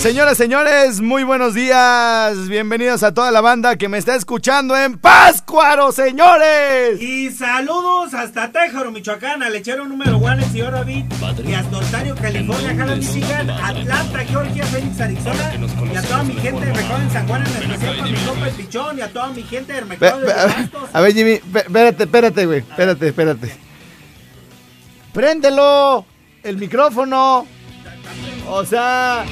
Señoras, 0.00 0.38
señores, 0.38 1.02
muy 1.02 1.24
buenos 1.24 1.52
días. 1.52 2.48
Bienvenidos 2.48 3.02
a 3.02 3.12
toda 3.12 3.30
la 3.30 3.42
banda 3.42 3.76
que 3.76 3.86
me 3.86 3.98
está 3.98 4.14
escuchando 4.14 4.74
en 4.74 4.96
Páscuaro, 4.96 5.92
señores. 5.92 6.98
Y 7.02 7.30
saludos 7.30 8.14
hasta 8.14 8.50
Tejaro, 8.50 8.90
Michoacán, 8.92 9.42
al 9.42 9.52
lechero 9.52 9.84
número 9.84 10.16
1, 10.16 10.32
el 10.32 10.44
señor 10.46 10.72
David. 10.72 11.04
Y 11.44 11.52
hasta 11.52 11.76
Ontario, 11.76 12.16
California, 12.18 12.74
Jala, 12.74 12.96
Michigan, 12.96 13.50
Atlanta, 13.50 14.18
Georgia, 14.20 14.64
Phoenix, 14.64 15.00
Arizona. 15.02 15.52
Y 15.92 15.96
a 15.96 16.02
toda 16.02 16.22
mi 16.22 16.32
gente 16.32 16.64
de 16.64 16.72
Recón 16.72 17.02
en 17.02 17.10
San 17.10 17.28
Juan, 17.28 17.42
en 17.46 17.70
especial 17.70 17.96
para 17.98 18.10
mi 18.10 18.18
compa 18.20 18.48
el 18.48 18.54
Pichón. 18.54 18.98
Y 18.98 19.00
a 19.02 19.12
toda 19.12 19.28
mi 19.28 19.42
gente 19.42 19.72
de 19.74 19.84
Mercado 19.84 20.20
de. 20.20 20.32
A 20.94 21.00
ver, 21.02 21.12
Jimmy, 21.12 21.32
espérate, 21.32 22.04
espérate, 22.04 22.46
güey. 22.46 22.60
Espérate, 22.60 23.06
espérate. 23.06 23.54
Préndelo, 25.12 26.06
el 26.42 26.56
micrófono. 26.56 27.46
O 28.48 28.64
sea, 28.64 29.26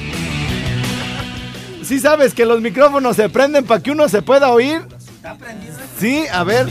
¿sí 1.89 1.99
sabes 1.99 2.35
que 2.35 2.45
los 2.45 2.61
micrófonos 2.61 3.17
se 3.17 3.29
prenden 3.29 3.65
para 3.65 3.83
que 3.83 3.91
uno 3.91 4.09
se 4.09 4.21
pueda 4.23 4.53
oír? 4.53 4.83
Sí, 5.99 6.25
a 6.31 6.45
ver. 6.45 6.69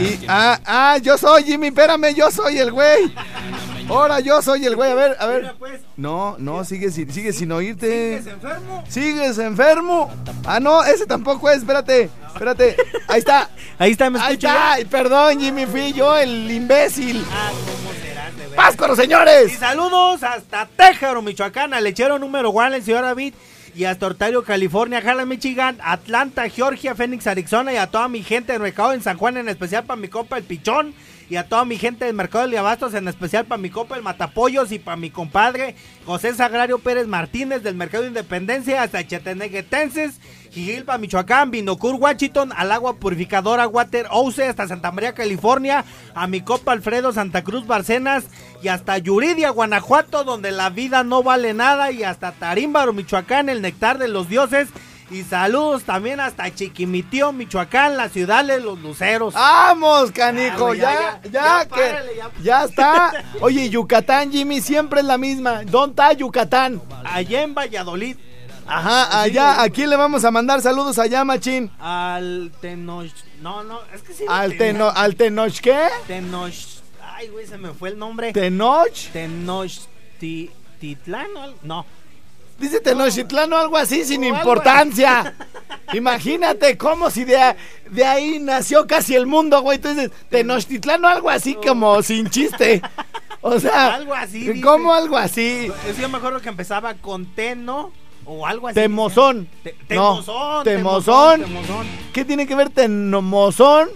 Y, 0.00 0.24
ah, 0.28 0.60
ah, 0.64 0.98
yo 0.98 1.16
soy 1.18 1.44
Jimmy, 1.44 1.68
espérame, 1.68 2.14
yo 2.14 2.30
soy 2.30 2.58
el 2.58 2.70
güey. 2.70 3.12
Ahora 3.88 4.20
yo 4.20 4.40
soy 4.40 4.64
el 4.64 4.76
güey, 4.76 4.90
a 4.92 4.94
ver, 4.94 5.16
a 5.18 5.26
ver. 5.26 5.54
Pues, 5.58 5.80
No, 5.96 6.36
no, 6.38 6.64
sigue 6.64 6.90
sin, 6.90 7.12
sigue 7.12 7.32
sin 7.32 7.50
oírte. 7.52 8.18
¿sigues 8.18 8.32
enfermo? 8.32 8.84
¿Sigues 8.88 9.38
enfermo? 9.38 10.10
Ah, 10.44 10.60
no, 10.60 10.84
ese 10.84 11.04
tampoco 11.06 11.50
es, 11.50 11.58
espérate, 11.58 12.08
espérate. 12.32 12.76
Ahí 13.08 13.18
está. 13.18 13.50
Ahí 13.78 13.92
está, 13.92 14.10
me 14.10 14.20
Ahí 14.20 14.34
está. 14.34 14.72
Ay, 14.72 14.84
Perdón, 14.84 15.40
Jimmy, 15.40 15.66
fui 15.66 15.92
yo 15.92 16.16
el 16.16 16.50
imbécil. 16.50 17.24
Ah, 17.32 17.50
¿cómo 17.50 17.92
serás 18.00 18.11
¡Páscuaro, 18.56 18.94
Y 18.94 18.96
señores! 18.96 19.52
saludos 19.58 20.22
hasta 20.22 20.66
Tejaro, 20.66 21.22
Michoacán, 21.22 21.74
al 21.74 21.84
lechero 21.84 22.18
número 22.18 22.50
1, 22.50 22.74
el 22.74 22.82
señor 22.82 23.02
David. 23.02 23.34
Y 23.74 23.84
hasta 23.84 24.06
Ontario, 24.06 24.44
California, 24.44 25.00
Jala, 25.00 25.24
Michigan, 25.24 25.78
Atlanta, 25.82 26.46
Georgia, 26.50 26.94
Phoenix, 26.94 27.26
Arizona. 27.26 27.72
Y 27.72 27.76
a 27.76 27.86
toda 27.86 28.06
mi 28.08 28.22
gente 28.22 28.52
del 28.52 28.60
mercado 28.60 28.92
en 28.92 29.00
San 29.02 29.16
Juan, 29.16 29.38
en 29.38 29.48
especial 29.48 29.84
para 29.84 29.98
mi 29.98 30.08
copa 30.08 30.36
el 30.36 30.44
Pichón. 30.44 30.94
Y 31.30 31.36
a 31.36 31.48
toda 31.48 31.64
mi 31.64 31.78
gente 31.78 32.04
del 32.04 32.14
mercado 32.14 32.46
de 32.46 32.58
Abastos, 32.58 32.92
en 32.92 33.08
especial 33.08 33.46
para 33.46 33.62
mi 33.62 33.70
copa 33.70 33.96
el 33.96 34.02
Matapollos. 34.02 34.72
Y 34.72 34.78
para 34.78 34.98
mi 34.98 35.08
compadre 35.08 35.74
José 36.04 36.34
Sagrario 36.34 36.80
Pérez 36.80 37.06
Martínez 37.06 37.62
del 37.62 37.74
mercado 37.74 38.02
de 38.02 38.08
Independencia. 38.10 38.82
Hasta 38.82 39.06
Cheteneguetenses. 39.06 40.20
Jigilpa, 40.52 40.98
Michoacán, 40.98 41.50
Binocur, 41.50 41.94
Washington, 41.94 42.52
al 42.54 42.72
agua 42.72 42.96
purificadora 42.96 43.66
Water 43.66 44.06
Ouse, 44.10 44.40
hasta 44.40 44.68
Santa 44.68 44.92
María, 44.92 45.14
California, 45.14 45.84
a 46.14 46.26
mi 46.26 46.42
copa 46.42 46.72
Alfredo 46.72 47.12
Santa 47.12 47.42
Cruz, 47.42 47.66
Barcenas, 47.66 48.24
y 48.62 48.68
hasta 48.68 48.98
Yuridia, 48.98 49.48
Guanajuato, 49.50 50.24
donde 50.24 50.52
la 50.52 50.68
vida 50.68 51.04
no 51.04 51.22
vale 51.22 51.54
nada, 51.54 51.90
y 51.90 52.02
hasta 52.02 52.32
Tarímbaro, 52.32 52.92
Michoacán, 52.92 53.48
el 53.48 53.62
nectar 53.62 53.96
de 53.98 54.08
los 54.08 54.28
dioses, 54.28 54.68
y 55.10 55.22
saludos 55.22 55.84
también 55.84 56.20
hasta 56.20 56.54
Chiquimitío, 56.54 57.32
Michoacán, 57.32 57.96
la 57.96 58.08
ciudad 58.08 58.44
de 58.44 58.60
los 58.60 58.78
luceros. 58.78 59.34
¡Vamos, 59.34 60.10
canijo! 60.10 60.74
ya, 60.74 61.20
ya, 61.24 61.30
ya, 61.30 61.30
ya, 61.30 61.68
que. 61.68 62.16
ya. 62.16 62.30
Ya 62.42 62.64
está. 62.64 63.24
Oye, 63.40 63.68
Yucatán, 63.68 64.32
Jimmy, 64.32 64.60
siempre 64.60 65.00
es 65.00 65.06
la 65.06 65.18
misma. 65.18 65.64
¿Dónde 65.64 65.92
está 65.92 66.12
Yucatán? 66.14 66.80
Allá 67.04 67.42
en 67.42 67.54
Valladolid, 67.54 68.16
Ajá, 68.66 69.22
allá. 69.22 69.62
¿A 69.62 69.68
quién 69.68 69.90
le 69.90 69.96
vamos 69.96 70.24
a 70.24 70.30
mandar 70.30 70.62
saludos 70.62 70.98
allá, 70.98 71.24
machín? 71.24 71.70
al 71.78 72.50
Tenoch... 72.60 73.12
No, 73.40 73.62
no, 73.64 73.80
es 73.92 74.02
que 74.02 74.14
sí. 74.14 74.24
¿Al, 74.28 74.56
teno, 74.56 74.92
al 74.94 75.16
Tenoch 75.16 75.58
qué? 75.60 75.88
Tenoch... 76.06 76.54
Ay, 77.02 77.28
güey, 77.28 77.46
se 77.46 77.58
me 77.58 77.72
fue 77.72 77.88
el 77.90 77.98
nombre. 77.98 78.32
¿Tenoch? 78.32 79.10
Tenochtitlán, 79.12 81.28
no. 81.62 81.84
Dice 82.58 82.80
Tenochtitlán 82.80 83.52
o 83.52 83.58
algo 83.58 83.76
así 83.76 84.04
sin 84.04 84.22
importancia. 84.22 85.34
Imagínate 85.92 86.78
cómo 86.78 87.10
si 87.10 87.24
de, 87.24 87.56
de 87.90 88.04
ahí 88.04 88.38
nació 88.38 88.86
casi 88.86 89.16
el 89.16 89.26
mundo, 89.26 89.60
güey. 89.62 89.76
Entonces, 89.76 90.12
Tenochtitlán 90.30 91.04
o 91.04 91.08
algo 91.08 91.28
así 91.28 91.56
como 91.56 92.00
sin 92.02 92.30
chiste. 92.30 92.80
O 93.40 93.58
sea, 93.58 93.94
Algo 93.94 94.14
así, 94.14 94.46
dice. 94.46 94.60
¿Cómo 94.60 94.94
algo 94.94 95.16
así? 95.16 95.72
Yo 96.00 96.08
me 96.08 96.18
acuerdo 96.18 96.40
que 96.40 96.48
empezaba 96.48 96.94
con 96.94 97.26
Teno 97.34 97.90
o 98.24 98.46
algo 98.46 98.68
así. 98.68 98.74
Temozón. 98.74 99.48
Te- 99.62 99.74
No, 99.90 100.20
temozón, 100.22 100.64
temozón. 100.64 100.64
temozón, 100.64 101.40
temozón. 101.42 101.86
¿Qué 102.12 102.24
tiene 102.24 102.46
que 102.46 102.54
ver 102.54 102.70
Tenomozón 102.70 103.88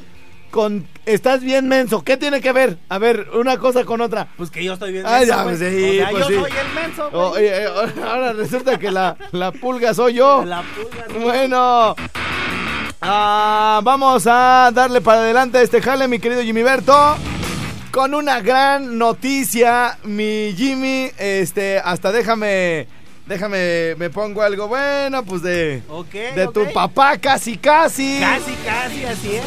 con 0.51 0.87
estás 1.05 1.43
bien 1.43 1.69
menso? 1.69 2.03
¿Qué 2.03 2.17
tiene 2.17 2.41
que 2.41 2.53
ver? 2.53 2.79
A 2.89 2.99
ver, 2.99 3.29
una 3.35 3.59
cosa 3.59 3.85
con 3.85 4.01
otra. 4.01 4.29
Pues 4.37 4.51
que 4.51 4.65
yo 4.65 4.73
estoy 4.75 4.93
bien. 4.93 5.05
Ah, 5.07 5.19
menso, 5.19 5.27
ya, 5.27 5.43
pues 5.45 5.59
sí, 5.59 5.65
O 5.65 5.93
sea, 5.95 6.11
pues 6.11 6.23
yo 6.25 6.29
sí. 6.29 6.35
soy 6.41 6.51
el 6.67 6.75
menso. 6.75 7.11
Oh, 7.13 7.37
eh, 7.39 7.67
ahora 8.07 8.33
resulta 8.33 8.79
que 8.79 8.91
la, 8.91 9.17
la 9.33 9.53
pulga 9.53 9.93
soy 9.95 10.15
yo. 10.15 10.45
La 10.45 10.63
pulga, 10.63 11.07
sí. 11.09 11.19
Bueno, 11.23 11.95
ah, 13.03 13.81
vamos 13.83 14.27
a 14.27 14.71
darle 14.73 15.01
para 15.01 15.21
adelante 15.21 15.59
a 15.59 15.63
este 15.63 15.81
jale, 15.83 16.09
mi 16.09 16.19
querido 16.19 16.43
Jimmy 16.43 16.63
Berto. 16.63 17.17
Con 17.91 18.13
una 18.15 18.41
gran 18.41 18.99
noticia, 18.99 19.97
mi 20.05 20.53
Jimmy, 20.55 21.11
este, 21.19 21.79
hasta 21.79 22.13
déjame, 22.13 22.87
déjame, 23.27 23.95
me 23.97 24.11
pongo 24.11 24.43
algo 24.43 24.69
bueno, 24.69 25.25
pues 25.25 25.43
de, 25.43 25.83
Ok, 25.89 26.13
de 26.35 26.49
tu 26.53 26.73
papá 26.73 27.17
casi, 27.19 27.57
casi. 27.57 28.19
Casi, 28.21 28.53
casi, 28.65 29.05
así 29.05 29.35
es. 29.37 29.43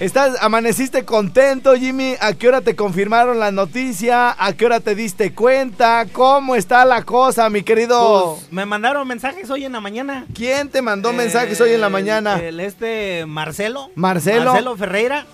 Estás, 0.00 0.34
amaneciste 0.42 1.04
contento, 1.04 1.76
Jimmy. 1.76 2.16
¿A 2.20 2.32
qué 2.32 2.48
hora 2.48 2.60
te 2.60 2.74
confirmaron 2.74 3.38
la 3.38 3.52
noticia? 3.52 4.34
¿A 4.36 4.52
qué 4.52 4.66
hora 4.66 4.80
te 4.80 4.96
diste 4.96 5.32
cuenta? 5.32 6.06
¿Cómo 6.12 6.56
está 6.56 6.84
la 6.84 7.04
cosa, 7.04 7.48
mi 7.50 7.62
querido? 7.62 8.34
Pues, 8.34 8.50
me 8.52 8.66
mandaron 8.66 9.06
mensajes 9.06 9.48
hoy 9.48 9.64
en 9.64 9.70
la 9.72 9.80
mañana. 9.80 10.26
¿Quién 10.34 10.70
te 10.70 10.82
mandó 10.82 11.12
mensajes 11.12 11.60
hoy 11.60 11.72
en 11.74 11.80
la 11.80 11.88
mañana? 11.88 12.40
El, 12.40 12.58
este 12.58 13.24
Marcelo. 13.26 13.90
Marcelo. 13.94 14.46
Marcelo 14.46 14.76
Ferreira. 14.76 15.24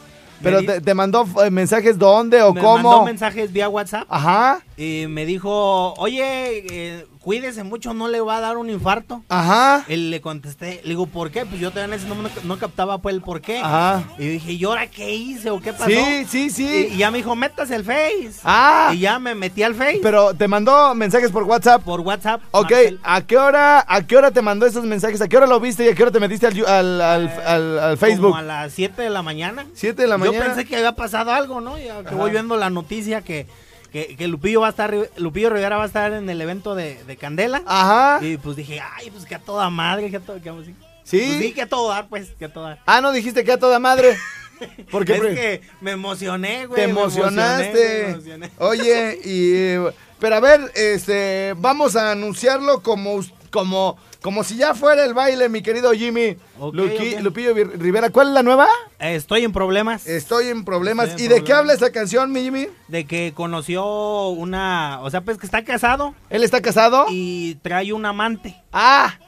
¿Pero 0.42 0.60
Me 0.60 0.66
te, 0.66 0.80
te 0.82 0.94
mandó 0.94 1.26
eh, 1.42 1.50
mensajes 1.50 1.98
dónde 1.98 2.42
o 2.42 2.52
me 2.52 2.60
cómo? 2.60 2.90
mandó 2.90 3.04
mensajes 3.06 3.50
vía 3.50 3.70
WhatsApp. 3.70 4.04
Ajá, 4.10 4.60
Y 4.80 5.06
me 5.08 5.26
dijo, 5.26 5.92
oye, 5.94 6.22
eh, 6.70 7.06
cuídese 7.20 7.64
mucho, 7.64 7.94
no 7.94 8.06
le 8.06 8.20
va 8.20 8.36
a 8.36 8.40
dar 8.40 8.56
un 8.58 8.70
infarto. 8.70 9.24
ajá, 9.28 9.84
Y 9.88 9.96
le 9.96 10.20
contesté, 10.20 10.80
le 10.84 10.90
digo, 10.90 11.06
¿por 11.08 11.32
qué? 11.32 11.44
Pues 11.44 11.60
yo 11.60 11.70
todavía 11.72 11.96
en 11.96 12.00
ese 12.00 12.08
no, 12.08 12.14
no 12.44 12.58
captaba 12.58 12.98
pues 12.98 13.12
el 13.16 13.20
por 13.20 13.40
qué. 13.40 13.58
ajá. 13.58 14.04
Y 14.18 14.28
dije, 14.28 14.52
¿y 14.52 14.62
ahora 14.64 14.86
qué 14.86 15.12
hice 15.16 15.50
o 15.50 15.60
qué 15.60 15.72
pasó? 15.72 15.86
Sí, 15.90 16.24
sí, 16.28 16.50
sí. 16.50 16.90
y 16.92 16.96
ya 16.96 17.10
me 17.10 17.18
dijo, 17.18 17.34
métase 17.34 17.74
el 17.74 17.82
Face. 17.84 18.34
Ah, 18.44 18.92
Y 18.94 19.00
ya 19.00 19.18
me 19.18 19.34
metí 19.34 19.64
al 19.64 19.74
Face 19.74 19.98
pero 20.00 20.32
te 20.34 20.46
mandó 20.46 20.94
mensajes 20.94 21.32
por 21.32 21.42
WhatsApp. 21.42 21.82
por 21.82 22.00
WhatsApp. 22.02 22.40
Ok, 22.52 22.70
Marcel. 22.70 23.00
¿a 23.02 23.20
qué 23.22 23.36
hora, 23.36 23.84
a 23.88 24.06
qué 24.06 24.16
hora 24.16 24.30
te 24.30 24.42
mandó 24.42 24.64
esos 24.64 24.84
mensajes? 24.84 25.20
¿A 25.20 25.26
qué 25.28 25.36
hora 25.38 25.48
lo 25.48 25.58
viste 25.58 25.84
y 25.84 25.88
a 25.88 25.94
qué 25.96 26.02
hora 26.04 26.12
te 26.12 26.20
metiste 26.20 26.46
al, 26.46 26.56
al, 26.66 27.00
al- 27.00 27.42
al- 27.44 27.78
al 27.80 27.98
Facebook? 27.98 28.26
Como 28.30 28.36
a 28.36 28.42
las 28.42 28.72
7 28.74 29.02
de 29.02 29.10
la 29.10 29.22
mañana. 29.22 29.66
¿Siete 29.74 30.02
de 30.02 30.08
la 30.08 30.18
mañana? 30.18 30.38
Yo 30.38 30.44
pensé 30.44 30.64
que 30.66 30.76
había 30.76 30.92
pasado 30.92 31.32
algo, 31.32 31.60
¿no? 31.60 31.76
Ya 31.78 32.04
que 32.04 32.14
voy 32.14 32.30
viendo 32.30 32.56
la 32.56 32.70
noticia 32.70 33.22
que, 33.22 33.46
que, 33.92 34.16
que 34.16 34.28
Lupillo 34.28 34.60
va 34.60 34.68
a 34.68 34.70
estar, 34.70 34.94
Lupillo 35.16 35.50
Rivera 35.50 35.76
va 35.76 35.84
a 35.84 35.86
estar 35.86 36.12
en 36.12 36.28
el 36.28 36.40
evento 36.40 36.74
de, 36.74 37.02
de 37.04 37.16
Candela. 37.16 37.62
Ajá, 37.66 38.24
Y 38.24 38.36
pues 38.36 38.56
dije, 38.56 38.80
ay, 38.80 39.10
pues 39.10 39.24
que 39.24 39.34
a 39.34 39.38
toda 39.38 39.70
madre, 39.70 40.10
que 40.10 40.16
a 40.16 40.20
todo, 40.20 40.40
que, 40.40 40.52
pues, 40.52 40.68
¿Sí? 41.04 41.38
sí, 41.40 41.52
que 41.52 41.62
a 41.62 41.68
todo 41.68 41.88
dar, 41.88 42.08
pues, 42.08 42.30
que 42.38 42.44
a 42.46 42.52
todo 42.52 42.64
dar. 42.64 42.80
Ah, 42.86 43.00
no 43.00 43.12
dijiste 43.12 43.44
que 43.44 43.52
a 43.52 43.58
toda 43.58 43.78
madre. 43.78 44.16
Porque 44.90 45.14
es 45.14 45.20
que 45.20 45.60
me 45.80 45.92
emocioné, 45.92 46.66
güey. 46.66 46.82
Te 46.82 46.90
emocionaste. 46.90 48.18
Oye, 48.58 49.18
y 49.24 49.78
pero 50.18 50.34
a 50.34 50.40
ver, 50.40 50.72
este, 50.74 51.54
vamos 51.56 51.94
a 51.94 52.10
anunciarlo 52.10 52.82
como 52.82 53.20
como 53.50 53.96
como 54.22 54.42
si 54.42 54.56
ya 54.56 54.74
fuera 54.74 55.04
el 55.04 55.14
baile, 55.14 55.48
mi 55.48 55.62
querido 55.62 55.92
Jimmy. 55.92 56.36
Lupillo 56.72 57.54
Rivera, 57.54 58.10
¿cuál 58.10 58.28
es 58.28 58.34
la 58.34 58.42
nueva? 58.42 58.66
Estoy 58.98 59.44
en 59.44 59.52
problemas. 59.52 60.06
Estoy 60.06 60.48
en 60.48 60.64
problemas. 60.64 61.20
¿Y 61.20 61.28
de 61.28 61.44
qué 61.44 61.52
habla 61.52 61.72
esa 61.72 61.92
canción, 61.92 62.32
mi 62.32 62.42
Jimmy? 62.42 62.66
De 62.88 63.04
que 63.04 63.32
conoció 63.34 64.28
una, 64.28 65.00
o 65.02 65.10
sea, 65.10 65.20
pues 65.20 65.38
que 65.38 65.46
está 65.46 65.64
casado. 65.64 66.14
¿Él 66.30 66.42
está 66.42 66.60
casado? 66.60 67.06
Y 67.10 67.56
trae 67.62 67.92
un 67.92 68.06
amante. 68.06 68.60
Ah, 68.72 69.18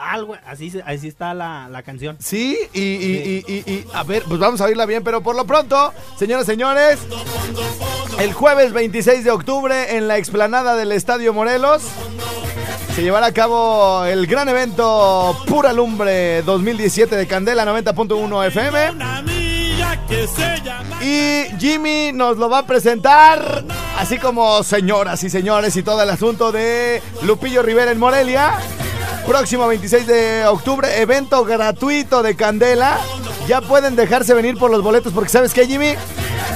algo, 0.00 0.36
así, 0.46 0.72
así 0.84 1.08
está 1.08 1.34
la, 1.34 1.82
canción. 1.84 2.16
Sí 2.20 2.58
y, 2.72 2.80
y, 2.80 3.86
a 3.94 4.02
ver, 4.02 4.24
pues 4.28 4.40
vamos 4.40 4.60
a 4.60 4.64
oírla 4.64 4.86
bien, 4.86 5.02
pero 5.04 5.22
por 5.22 5.36
lo 5.36 5.46
pronto, 5.46 5.92
señoras 6.18 6.44
y 6.44 6.50
señores, 6.52 6.98
el 8.18 8.32
jueves 8.32 8.72
26 8.72 9.24
de 9.24 9.30
octubre 9.30 9.96
en 9.96 10.08
la 10.08 10.18
explanada 10.18 10.76
del 10.76 10.92
Estadio 10.92 11.32
Morelos 11.32 11.82
se 12.98 13.04
llevará 13.04 13.26
a 13.26 13.32
cabo 13.32 14.04
el 14.06 14.26
gran 14.26 14.48
evento 14.48 15.36
Pura 15.46 15.72
Lumbre 15.72 16.42
2017 16.42 17.14
de 17.14 17.28
Candela 17.28 17.64
90.1 17.64 18.46
FM. 18.48 18.78
Y 21.00 21.44
Jimmy 21.60 22.10
nos 22.12 22.38
lo 22.38 22.50
va 22.50 22.58
a 22.58 22.66
presentar, 22.66 23.62
así 23.96 24.18
como 24.18 24.64
señoras 24.64 25.22
y 25.22 25.30
señores 25.30 25.76
y 25.76 25.84
todo 25.84 26.02
el 26.02 26.10
asunto 26.10 26.50
de 26.50 27.00
Lupillo 27.22 27.62
Rivera 27.62 27.92
en 27.92 28.00
Morelia. 28.00 28.58
Próximo 29.28 29.68
26 29.68 30.06
de 30.06 30.46
octubre, 30.46 31.02
evento 31.02 31.44
gratuito 31.44 32.22
de 32.22 32.34
Candela. 32.34 32.98
Ya 33.46 33.60
pueden 33.60 33.94
dejarse 33.94 34.32
venir 34.32 34.56
por 34.56 34.70
los 34.70 34.82
boletos 34.82 35.12
porque 35.12 35.28
¿sabes 35.28 35.52
qué, 35.52 35.66
Jimmy? 35.66 35.96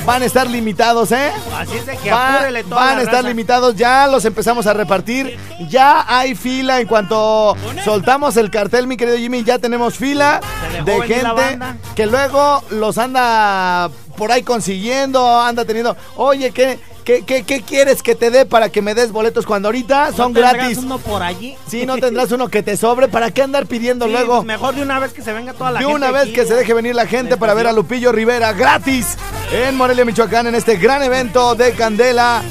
Van 0.06 0.22
a 0.22 0.24
estar 0.24 0.48
limitados, 0.48 1.12
¿eh? 1.12 1.32
Así 1.54 1.76
es 1.76 1.84
de 1.84 1.98
que 1.98 2.10
Van 2.10 2.98
a 2.98 3.02
estar 3.02 3.22
limitados, 3.24 3.76
ya 3.76 4.06
los 4.06 4.24
empezamos 4.24 4.66
a 4.66 4.72
repartir. 4.72 5.38
Ya 5.68 6.06
hay 6.08 6.34
fila 6.34 6.80
en 6.80 6.86
cuanto 6.86 7.54
soltamos 7.84 8.38
el 8.38 8.50
cartel, 8.50 8.86
mi 8.86 8.96
querido 8.96 9.18
Jimmy. 9.18 9.44
Ya 9.44 9.58
tenemos 9.58 9.98
fila 9.98 10.40
de 10.86 11.02
gente 11.02 11.58
que 11.94 12.06
luego 12.06 12.64
los 12.70 12.96
anda 12.96 13.90
por 14.16 14.32
ahí 14.32 14.42
consiguiendo, 14.42 15.40
anda 15.42 15.66
teniendo. 15.66 15.94
Oye, 16.16 16.52
¿qué? 16.52 16.78
¿Qué, 17.04 17.24
qué, 17.24 17.42
qué 17.42 17.62
quieres 17.62 18.00
que 18.02 18.14
te 18.14 18.30
dé 18.30 18.46
para 18.46 18.68
que 18.68 18.80
me 18.80 18.94
des 18.94 19.10
boletos 19.10 19.44
cuando 19.44 19.68
ahorita 19.68 20.12
son 20.12 20.32
gratis? 20.32 20.78
uno 20.78 20.98
por 20.98 21.22
allí? 21.22 21.56
Sí, 21.66 21.84
no 21.84 21.96
tendrás 21.98 22.30
uno 22.30 22.48
que 22.48 22.62
te 22.62 22.76
sobre. 22.76 23.08
¿Para 23.08 23.32
qué 23.32 23.42
andar 23.42 23.66
pidiendo 23.66 24.06
luego? 24.08 24.36
Pues 24.36 24.46
mejor 24.46 24.74
de 24.74 24.82
una 24.82 25.00
vez 25.00 25.12
que 25.12 25.22
se 25.22 25.32
venga 25.32 25.52
toda 25.52 25.72
la 25.72 25.80
gente. 25.80 25.90
De 25.90 25.96
una 25.96 26.10
vez 26.12 26.32
que 26.32 26.46
se 26.46 26.54
deje 26.54 26.74
venir 26.74 26.94
la 26.94 27.06
gente 27.06 27.36
para 27.36 27.54
ver 27.54 27.66
a 27.66 27.72
Lupillo 27.72 28.12
Rivera 28.12 28.52
gratis 28.52 29.16
en 29.52 29.76
Morelia, 29.76 30.04
Michoacán, 30.04 30.46
en 30.46 30.54
este 30.54 30.76
gran 30.76 31.02
evento 31.02 31.54
de 31.56 31.72
Candela. 31.72 32.42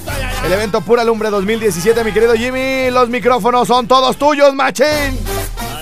El 0.46 0.52
evento 0.52 0.82
Pura 0.82 1.04
Lumbre 1.04 1.30
2017, 1.30 2.04
mi 2.04 2.12
querido 2.12 2.34
Jimmy. 2.34 2.92
Los 2.92 3.10
micrófonos 3.10 3.68
son 3.68 3.88
todos 3.88 4.18
tuyos, 4.18 4.54
machín. 4.54 5.18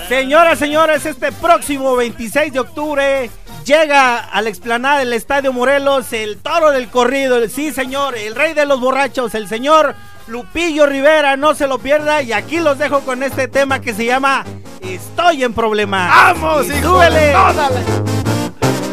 Señoras, 0.08 0.60
señores, 0.60 1.06
este 1.06 1.32
próximo 1.32 1.96
26 1.96 2.52
de 2.54 2.60
octubre 2.60 3.30
Llega 3.66 4.20
a 4.20 4.42
la 4.42 4.50
explanada 4.50 5.00
del 5.00 5.14
Estadio 5.14 5.54
Morelos 5.54 6.12
el 6.14 6.38
toro 6.38 6.72
del 6.72 6.90
corrido, 6.90 7.38
sí 7.48 7.72
señor, 7.72 8.16
el 8.16 8.36
rey 8.36 8.54
de 8.54 8.66
los 8.66 8.80
borrachos, 8.80 9.36
el 9.36 9.48
señor 9.48 9.96
Lupillo 10.28 10.86
Rivera, 10.86 11.38
no 11.38 11.54
se 11.54 11.68
lo 11.68 11.78
pierda 11.80 12.22
y 12.22 12.32
aquí 12.34 12.60
los 12.60 12.78
dejo 12.78 13.02
con 13.02 13.22
este 13.24 13.48
tema 13.48 13.80
que 13.82 13.94
se 13.94 14.06
llama 14.06 14.46
Estoy 14.82 15.44
en 15.44 15.54
problemas. 15.54 16.10
¡Vamos, 16.10 16.68
y 16.68 16.82
súbele! 16.82 17.34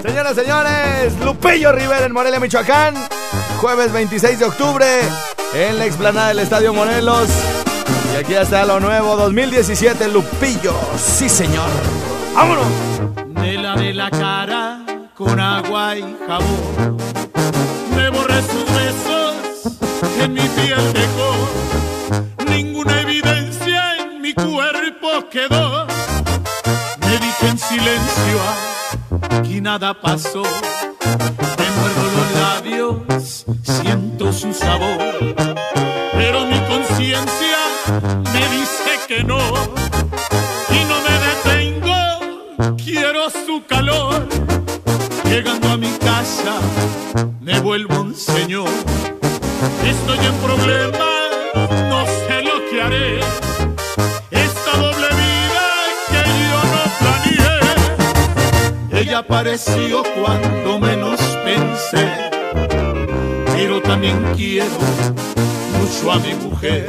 Señoras, 0.02 0.34
señores, 0.34 1.18
Lupillo 1.24 1.72
Rivera 1.72 2.06
en 2.06 2.12
Morelia, 2.12 2.38
Michoacán, 2.38 2.94
jueves 3.58 3.92
26 3.92 4.38
de 4.38 4.44
octubre 4.44 4.86
en 5.54 5.78
la 5.78 5.86
explanada 5.86 6.28
del 6.28 6.40
Estadio 6.40 6.72
Morelos. 6.74 7.28
Y 8.12 8.16
aquí 8.16 8.34
está 8.34 8.64
lo 8.64 8.78
nuevo 8.80 9.16
2017, 9.16 10.08
Lupillo, 10.08 10.74
sí 10.96 11.28
señor. 11.28 11.68
¡Vámonos! 12.34 13.25
Me 13.46 13.54
lavé 13.58 13.94
la 13.94 14.10
cara 14.10 14.80
con 15.14 15.38
agua 15.38 15.96
y 15.96 16.02
jabón. 16.26 16.96
Me 17.94 18.10
borré 18.10 18.42
sus 18.42 18.66
besos 18.74 19.78
en 20.20 20.34
mi 20.34 20.40
piel 20.40 20.92
dejó. 20.92 21.30
Ninguna 22.50 23.02
evidencia 23.02 23.98
en 23.98 24.20
mi 24.20 24.34
cuerpo 24.34 25.28
quedó. 25.30 25.86
Me 27.02 27.18
dije 27.18 27.48
en 27.48 27.58
silencio, 27.58 28.38
aquí 29.30 29.60
nada 29.60 29.94
pasó. 29.94 30.42
Me 30.42 31.68
muerdo 31.78 32.04
los 32.16 32.30
labios, 32.42 33.46
siento 33.62 34.32
su 34.32 34.52
sabor. 34.52 34.98
Pero 36.14 36.46
mi 36.46 36.58
conciencia 36.62 37.58
me 38.32 38.40
dice 38.56 38.92
que 39.06 39.22
no 39.22 39.38
calor. 43.66 44.26
Llegando 45.24 45.68
a 45.70 45.76
mi 45.76 45.90
casa, 45.98 46.60
me 47.40 47.58
vuelvo 47.60 48.00
un 48.00 48.14
señor. 48.14 48.68
Estoy 49.84 50.18
en 50.18 50.34
problemas, 50.34 51.00
no 51.90 52.06
sé 52.06 52.42
lo 52.42 52.64
que 52.70 52.82
haré. 52.82 53.20
Esta 54.30 54.76
doble 54.76 55.08
vida 55.22 55.64
que 56.10 56.22
yo 56.50 56.60
no 56.74 56.82
planeé. 57.00 57.60
Ella 59.02 59.18
apareció 59.18 60.02
cuando 60.20 60.78
menos 60.78 61.20
pensé. 61.44 62.06
Pero 63.54 63.80
también 63.82 64.18
quiero 64.36 64.78
mucho 65.78 66.12
a 66.12 66.18
mi 66.18 66.34
mujer. 66.34 66.86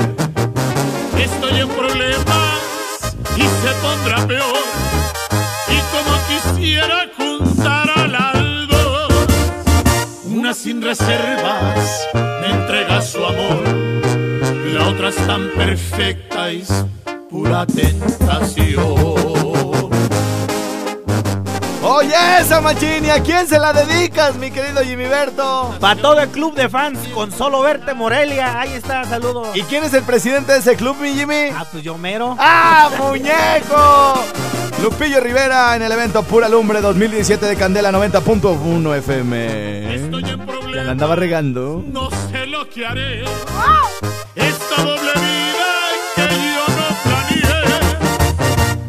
Estoy 1.18 1.60
en 1.62 1.70
problemas 1.70 2.60
y 3.36 3.42
se 3.42 3.72
pondrá 3.82 4.28
peor 4.28 4.67
quisiera 6.58 7.08
juntar 7.16 7.90
al 7.96 8.16
aldo. 8.16 9.08
Una 10.26 10.54
sin 10.54 10.82
reservas 10.82 12.08
me 12.14 12.50
entrega 12.52 13.02
su 13.02 13.24
amor, 13.24 13.64
la 14.74 14.88
otra 14.88 15.10
es 15.10 15.16
tan 15.16 15.50
perfecta 15.56 16.52
y 16.52 16.62
es 16.62 16.86
pura 17.30 17.66
tentación. 17.66 19.18
Oye, 21.84 22.14
esa 22.42 22.60
machini, 22.60 23.10
¿a 23.10 23.24
quién 23.24 23.48
se 23.48 23.58
la 23.58 23.72
dedicas, 23.72 24.36
mi 24.36 24.52
querido 24.52 24.84
Jimmy 24.84 25.06
Berto? 25.06 25.74
Para 25.80 26.00
todo 26.00 26.20
el 26.20 26.28
club 26.30 26.54
de 26.54 26.68
fans, 26.68 27.00
con 27.14 27.32
solo 27.32 27.62
verte, 27.62 27.94
Morelia. 27.94 28.60
Ahí 28.60 28.74
está, 28.74 29.06
saludos. 29.06 29.56
¿Y 29.56 29.62
quién 29.64 29.86
es 29.86 29.94
el 29.94 30.04
presidente 30.04 30.52
de 30.52 30.60
ese 30.60 30.76
club, 30.76 30.98
mi 31.00 31.14
Jimmy? 31.14 31.50
Ah, 31.56 31.66
pues 31.72 31.84
yo 31.84 31.98
mero. 31.98 32.36
¡Ah, 32.40 32.90
muñeco! 32.98 34.22
Lupillo 34.82 35.20
Rivera 35.20 35.76
en 35.76 35.82
el 35.82 35.92
evento 35.92 36.24
Pura 36.24 36.48
Lumbre 36.48 36.82
2017 36.82 37.46
de 37.46 37.56
Candela 37.56 37.92
90.1 37.92 38.96
FM. 38.98 39.96
Estoy 39.96 40.30
en 40.30 40.46
problemas. 40.46 40.76
Ya 40.76 40.84
la 40.84 40.92
andaba 40.92 41.16
regando. 41.16 41.84
No 41.92 42.10
sé 42.12 42.46
lo 42.46 42.70
que 42.70 42.86
haré. 42.86 43.24
Esta 44.36 44.84
doble 44.84 45.12
vida 45.16 45.68
que 46.16 46.22
yo 46.54 46.66
no 46.78 46.88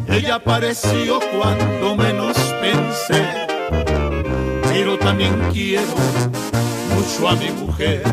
planeé. 0.05 0.19
Ella 0.19 0.35
apareció 0.35 1.19
cuando 1.37 1.95
menos 1.95 2.37
pensé. 2.61 3.25
Pero 4.69 4.97
también 4.99 5.49
quiero 5.51 5.95
mucho 6.95 7.29
a 7.29 7.35
mi 7.35 7.49
mujer. 7.49 8.03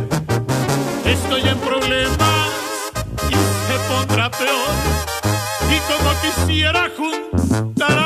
Estoy 1.04 1.42
en 1.46 1.58
problemas 1.58 2.48
y 3.28 3.34
se 3.34 3.78
pondrá 3.88 4.30
peor. 4.30 4.74
Y 5.70 5.78
como 5.92 6.10
quisiera 6.22 6.88
juntos 7.56 7.96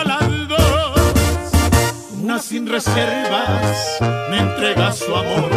sin 2.43 2.67
reservas 2.67 3.99
me 4.31 4.39
entrega 4.39 4.93
su 4.93 5.15
amor. 5.15 5.51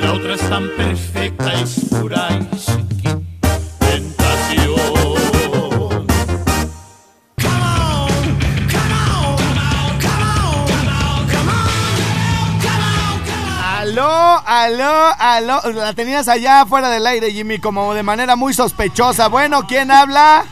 La 0.00 0.12
otra 0.14 0.34
es 0.34 0.48
tan 0.48 0.68
perfecta, 0.76 1.52
es 1.54 1.80
pura 1.90 2.28
y 2.30 2.44
tentación. 3.78 4.76
Aló, 13.78 14.42
aló, 14.44 15.12
aló. 15.18 15.60
La 15.72 15.92
tenías 15.92 16.26
allá 16.28 16.66
fuera 16.66 16.90
del 16.90 17.06
aire, 17.06 17.30
Jimmy, 17.32 17.58
como 17.58 17.94
de 17.94 18.02
manera 18.02 18.34
muy 18.34 18.54
sospechosa. 18.54 19.28
Bueno, 19.28 19.66
¿quién 19.66 19.90
habla? 19.90 20.44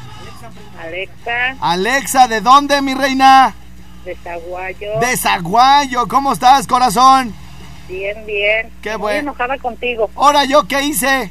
Alexa. 0.87 1.57
Alexa, 1.61 2.29
¿de 2.29 2.41
dónde, 2.41 2.83
mi 2.83 2.95
reina? 2.95 3.55
De 4.05 4.15
Zaguayo. 4.17 5.01
De 5.01 5.17
Zaguayo, 5.17 6.07
¿cómo 6.09 6.33
estás, 6.33 6.67
corazón? 6.67 7.35
Bien, 7.89 8.25
bien. 8.27 8.71
Qué 8.83 8.97
bueno. 8.97 9.19
Estoy 9.19 9.29
enojada 9.29 9.59
contigo. 9.59 10.11
Ahora, 10.15 10.45
¿yo 10.45 10.67
qué 10.69 10.83
hice? 10.83 11.31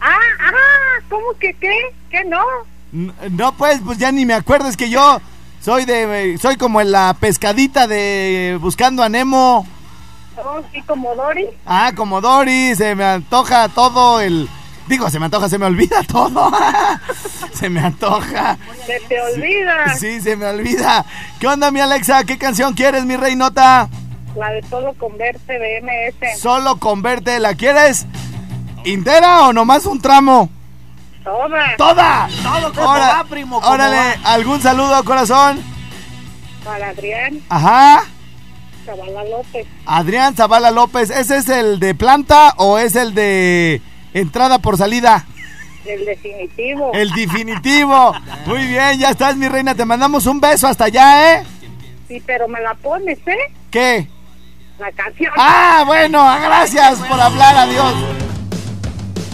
Ah, 0.00 0.18
ah, 0.40 1.02
¿cómo 1.08 1.34
que 1.38 1.52
qué? 1.54 1.76
¿Qué 2.10 2.24
no? 2.24 2.42
No, 2.92 3.52
pues, 3.52 3.80
pues 3.84 3.98
ya 3.98 4.10
ni 4.10 4.24
me 4.26 4.34
acuerdo, 4.34 4.68
es 4.68 4.76
que 4.76 4.90
yo 4.90 5.20
soy 5.60 5.84
de, 5.84 6.38
soy 6.40 6.56
como 6.56 6.80
en 6.80 6.90
la 6.90 7.14
pescadita 7.14 7.86
de 7.86 8.58
Buscando 8.60 9.02
a 9.02 9.08
Nemo. 9.08 9.66
Oh, 10.36 10.60
sí, 10.72 10.82
como 10.82 11.14
Doris. 11.14 11.50
Ah, 11.66 11.92
como 11.94 12.20
Doris, 12.20 12.78
se 12.78 12.94
me 12.94 13.04
antoja 13.04 13.68
todo 13.68 14.20
el... 14.20 14.48
Digo, 14.90 15.08
se 15.08 15.20
me 15.20 15.26
antoja, 15.26 15.48
se 15.48 15.56
me 15.56 15.66
olvida 15.66 16.02
todo. 16.06 16.50
se 17.52 17.70
me 17.70 17.78
antoja. 17.80 18.58
Se 18.86 18.98
te 19.08 19.20
olvida. 19.20 19.94
Sí, 19.96 20.20
se 20.20 20.34
me 20.34 20.46
olvida. 20.46 21.06
¿Qué 21.38 21.46
onda, 21.46 21.70
mi 21.70 21.78
Alexa? 21.78 22.24
¿Qué 22.24 22.36
canción 22.38 22.74
quieres, 22.74 23.04
mi 23.04 23.16
reinota? 23.16 23.88
La 24.36 24.50
de 24.50 24.60
Solo 24.68 24.92
con 24.94 25.16
Verte 25.16 25.58
de 25.60 25.80
MS. 25.80 26.40
Solo 26.40 26.76
con 26.78 27.02
verte, 27.02 27.38
¿la 27.38 27.54
quieres? 27.54 28.04
¿Intera 28.84 29.42
o 29.46 29.52
nomás 29.52 29.86
un 29.86 30.00
tramo? 30.00 30.50
Toda. 31.22 31.76
¡Toda! 31.76 32.28
Todo 32.42 32.72
como 32.72 32.90
Ahora- 32.90 33.08
va, 33.18 33.24
primo, 33.24 33.60
como 33.60 33.72
órale, 33.72 33.96
va. 33.96 34.32
¿algún 34.32 34.60
saludo, 34.60 35.04
corazón? 35.04 35.60
Para 36.64 36.88
Adrián 36.88 37.40
Ajá. 37.48 38.02
Zavala 38.84 39.22
López. 39.24 39.66
Adrián 39.86 40.34
Zavala 40.34 40.70
López, 40.72 41.10
¿ese 41.10 41.36
es 41.36 41.48
el 41.48 41.78
de 41.78 41.94
planta 41.94 42.54
o 42.56 42.78
es 42.78 42.96
el 42.96 43.14
de 43.14 43.80
entrada 44.14 44.58
por 44.58 44.76
salida? 44.76 45.24
El 45.84 46.04
definitivo. 46.04 46.90
El 46.92 47.10
definitivo. 47.12 48.12
Muy 48.46 48.66
bien, 48.66 48.98
ya 48.98 49.10
estás, 49.10 49.36
mi 49.36 49.48
reina. 49.48 49.74
Te 49.74 49.84
mandamos 49.84 50.26
un 50.26 50.40
beso 50.40 50.66
hasta 50.68 50.84
allá, 50.84 51.34
¿eh? 51.38 51.44
Sí, 52.08 52.22
pero 52.26 52.46
me 52.48 52.60
la 52.60 52.74
pones, 52.74 53.18
¿eh? 53.26 53.36
¿Qué? 53.70 54.08
La 54.78 54.90
canción. 54.92 55.32
Ah, 55.36 55.84
bueno, 55.86 56.22
gracias 56.42 56.98
por 57.00 57.20
hablar, 57.20 57.56
adiós. 57.56 57.94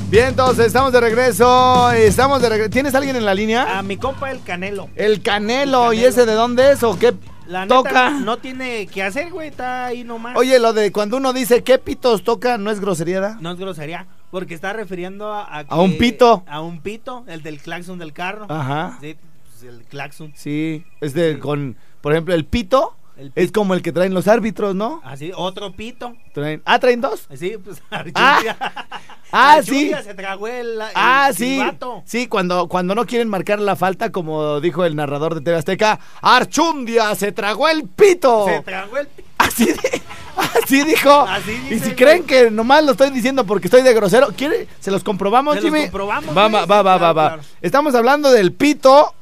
Bien, 0.08 0.28
entonces 0.28 0.66
estamos 0.66 0.92
de 0.92 1.00
regreso. 1.00 1.90
Estamos 1.90 2.40
de 2.40 2.48
regreso. 2.48 2.70
¿Tienes 2.70 2.94
alguien 2.94 3.16
en 3.16 3.24
la 3.24 3.34
línea? 3.34 3.78
A 3.78 3.82
mi 3.82 3.96
compa 3.96 4.30
el 4.30 4.40
Canelo. 4.42 4.88
El 4.94 5.22
Canelo, 5.22 5.92
El 5.92 5.98
¿y 5.98 6.04
ese 6.04 6.26
de 6.26 6.34
dónde 6.34 6.72
es 6.72 6.82
o 6.84 6.96
qué 6.96 7.12
La 7.48 7.62
neta, 7.64 7.74
toca? 7.74 8.10
no 8.10 8.36
tiene 8.36 8.86
que 8.86 9.02
hacer, 9.02 9.30
güey, 9.32 9.48
está 9.48 9.86
ahí 9.86 10.04
nomás. 10.04 10.36
Oye, 10.36 10.60
lo 10.60 10.72
de 10.72 10.92
cuando 10.92 11.16
uno 11.16 11.32
dice 11.32 11.64
qué 11.64 11.78
pitos 11.78 12.22
toca, 12.22 12.56
¿no 12.56 12.70
es 12.70 12.78
grosería? 12.78 13.20
da? 13.20 13.36
No 13.40 13.50
es 13.50 13.58
grosería, 13.58 14.06
porque 14.30 14.54
está 14.54 14.72
refiriendo 14.72 15.32
a... 15.32 15.44
A 15.60 15.80
un 15.80 15.96
pito. 15.98 16.44
A 16.46 16.60
un 16.60 16.80
pito, 16.80 17.24
el 17.28 17.42
del 17.42 17.58
claxon 17.60 17.98
del 17.98 18.12
carro. 18.12 18.46
Ajá. 18.48 18.98
Sí, 19.00 19.16
pues, 19.50 19.62
el 19.72 19.82
claxon. 19.84 20.32
Sí, 20.36 20.84
es 21.00 21.14
de 21.14 21.38
con, 21.38 21.76
por 22.00 22.12
ejemplo, 22.12 22.34
el 22.34 22.44
pito, 22.44 22.94
El 23.16 23.32
es 23.34 23.50
como 23.52 23.72
el 23.74 23.82
que 23.82 23.92
traen 23.92 24.12
los 24.14 24.28
árbitros, 24.28 24.74
¿no? 24.74 25.00
Así, 25.04 25.32
otro 25.34 25.72
pito. 25.74 26.14
Traen, 26.34 26.60
ah, 26.66 26.78
traen 26.78 27.00
dos. 27.00 27.26
Sí, 27.34 27.54
pues 27.62 27.80
Ah, 27.90 27.98
Archundia. 28.00 28.56
ah, 29.32 29.60
sí. 29.62 29.92
Se 30.04 30.12
tragó 30.14 30.48
el, 30.48 30.72
el 30.72 30.82
Ah, 30.94 31.30
sí. 31.32 31.56
silbato. 31.56 32.02
Sí, 32.04 32.26
cuando, 32.26 32.68
cuando 32.68 32.94
no 32.94 33.06
quieren 33.06 33.28
marcar 33.28 33.58
la 33.60 33.74
falta, 33.76 34.12
como 34.12 34.60
dijo 34.60 34.84
el 34.84 34.96
narrador 34.96 35.34
de 35.34 35.40
TV 35.40 35.56
Azteca, 35.56 35.98
Archundia 36.20 37.14
se 37.14 37.32
tragó 37.32 37.68
el 37.68 37.84
pito. 37.88 38.44
Se 38.46 38.60
tragó 38.60 38.98
el 38.98 39.06
pito. 39.06 39.28
Así, 39.38 39.64
di- 39.66 40.02
así 40.36 40.82
dijo. 40.84 41.20
Así 41.22 41.52
y 41.70 41.78
si 41.78 41.92
creen 41.92 42.24
que 42.24 42.50
nomás 42.50 42.84
lo 42.84 42.92
estoy 42.92 43.10
diciendo 43.10 43.44
porque 43.46 43.66
estoy 43.68 43.82
de 43.82 43.92
grosero, 43.94 44.28
¿quiere? 44.36 44.68
¿Se 44.80 44.90
los 44.90 45.02
comprobamos, 45.04 45.54
Se 45.56 45.60
los 45.62 45.70
Jimmy? 45.70 45.82
comprobamos, 45.84 46.36
Va, 46.36 46.48
va, 46.48 46.66
va, 46.66 46.82
va, 46.82 46.98
Claro, 46.98 47.14
va. 47.14 47.28
claro. 47.28 47.42
Estamos 47.62 47.94
hablando 47.94 48.30
del 48.30 48.52
pito. 48.52 49.14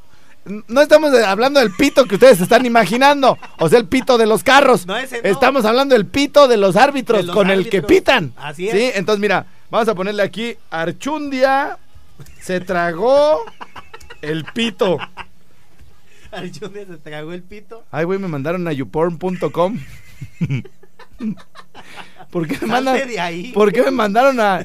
No 0.69 0.83
estamos 0.83 1.15
hablando 1.15 1.59
del 1.61 1.71
pito 1.71 2.05
que 2.05 2.17
ustedes 2.17 2.39
están 2.41 2.67
imaginando. 2.67 3.39
O 3.59 3.69
sea, 3.71 3.79
el 3.79 3.87
pito 3.87 4.19
de 4.19 4.27
los 4.27 4.43
carros. 4.43 4.87
No, 4.87 4.95
ese 4.97 5.23
no. 5.23 5.29
Estamos 5.31 5.65
hablando 5.65 5.95
del 5.95 6.05
pito 6.07 6.49
de 6.49 6.59
los 6.59 6.77
árbitros 6.77 7.21
De 7.21 7.25
los 7.25 7.35
con 7.35 7.49
el 7.51 7.71
que 7.71 7.81
pitan. 7.83 8.35
Así 8.37 8.69
es. 8.69 8.75
Sí, 8.75 8.91
entonces 8.95 9.21
mira, 9.21 9.47
vamos 9.71 9.89
a 9.89 9.95
ponerle 9.95 10.23
aquí 10.23 10.55
Archundia 10.71 11.79
se 12.43 12.61
tragó 12.61 13.43
el 14.21 14.45
pito. 14.53 14.99
Archundia 16.31 16.85
se 16.87 16.97
tragó 16.99 17.33
el 17.33 17.43
pito. 17.43 17.85
Ay, 17.91 18.05
güey, 18.05 18.19
me 18.19 18.29
mandaron 18.29 18.67
a 18.69 18.73
youporn.com. 18.73 19.79
¿Por 22.31 22.47
qué 22.47 22.59
me 22.61 22.67
mandan? 22.67 23.09
de 23.09 23.21
ahí. 23.21 23.53
¿Por 23.53 23.73
qué 23.73 23.83
me 23.83 23.91
mandaron 23.91 24.41
a 24.41 24.65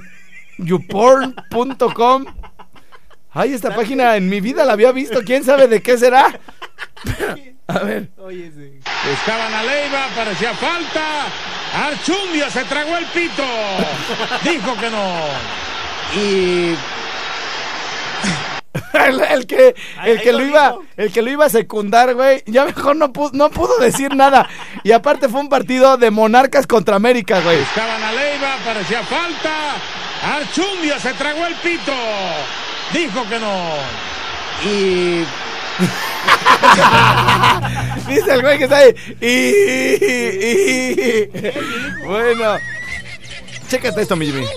youporn.com? 0.57 2.25
Ay, 3.31 3.53
esta 3.53 3.75
página 3.75 4.15
en 4.15 4.27
mi 4.27 4.41
vida 4.41 4.65
la 4.65 4.73
había 4.73 4.91
visto, 4.91 5.21
quién 5.23 5.43
sabe 5.43 5.67
de 5.67 5.81
qué 5.81 5.97
será. 5.97 6.39
A 7.67 7.79
ver. 7.79 8.09
Oye, 8.17 8.51
sí. 8.51 8.79
Estaban 9.11 9.53
a 9.53 9.61
Leiva, 9.61 10.07
parecía 10.15 10.55
falta. 10.55 11.27
Archundia 11.71 12.49
se 12.49 12.63
tragó 12.63 12.97
el 12.97 13.05
pito. 13.05 13.43
Dijo 14.43 14.75
que 14.75 14.89
no. 14.89 15.15
Y 16.19 16.73
El, 19.07 19.21
el 19.21 19.47
que, 19.47 19.75
el 20.05 20.21
que 20.21 20.31
lo 20.31 20.39
lo 20.39 20.45
iba, 20.45 20.75
el 20.97 21.11
que 21.11 21.21
lo 21.21 21.29
iba 21.31 21.45
a 21.45 21.49
secundar, 21.49 22.13
güey, 22.15 22.43
ya 22.45 22.65
mejor 22.65 22.95
no 22.95 23.11
pudo, 23.13 23.31
no 23.33 23.49
pudo 23.49 23.77
decir 23.79 24.15
nada. 24.15 24.47
Y 24.83 24.91
aparte 24.91 25.29
fue 25.29 25.39
un 25.41 25.49
partido 25.49 25.97
de 25.97 26.11
Monarcas 26.11 26.67
contra 26.67 26.95
América, 26.95 27.39
güey. 27.41 27.59
estaban 27.59 28.01
a 28.03 28.11
Leiva, 28.11 28.55
parecía 28.65 29.03
falta. 29.03 29.75
Archundia 30.35 30.99
se 30.99 31.13
tragó 31.13 31.45
el 31.45 31.55
pito. 31.55 31.93
Dijo 32.93 33.27
que 33.29 33.39
no. 33.39 33.69
Y 34.65 35.23
Dice 38.07 38.33
el 38.33 38.41
güey 38.41 38.57
que 38.57 38.63
está 38.65 38.77
ahí. 38.77 38.93
Y, 39.21 40.05
y- 40.05 41.29
bueno. 42.05 42.57
Chécate 43.69 44.01
esto, 44.01 44.15
mi 44.15 44.25
Jimmy. 44.25 44.41
el 44.41 44.47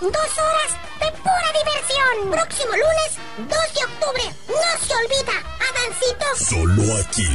Dos 0.00 0.12
horas 0.12 0.76
de 1.00 1.10
pura 1.18 1.48
diversión. 1.58 2.30
Próximo 2.30 2.70
lunes, 2.70 3.18
2 3.36 3.48
de 3.48 3.84
octubre. 3.84 4.22
No 4.46 4.86
se 4.86 4.94
olvida. 4.94 5.36
Adancito. 5.68 6.26
Solo 6.36 7.00
aquí, 7.00 7.26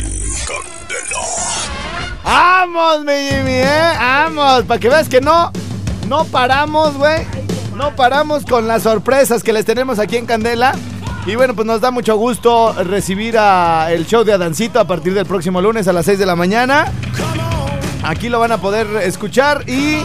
Candela. 0.48 1.24
¡Vamos, 2.24 3.03
mi 3.03 3.13
Jimmy, 3.27 3.51
eh! 3.51 3.93
¡Vamos! 4.00 4.63
Para 4.63 4.79
que 4.79 4.88
veas 4.88 5.10
que 5.10 5.20
no, 5.20 5.51
no 6.08 6.24
paramos, 6.24 6.93
güey. 6.96 7.25
No 7.75 7.93
paramos 7.98 8.46
con 8.46 8.65
las 8.65 8.84
sorpresas 8.84 9.43
que 9.43 9.51
les 9.51 9.65
tenemos 9.65 10.00
aquí 10.00 10.15
en 10.15 10.25
Candela. 10.25 10.74
Y 11.25 11.36
bueno, 11.36 11.55
pues 11.55 11.67
nos 11.67 11.82
da 11.82 11.91
mucho 11.91 12.15
gusto 12.15 12.72
recibir 12.84 13.38
a 13.38 13.91
el 13.91 14.05
show 14.05 14.24
de 14.24 14.32
Adancito 14.32 14.79
a 14.79 14.88
partir 14.88 15.13
del 15.13 15.25
próximo 15.25 15.62
lunes 15.62 15.89
a 15.89 15.93
las 15.93 16.05
6 16.05 16.17
de 16.17 16.25
la 16.25 16.38
mañana. 16.38 16.93
Aquí 18.03 18.29
lo 18.29 18.39
van 18.39 18.53
a 18.53 18.58
poder 18.58 18.88
escuchar 19.03 19.70
y 19.70 20.01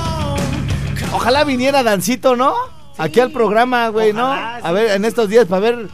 ojalá 1.12 1.44
viniera 1.44 1.82
Dancito, 1.82 2.36
¿no? 2.36 2.54
Aquí 2.96 3.20
al 3.20 3.30
programa, 3.30 3.88
güey, 3.88 4.12
¿no? 4.12 4.26
A 4.26 4.72
ver, 4.72 4.90
en 4.92 5.04
estos 5.04 5.28
días 5.28 5.46
para 5.46 5.60
ver 5.60 5.88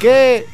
qué 0.00 0.46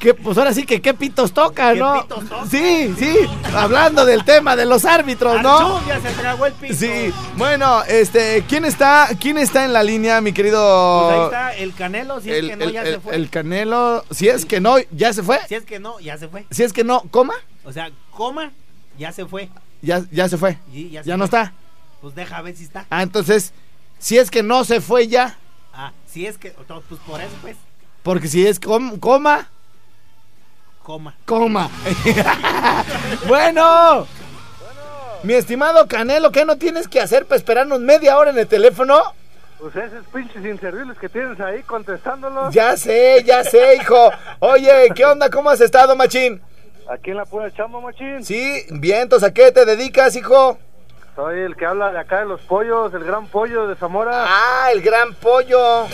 qué 0.00 0.12
pues 0.14 0.36
ahora 0.36 0.52
sí 0.52 0.66
que 0.66 0.82
qué 0.82 0.92
pitos 0.94 1.32
toca, 1.32 1.72
¿Qué 1.72 1.78
¿no? 1.78 2.02
pitos 2.02 2.28
toca? 2.28 2.46
Sí, 2.50 2.92
sí, 2.98 3.16
hablando 3.54 4.04
del 4.04 4.24
tema 4.24 4.54
de 4.56 4.66
los 4.66 4.84
árbitros, 4.84 5.40
¿no? 5.42 5.56
Archundia 5.76 6.00
se 6.00 6.10
tragó 6.10 6.46
el 6.46 6.52
pito. 6.54 6.74
Sí, 6.74 7.12
bueno, 7.36 7.82
este, 7.84 8.44
¿quién 8.48 8.64
está, 8.64 9.08
quién 9.18 9.38
está 9.38 9.64
en 9.64 9.72
la 9.72 9.82
línea, 9.82 10.20
mi 10.20 10.32
querido? 10.32 11.06
Pues 11.08 11.16
ahí 11.18 11.24
está 11.24 11.54
el 11.54 11.74
Canelo, 11.74 12.20
si 12.20 12.30
el, 12.30 12.44
es 12.44 12.50
que 12.50 12.56
no, 12.56 12.64
el- 12.64 12.72
ya 12.72 12.82
el- 12.82 12.94
se 12.94 13.00
fue. 13.00 13.14
el 13.14 13.30
Canelo, 13.30 14.04
si 14.10 14.28
es 14.28 14.44
que 14.44 14.60
no, 14.60 14.76
ya 14.90 15.12
se 15.12 15.22
fue. 15.22 15.38
Si 15.48 15.54
es 15.54 15.64
que 15.64 15.78
no, 15.78 15.98
ya 16.00 16.18
se 16.18 16.28
fue. 16.28 16.44
Si 16.50 16.62
es 16.62 16.72
que 16.72 16.84
no, 16.84 17.00
coma, 17.10 17.34
O 17.64 17.72
sea, 17.72 17.90
coma, 18.10 18.50
ya 18.98 19.12
se 19.12 19.24
fue. 19.24 19.48
ya, 19.82 20.02
ya 20.10 20.28
se 20.28 20.36
fue. 20.36 20.58
Ya 20.90 21.02
se 21.04 21.08
Ya 21.08 21.16
no 21.16 21.24
está. 21.24 21.54
Pues 22.06 22.14
deja 22.14 22.40
ver 22.40 22.54
si 22.54 22.62
está. 22.62 22.86
Ah, 22.88 23.02
entonces, 23.02 23.52
si 23.98 24.16
es 24.16 24.30
que 24.30 24.44
no 24.44 24.62
se 24.62 24.80
fue 24.80 25.08
ya, 25.08 25.36
Ah, 25.74 25.90
si 26.06 26.24
es 26.24 26.38
que, 26.38 26.50
pues 26.50 27.00
por 27.00 27.20
eso, 27.20 27.34
pues, 27.42 27.56
porque 28.04 28.28
si 28.28 28.46
es 28.46 28.60
com- 28.60 28.96
coma, 29.00 29.48
coma. 30.84 31.16
coma. 31.24 31.68
bueno. 33.26 34.06
Mi 35.24 35.32
estimado 35.34 35.88
Canelo, 35.88 36.30
¿qué 36.30 36.44
no 36.44 36.56
tienes 36.58 36.86
que 36.86 37.00
hacer 37.00 37.26
para 37.26 37.38
esperarnos 37.38 37.80
media 37.80 38.16
hora 38.16 38.30
en 38.30 38.38
el 38.38 38.46
teléfono? 38.46 39.02
Pues 39.58 39.74
esos 39.74 40.06
pinches 40.14 40.44
inservibles 40.44 40.96
que 40.98 41.08
tienes 41.08 41.40
ahí 41.40 41.60
contestándolos. 41.64 42.54
Ya 42.54 42.76
sé, 42.76 43.24
ya 43.26 43.42
sé, 43.42 43.74
hijo. 43.82 44.12
Oye, 44.38 44.90
¿qué 44.94 45.04
onda? 45.04 45.28
¿Cómo 45.28 45.50
has 45.50 45.60
estado, 45.60 45.96
machín? 45.96 46.40
Aquí 46.88 47.10
en 47.10 47.16
la 47.16 47.24
pura 47.24 47.52
chamba, 47.52 47.80
machín. 47.80 48.24
Sí, 48.24 48.64
bien, 48.70 49.00
entonces, 49.00 49.28
¿a 49.28 49.34
qué 49.34 49.50
te 49.50 49.64
dedicas, 49.64 50.14
hijo? 50.14 50.56
Soy 51.16 51.40
el 51.40 51.56
que 51.56 51.64
habla 51.64 51.92
de 51.92 51.98
acá 51.98 52.20
de 52.20 52.26
los 52.26 52.42
pollos, 52.42 52.92
el 52.92 53.02
gran 53.02 53.26
pollo 53.28 53.66
de 53.66 53.74
Zamora. 53.76 54.26
Ah, 54.28 54.68
el 54.70 54.82
gran 54.82 55.14
pollo. 55.14 55.86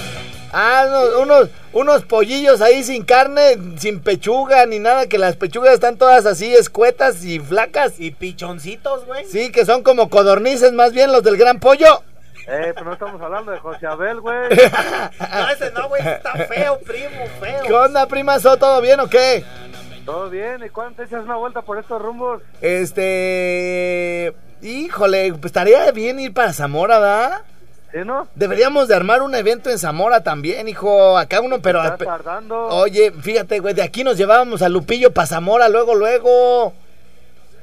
Ah, 0.53 0.85
unos, 0.89 1.23
unos, 1.23 1.49
unos 1.73 2.05
pollillos 2.05 2.61
ahí 2.61 2.83
sin 2.83 3.05
carne, 3.05 3.57
sin 3.79 4.01
pechuga 4.01 4.67
ni 4.67 4.81
nada, 4.81 5.07
que 5.07 5.19
las 5.19 5.37
pechugas 5.37 5.75
están 5.75 5.97
todas 5.97 6.27
así 6.27 6.53
escuetas 6.53 7.25
y 7.25 7.39
flacas. 7.39 8.01
Y 8.01 8.11
pichoncitos, 8.11 9.07
güey. 9.07 9.25
Sí, 9.27 9.53
que 9.53 9.65
son 9.65 9.85
como 9.85 10.11
codornices 10.11 10.73
más 10.73 10.93
bien 10.93 11.13
los 11.13 11.23
del 11.23 11.37
gran 11.37 11.61
pollo. 11.61 12.03
Eh, 12.49 12.73
pero 12.75 12.87
no 12.87 12.93
estamos 12.95 13.23
hablando 13.23 13.53
de 13.53 13.61
José 13.61 13.87
Abel, 13.87 14.21
güey. 14.21 14.49
No, 14.51 15.51
ese 15.51 15.71
no, 15.71 15.89
güey, 15.89 16.03
está 16.05 16.33
feo, 16.33 16.81
primo, 16.81 17.27
feo. 17.41 17.63
¿Qué 17.65 17.73
onda, 17.73 18.07
primazo? 18.07 18.57
¿Todo 18.57 18.81
bien 18.81 18.99
o 18.99 19.09
qué? 19.09 19.45
¿Todo 20.05 20.29
bien? 20.29 20.65
¿Y 20.65 20.69
cuándo 20.69 20.97
te 20.97 21.05
echas 21.05 21.23
una 21.23 21.37
vuelta 21.37 21.63
por 21.63 21.79
estos 21.79 22.03
rumbos? 22.03 22.43
Este. 22.61 24.35
Híjole, 24.63 25.31
pues 25.33 25.47
estaría 25.47 25.91
bien 25.91 26.21
ir 26.21 26.33
para 26.33 26.53
Zamora, 26.53 26.99
¿verdad? 27.01 27.41
¿Sí, 27.93 27.99
no? 28.07 28.27
Deberíamos 28.35 28.89
de 28.89 28.95
armar 28.95 29.21
un 29.21 29.35
evento 29.35 29.69
en 29.69 29.79
Zamora 29.79 30.23
también, 30.23 30.69
hijo. 30.69 31.19
Acá 31.19 31.41
uno, 31.41 31.61
pero. 31.61 31.83
Estás 31.83 31.99
tardando. 31.99 32.69
Oye, 32.69 33.13
fíjate, 33.13 33.59
güey, 33.59 33.75
de 33.75 33.83
aquí 33.83 34.05
nos 34.05 34.17
llevábamos 34.17 34.63
a 34.63 34.69
Lupillo 34.69 35.13
para 35.13 35.27
Zamora 35.27 35.69
luego, 35.69 35.95
luego. 35.95 36.73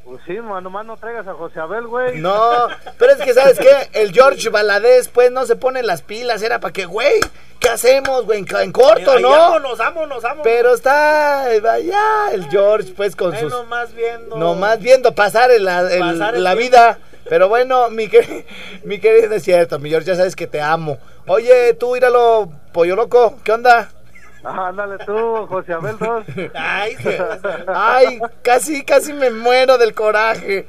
Pues 0.09 0.21
sí, 0.25 0.33
nomás 0.37 0.85
no 0.87 0.97
traigas 0.97 1.27
a 1.27 1.33
José 1.35 1.59
Abel, 1.59 1.85
güey. 1.85 2.17
No, 2.17 2.67
pero 2.97 3.11
es 3.13 3.19
que, 3.21 3.31
¿sabes 3.35 3.59
qué? 3.59 3.89
El 3.93 4.11
George 4.11 4.49
Valadez, 4.49 5.07
pues, 5.07 5.31
no 5.31 5.45
se 5.45 5.55
pone 5.55 5.83
las 5.83 6.01
pilas. 6.01 6.41
Era 6.41 6.59
para 6.59 6.73
que, 6.73 6.85
güey, 6.85 7.19
¿qué 7.59 7.69
hacemos, 7.69 8.25
güey? 8.25 8.39
En, 8.39 8.47
en 8.57 8.71
corto, 8.71 9.11
Ay, 9.11 9.21
¿no? 9.21 9.29
Vámonos, 9.29 9.77
vámonos, 9.77 10.23
vámonos. 10.23 10.43
Pero 10.43 10.73
está 10.73 11.43
allá 11.43 12.31
el 12.31 12.49
George, 12.49 12.91
pues, 12.97 13.15
con 13.15 13.37
sus... 13.37 13.51
nomás 13.51 13.93
viendo. 13.93 14.35
Nomás 14.35 14.79
viendo 14.79 15.13
pasar 15.13 15.51
el- 15.51 15.67
el- 15.67 15.99
Pasar 15.99 16.33
el 16.35 16.43
la 16.43 16.55
tiempo. 16.55 16.75
vida. 16.77 16.99
Pero 17.29 17.47
bueno, 17.47 17.91
mi, 17.91 18.07
quer- 18.09 18.45
mi 18.85 18.99
querido, 18.99 19.35
es 19.35 19.43
cierto, 19.43 19.77
mi 19.77 19.91
George, 19.91 20.07
ya 20.07 20.15
sabes 20.15 20.35
que 20.35 20.47
te 20.47 20.59
amo. 20.59 20.97
Oye, 21.27 21.75
tú, 21.75 21.95
íralo, 21.95 22.49
pollo 22.73 22.95
loco, 22.95 23.37
¿qué 23.43 23.51
onda? 23.51 23.91
Ah, 24.43 24.67
ándale 24.69 24.97
tú, 25.05 25.45
José 25.47 25.73
Abel 25.73 25.97
2. 25.97 26.23
Ay, 26.55 26.95
Ay, 27.67 28.19
casi, 28.41 28.83
casi 28.85 29.11
me 29.13 29.29
muero 29.31 29.77
del 29.77 29.93
coraje. 29.93 30.65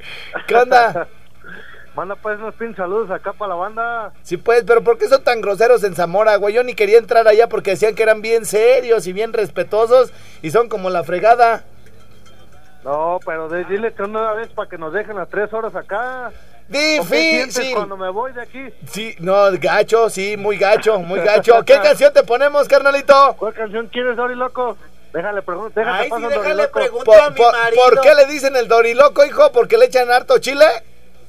¿Qué 0.47 0.55
onda? 0.55 1.07
Manda 1.95 2.15
pues 2.15 2.39
unos 2.39 2.55
pin 2.55 2.73
saludos 2.75 3.11
acá 3.11 3.33
para 3.33 3.49
la 3.49 3.55
banda. 3.55 4.13
Sí, 4.23 4.37
pues, 4.37 4.63
pero 4.65 4.81
¿por 4.81 4.97
qué 4.97 5.07
son 5.07 5.23
tan 5.23 5.41
groseros 5.41 5.83
en 5.83 5.93
Zamora, 5.93 6.37
güey? 6.37 6.53
Yo 6.53 6.63
ni 6.63 6.73
quería 6.73 6.97
entrar 6.97 7.27
allá 7.27 7.49
porque 7.49 7.71
decían 7.71 7.95
que 7.95 8.03
eran 8.03 8.21
bien 8.21 8.45
serios 8.45 9.07
y 9.07 9.13
bien 9.13 9.33
respetuosos 9.33 10.13
y 10.41 10.51
son 10.51 10.69
como 10.69 10.89
la 10.89 11.03
fregada. 11.03 11.63
No, 12.85 13.19
pero 13.25 13.49
de- 13.49 13.65
dile 13.65 13.93
que 13.93 14.03
una 14.03 14.31
vez 14.33 14.47
para 14.49 14.69
que 14.69 14.77
nos 14.77 14.93
dejen 14.93 15.17
las 15.17 15.29
tres 15.29 15.51
horas 15.53 15.75
acá. 15.75 16.31
¿O 16.71 17.03
qué 17.03 17.03
sientes 17.03 17.55
Difícil. 17.55 17.75
cuando 17.75 17.97
me 17.97 18.09
voy 18.09 18.31
de 18.33 18.41
aquí? 18.41 18.65
Sí, 18.91 19.15
no, 19.19 19.45
gacho, 19.59 20.09
sí, 20.09 20.37
muy 20.37 20.57
gacho, 20.57 20.99
muy 20.99 21.19
gacho. 21.19 21.63
¿Qué 21.65 21.73
canción 21.83 22.13
te 22.13 22.23
ponemos, 22.23 22.67
carnalito? 22.67 23.35
¿Cuál 23.37 23.53
canción 23.53 23.87
quieres, 23.87 24.15
Dori 24.15 24.35
Loco? 24.35 24.77
Déjale 25.13 25.41
preguntar. 25.41 25.83
Déjale 25.85 26.03
Ay, 26.03 26.09
sí, 26.09 26.27
déjale. 26.27 26.67
¿Por, 26.69 27.19
a 27.19 27.29
mi 27.29 27.35
por- 27.35 27.51
marido. 27.53 27.81
por 27.83 28.01
qué 28.01 28.15
le 28.15 28.25
dicen 28.27 28.55
el 28.55 28.67
doriloco, 28.69 29.25
hijo? 29.25 29.51
¿Porque 29.51 29.77
le 29.77 29.85
echan 29.85 30.09
harto 30.09 30.37
chile? 30.39 30.65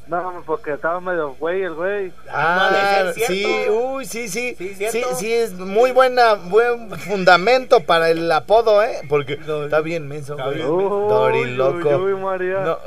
No, 0.06 0.42
porque 0.44 0.72
estaba 0.74 1.00
medio 1.00 1.34
güey 1.34 1.62
el 1.62 1.74
güey. 1.74 2.12
Ah, 2.28 3.04
No, 3.06 3.12
sí, 3.12 3.46
uy, 3.70 4.04
sí, 4.04 4.28
sí. 4.28 4.54
Sí, 4.58 4.74
Sí, 4.90 5.04
sí, 5.16 5.32
es 5.32 5.52
muy 5.54 5.90
buena, 5.92 6.34
buen 6.34 6.90
fundamento 6.98 7.80
para 7.80 8.10
el 8.10 8.30
apodo, 8.30 8.82
¿eh? 8.82 9.00
Porque 9.08 9.34
está 9.64 9.80
bien 9.80 10.06
menso, 10.08 10.36
güey. 10.36 10.58
Doriloco. 10.58 11.88
uy, 11.88 12.12
uy, 12.12 12.20
María. 12.20 12.58
No. 12.60 12.78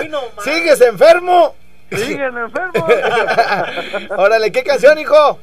Uy, 0.00 0.08
no. 0.08 0.20
¿Sigues 0.44 0.80
enfermo? 0.82 1.54
Siguen 1.92 2.36
enfermos. 2.38 2.84
Órale, 4.16 4.52
¿qué 4.52 4.62
canción, 4.62 4.98
hijo? 4.98 5.38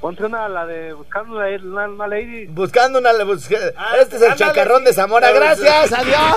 Ponte 0.00 0.24
una, 0.24 0.48
la 0.48 0.64
de 0.66 0.92
Buscando 0.94 1.36
una, 1.36 1.46
una, 1.58 1.88
una 1.88 2.06
lady. 2.06 2.46
Buscando 2.46 2.98
una... 2.98 3.12
busca- 3.24 3.58
Ah, 3.76 3.96
este 4.00 4.16
es 4.16 4.22
el 4.22 4.34
chacarrón 4.34 4.82
de 4.84 4.92
Zamora. 4.94 5.30
Gracias, 5.32 5.92
adiós. 5.92 6.36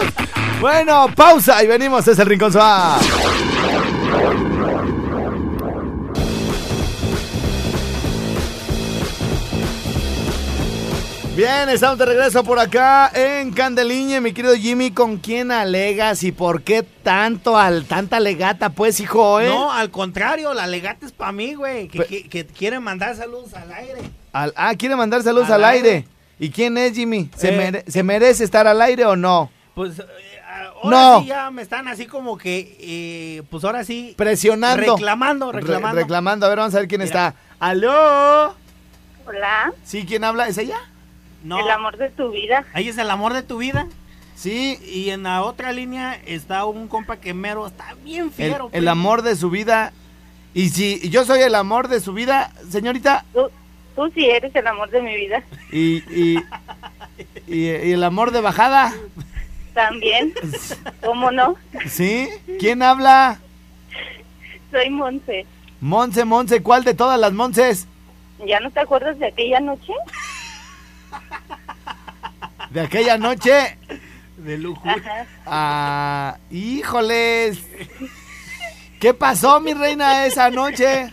Bueno, 0.60 1.08
pausa 1.16 1.64
y 1.64 1.68
venimos. 1.68 2.06
Es 2.08 2.20
el 2.20 2.26
Rincón 2.26 2.52
Suave. 2.52 3.00
Bien, 11.36 11.68
estamos 11.70 11.98
de 11.98 12.06
regreso 12.06 12.44
por 12.44 12.60
acá 12.60 13.12
en 13.16 13.52
Candeliñe, 13.54 14.22
mi 14.22 14.34
querido 14.34 14.54
Jimmy. 14.56 14.92
¿Con 14.92 15.18
quién 15.18 15.52
alegas 15.52 16.22
y 16.22 16.32
por 16.32 16.62
qué 16.62 16.84
tanto 16.84 17.58
al 17.58 17.86
tanta 17.86 18.20
legata, 18.20 18.70
pues, 18.70 19.00
hijo, 19.00 19.40
eh? 19.40 19.48
No, 19.50 19.72
al 19.72 19.90
contrario, 19.90 20.54
la 20.54 20.68
legata 20.68 21.08
es 21.08 21.12
para 21.12 21.32
mí, 21.32 21.56
güey. 21.56 21.88
Que, 21.88 22.06
que, 22.06 22.30
que 22.30 22.46
quiere 22.46 22.80
mandar 22.80 23.15
saludos 23.15 23.52
al 23.56 23.72
aire. 23.74 24.02
Al- 24.32 24.54
ah, 24.56 24.76
quiere 24.76 24.96
mandar 24.96 25.24
saludos 25.24 25.48
al, 25.50 25.63
Al 25.63 25.72
aire. 25.72 25.89
aire. 25.89 26.08
¿Y 26.39 26.52
quién 26.52 26.78
es, 26.78 26.93
Jimmy? 26.93 27.32
¿Se, 27.36 27.50
Eh. 27.50 27.58
mere- 27.58 27.84
¿se 27.88 28.04
merece 28.04 28.43
estar 28.43 28.67
al 28.67 28.80
aire 28.80 29.06
o 29.06 29.15
no? 29.15 29.50
Pues 29.74 29.98
eh, 29.98 30.04
ahora 30.84 30.89
No. 30.98 31.19
sí 31.22 31.28
ya 31.28 31.50
me 31.50 31.63
están 31.63 31.88
así 31.88 32.06
como 32.06 32.38
que, 32.38 32.78
eh, 32.80 33.41
pues 33.50 33.63
ahora 33.63 33.84
sí. 33.84 34.13
Presionando. 34.15 34.93
Reclamando, 34.93 35.52
Re- 35.52 35.62
reclamando. 35.62 36.00
reclamando. 36.00 36.46
A 36.46 36.50
ver, 36.50 36.60
vamos 36.60 36.76
a 36.76 36.80
ver 36.80 36.88
quién 36.88 37.02
Mira. 37.02 37.08
está. 37.08 37.36
¿Aló? 37.60 38.54
Hola, 39.26 39.74
¿Sí? 39.84 40.06
¿Quién 40.06 40.24
habla? 40.26 40.48
¿Es 40.48 40.58
ella? 40.60 40.78
No, 41.43 41.60
el 41.60 41.69
amor 41.69 41.97
de 41.97 42.10
tu 42.10 42.32
vida. 42.32 42.65
ahí 42.73 42.88
es 42.89 42.97
el 42.97 43.10
amor 43.12 43.34
de 43.34 43.43
tu 43.43 43.58
vida. 43.58 43.88
Sí. 44.36 44.79
Y 44.86 45.10
en 45.12 45.23
la 45.23 45.43
otra 45.43 45.71
línea 45.73 46.19
está 46.25 46.65
un 46.65 46.88
compa 46.88 47.17
que 47.17 47.34
mero 47.34 47.67
está 47.67 47.93
bien 48.03 48.32
fiero. 48.32 48.65
el 48.71 48.84
pues. 48.84 48.88
amor 48.88 49.21
de 49.21 49.36
su 49.36 49.49
vida. 49.49 49.91
Y 50.53 50.69
si 50.69 51.10
yo 51.10 51.25
soy 51.25 51.41
el 51.41 51.56
amor 51.56 51.88
de 51.88 51.99
su 51.99 52.13
vida, 52.13 52.51
señorita, 52.69 53.25
Tú, 53.34 53.49
tú 53.95 54.10
sí 54.13 54.25
eres 54.29 54.56
el 54.56 54.65
amor 54.67 54.89
de 54.89 55.01
mi 55.01 55.15
vida. 55.15 55.43
y, 55.71 55.97
y, 56.13 56.38
y- 57.47 57.56
y 57.56 57.91
el 57.91 58.03
amor 58.03 58.32
de 58.32 58.41
bajada, 58.41 58.93
También. 59.73 60.34
¿Cómo 61.03 61.32
no? 61.32 61.56
¿sí? 61.88 62.29
¿Quién 62.60 62.82
habla? 62.84 63.39
Soy 64.71 64.89
Monse. 64.89 65.45
Monse, 65.82 66.23
Monse, 66.25 66.62
¿cuál 66.63 66.84
de 66.84 66.93
todas 66.93 67.19
las 67.19 67.34
Monses? 67.34 67.88
¿Ya 68.47 68.60
no 68.60 68.71
te 68.71 68.79
acuerdas 68.79 69.17
de 69.19 69.27
aquella 69.27 69.60
noche? 69.60 69.93
De 72.74 72.82
aquella 72.82 73.18
noche. 73.18 73.78
De 74.38 74.58
lujo. 74.58 74.82
Ajá. 74.90 75.28
Ah, 75.46 76.38
híjoles. 76.50 77.60
¿Qué 79.00 79.14
pasó, 79.14 79.60
mi 79.60 79.74
reina, 79.74 80.26
esa 80.26 80.50
noche? 80.50 81.10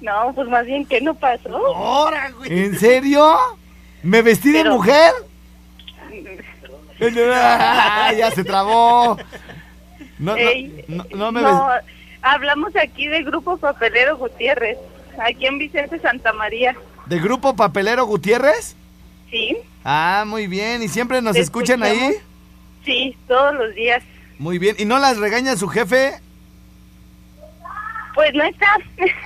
No, 0.00 0.32
pues 0.34 0.48
más 0.48 0.64
bien, 0.64 0.86
¿qué 0.86 1.00
no 1.00 1.14
pasó? 1.14 1.54
Ahora, 1.54 2.30
güey. 2.30 2.64
¿En 2.64 2.78
serio? 2.78 3.36
¿Me 4.02 4.22
vestí 4.22 4.52
de 4.52 4.64
mujer? 4.64 5.12
Ah, 7.34 8.12
ya 8.16 8.30
se 8.30 8.44
trabó. 8.44 9.18
No, 10.18 10.32
no, 10.32 10.36
Ey, 10.36 10.84
no, 10.88 11.04
no 11.14 11.32
me 11.32 11.42
no, 11.42 11.68
hablamos 12.22 12.74
aquí 12.76 13.08
del 13.08 13.24
Grupo 13.24 13.58
Papelero 13.58 14.16
Gutiérrez, 14.16 14.78
aquí 15.18 15.46
en 15.46 15.58
Vicente 15.58 15.98
Santa 15.98 16.32
María. 16.32 16.74
¿De 17.06 17.18
Grupo 17.18 17.56
Papelero 17.56 18.06
Gutiérrez? 18.06 18.76
¿Sí? 19.34 19.56
Ah, 19.84 20.22
muy 20.26 20.46
bien. 20.46 20.80
¿Y 20.84 20.86
siempre 20.88 21.20
nos 21.20 21.34
escuchan 21.34 21.82
ahí? 21.82 22.14
Sí, 22.84 23.16
todos 23.26 23.52
los 23.54 23.74
días. 23.74 24.00
Muy 24.38 24.58
bien. 24.58 24.76
¿Y 24.78 24.84
no 24.84 25.00
las 25.00 25.16
regaña 25.16 25.56
su 25.56 25.66
jefe? 25.66 26.20
Pues 28.14 28.32
no 28.32 28.44
está. 28.44 28.66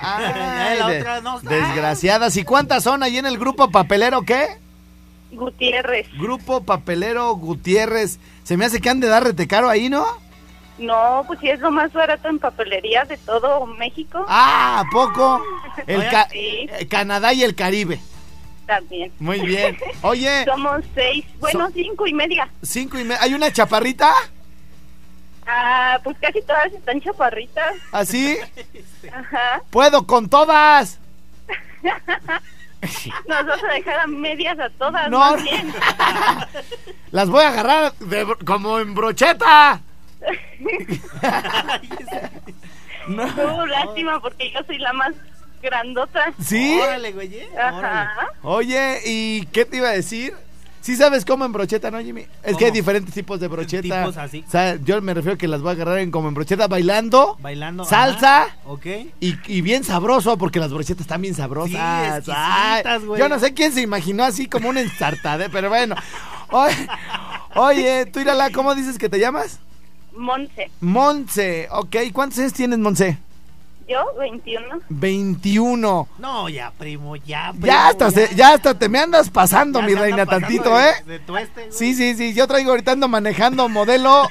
Ay, 0.01 0.77
la 0.79 0.87
de- 0.87 0.99
otra 1.01 1.21
no 1.21 1.37
está. 1.37 1.49
desgraciadas. 1.49 2.35
¿Y 2.37 2.43
cuántas 2.43 2.83
son 2.83 3.03
ahí 3.03 3.17
en 3.19 3.27
el 3.27 3.37
Grupo 3.37 3.69
Papelero 3.69 4.23
qué? 4.23 4.47
Gutiérrez. 5.31 6.07
Grupo 6.17 6.63
Papelero 6.63 7.31
Gutiérrez. 7.35 8.17
Se 8.43 8.57
me 8.57 8.65
hace 8.65 8.81
que 8.81 8.89
han 8.89 8.99
de 8.99 9.07
dar 9.07 9.23
rete 9.23 9.47
caro 9.47 9.69
ahí, 9.69 9.89
¿no? 9.89 10.05
No, 10.79 11.23
pues 11.27 11.39
sí 11.39 11.49
es 11.49 11.59
lo 11.59 11.69
más 11.69 11.93
barato 11.93 12.29
en 12.29 12.39
papelería 12.39 13.03
de 13.03 13.17
todo 13.17 13.65
México. 13.67 14.25
Ah, 14.27 14.79
¿a 14.79 14.89
poco? 14.91 15.43
El 15.87 15.99
Oye, 15.99 16.09
ca- 16.09 16.27
sí. 16.31 16.67
Canadá 16.89 17.31
y 17.33 17.43
el 17.43 17.53
Caribe. 17.53 17.99
También. 18.69 19.11
Muy 19.19 19.39
bien. 19.41 19.75
Oye, 20.03 20.45
Somos 20.45 20.83
seis, 20.93 21.25
bueno, 21.39 21.65
So- 21.67 21.73
cinco 21.73 22.05
y 22.05 22.13
media. 22.13 22.47
cinco 22.61 22.99
y 22.99 23.03
media. 23.03 23.17
¿Hay 23.23 23.33
una 23.33 23.51
chaparrita? 23.51 24.13
Ah, 25.47 25.99
pues 26.03 26.15
casi 26.21 26.39
todas 26.43 26.71
están 26.71 27.01
chaparritas. 27.01 27.73
¿Así? 27.91 28.37
Ajá. 29.11 29.63
¡Puedo 29.71 30.05
con 30.05 30.29
todas! 30.29 30.99
Nos 33.27 33.45
vas 33.47 33.63
a 33.63 33.73
dejar 33.73 33.99
a 34.01 34.07
medias 34.07 34.59
a 34.59 34.69
todas, 34.69 35.09
No. 35.09 35.17
más 35.19 35.41
bien. 35.43 35.73
Las 37.11 37.27
voy 37.27 37.43
a 37.43 37.47
agarrar 37.49 37.93
de 37.95 38.35
como 38.45 38.77
en 38.79 38.93
brocheta. 38.93 39.81
No. 43.07 43.25
Tú, 43.33 43.65
lástima, 43.65 44.19
porque 44.21 44.51
yo 44.51 44.59
soy 44.67 44.77
la 44.77 44.93
más 44.93 45.13
grandota. 45.61 46.33
¿Sí? 46.43 46.79
Órale, 46.81 47.11
güey. 47.11 47.33
eh, 47.35 47.49
órale. 47.53 47.87
Ajá. 47.87 48.27
Oye, 48.43 48.99
¿y 49.05 49.45
qué 49.47 49.65
te 49.65 49.77
iba 49.77 49.89
a 49.89 49.93
decir? 49.93 50.33
¿Sí 50.81 50.95
sabes 50.95 51.25
cómo 51.25 51.43
en 51.45 51.51
brocheta, 51.51 51.91
no, 51.91 51.99
Jimmy? 51.99 52.25
Es 52.41 52.55
que 52.55 52.65
hay 52.65 52.71
diferentes 52.71 53.13
tipos 53.13 53.39
de 53.41 53.49
brocheta. 53.49 53.81
Tipos 54.01 54.15
así. 54.17 54.45
O 54.47 54.49
sea, 54.49 54.77
yo 54.77 55.01
me 55.01 55.13
refiero 55.13 55.37
que 55.37 55.47
las 55.47 55.61
voy 55.61 55.69
a 55.69 55.73
agarrar 55.73 55.99
en 55.99 56.09
como 56.09 56.29
en 56.29 56.33
brocheta 56.33 56.67
bailando. 56.67 57.37
Bailando. 57.41 57.83
Salsa. 57.83 58.43
ajá, 58.43 58.55
Ok. 58.65 58.85
Y, 59.19 59.35
y 59.47 59.61
bien 59.61 59.83
sabroso, 59.83 60.37
porque 60.37 60.59
las 60.59 60.71
brochetas 60.71 61.01
están 61.01 61.21
bien 61.21 61.35
sabrosas. 61.35 62.23
Sí, 62.23 62.31
Ay, 62.33 62.83
yo 63.17 63.27
no 63.27 63.37
sé 63.39 63.53
quién 63.53 63.73
se 63.73 63.81
imaginó 63.81 64.23
así 64.23 64.47
como 64.47 64.69
una 64.69 64.79
ensartade, 64.79 65.49
pero 65.51 65.67
bueno. 65.69 65.95
Oye, 66.49 66.87
oye, 67.55 68.05
tú 68.05 68.21
Irala, 68.21 68.49
¿cómo 68.49 68.73
dices 68.73 68.97
que 68.97 69.09
te 69.09 69.19
llamas? 69.19 69.59
Monse, 70.15 70.71
Monse, 70.79 71.67
ok. 71.71 71.95
¿Cuántos 72.13 72.39
años 72.39 72.53
tienes, 72.53 72.79
Monse? 72.79 73.17
Yo, 73.89 74.13
21. 74.19 74.81
21. 74.89 76.07
No, 76.19 76.47
ya, 76.47 76.71
primo, 76.77 77.15
ya. 77.15 77.49
primo, 77.51 77.65
Ya 77.65 77.87
hasta, 77.87 78.11
se- 78.11 78.35
ya 78.35 78.53
hasta 78.53 78.77
te 78.77 78.87
me 78.87 78.99
andas 78.99 79.29
pasando, 79.31 79.79
Ya 79.79 79.85
mi 79.87 79.95
reina, 79.95 80.25
tantito, 80.27 80.77
de- 80.77 80.89
¿eh? 80.89 80.93
de 81.07 81.19
tueste, 81.19 81.61
güey. 81.61 81.71
Sí, 81.73 81.95
sí, 81.95 82.15
sí. 82.15 82.33
Yo 82.35 82.45
traigo 82.47 82.69
ahorita 82.69 82.91
ando 82.91 83.07
manejando 83.07 83.67
modelo. 83.67 84.27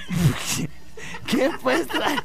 ¿Qué 1.27 1.51
pues 1.63 1.87
trae? 1.89 2.17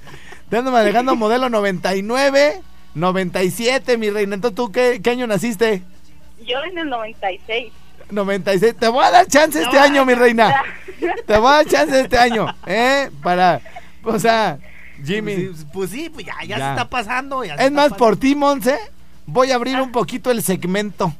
Te 0.49 0.57
ando 0.57 0.69
manejando 0.71 1.15
modelo 1.15 1.49
99, 1.49 2.61
97, 2.93 3.97
mi 3.97 4.09
reina. 4.11 4.35
Entonces, 4.35 4.55
¿tú 4.55 4.71
qué, 4.71 5.01
qué 5.03 5.09
año 5.09 5.25
naciste? 5.27 5.81
Yo 6.45 6.61
en 6.63 6.77
el 6.77 6.89
96. 6.89 7.73
96. 8.11 8.75
Te 8.77 8.87
voy 8.89 9.03
a 9.05 9.11
dar 9.11 9.25
chance 9.27 9.59
este 9.61 9.79
año, 9.79 10.05
mi 10.05 10.13
reina. 10.13 10.53
Te 11.25 11.37
voy 11.37 11.47
a 11.47 11.55
dar 11.55 11.65
chance 11.65 11.99
este 11.99 12.17
año, 12.17 12.45
¿eh? 12.67 13.09
Para, 13.23 13.59
o 14.03 14.19
sea, 14.19 14.59
Jimmy. 15.05 15.35
Pues, 15.47 15.65
pues 15.73 15.89
sí, 15.91 16.09
pues 16.09 16.25
ya, 16.25 16.33
ya, 16.45 16.57
Ya. 16.57 16.65
se 16.65 16.69
está 16.71 16.89
pasando. 16.89 17.43
ya 17.43 17.55
se 17.57 17.61
Es 17.63 17.67
está 17.69 17.75
más, 17.75 17.83
pasando. 17.89 17.97
por 18.05 18.17
ti, 18.17 18.35
Monse, 18.35 18.77
voy 19.25 19.51
a 19.51 19.55
abrir 19.55 19.79
un 19.79 19.91
poquito 19.91 20.31
el 20.31 20.41
segmento. 20.43 21.13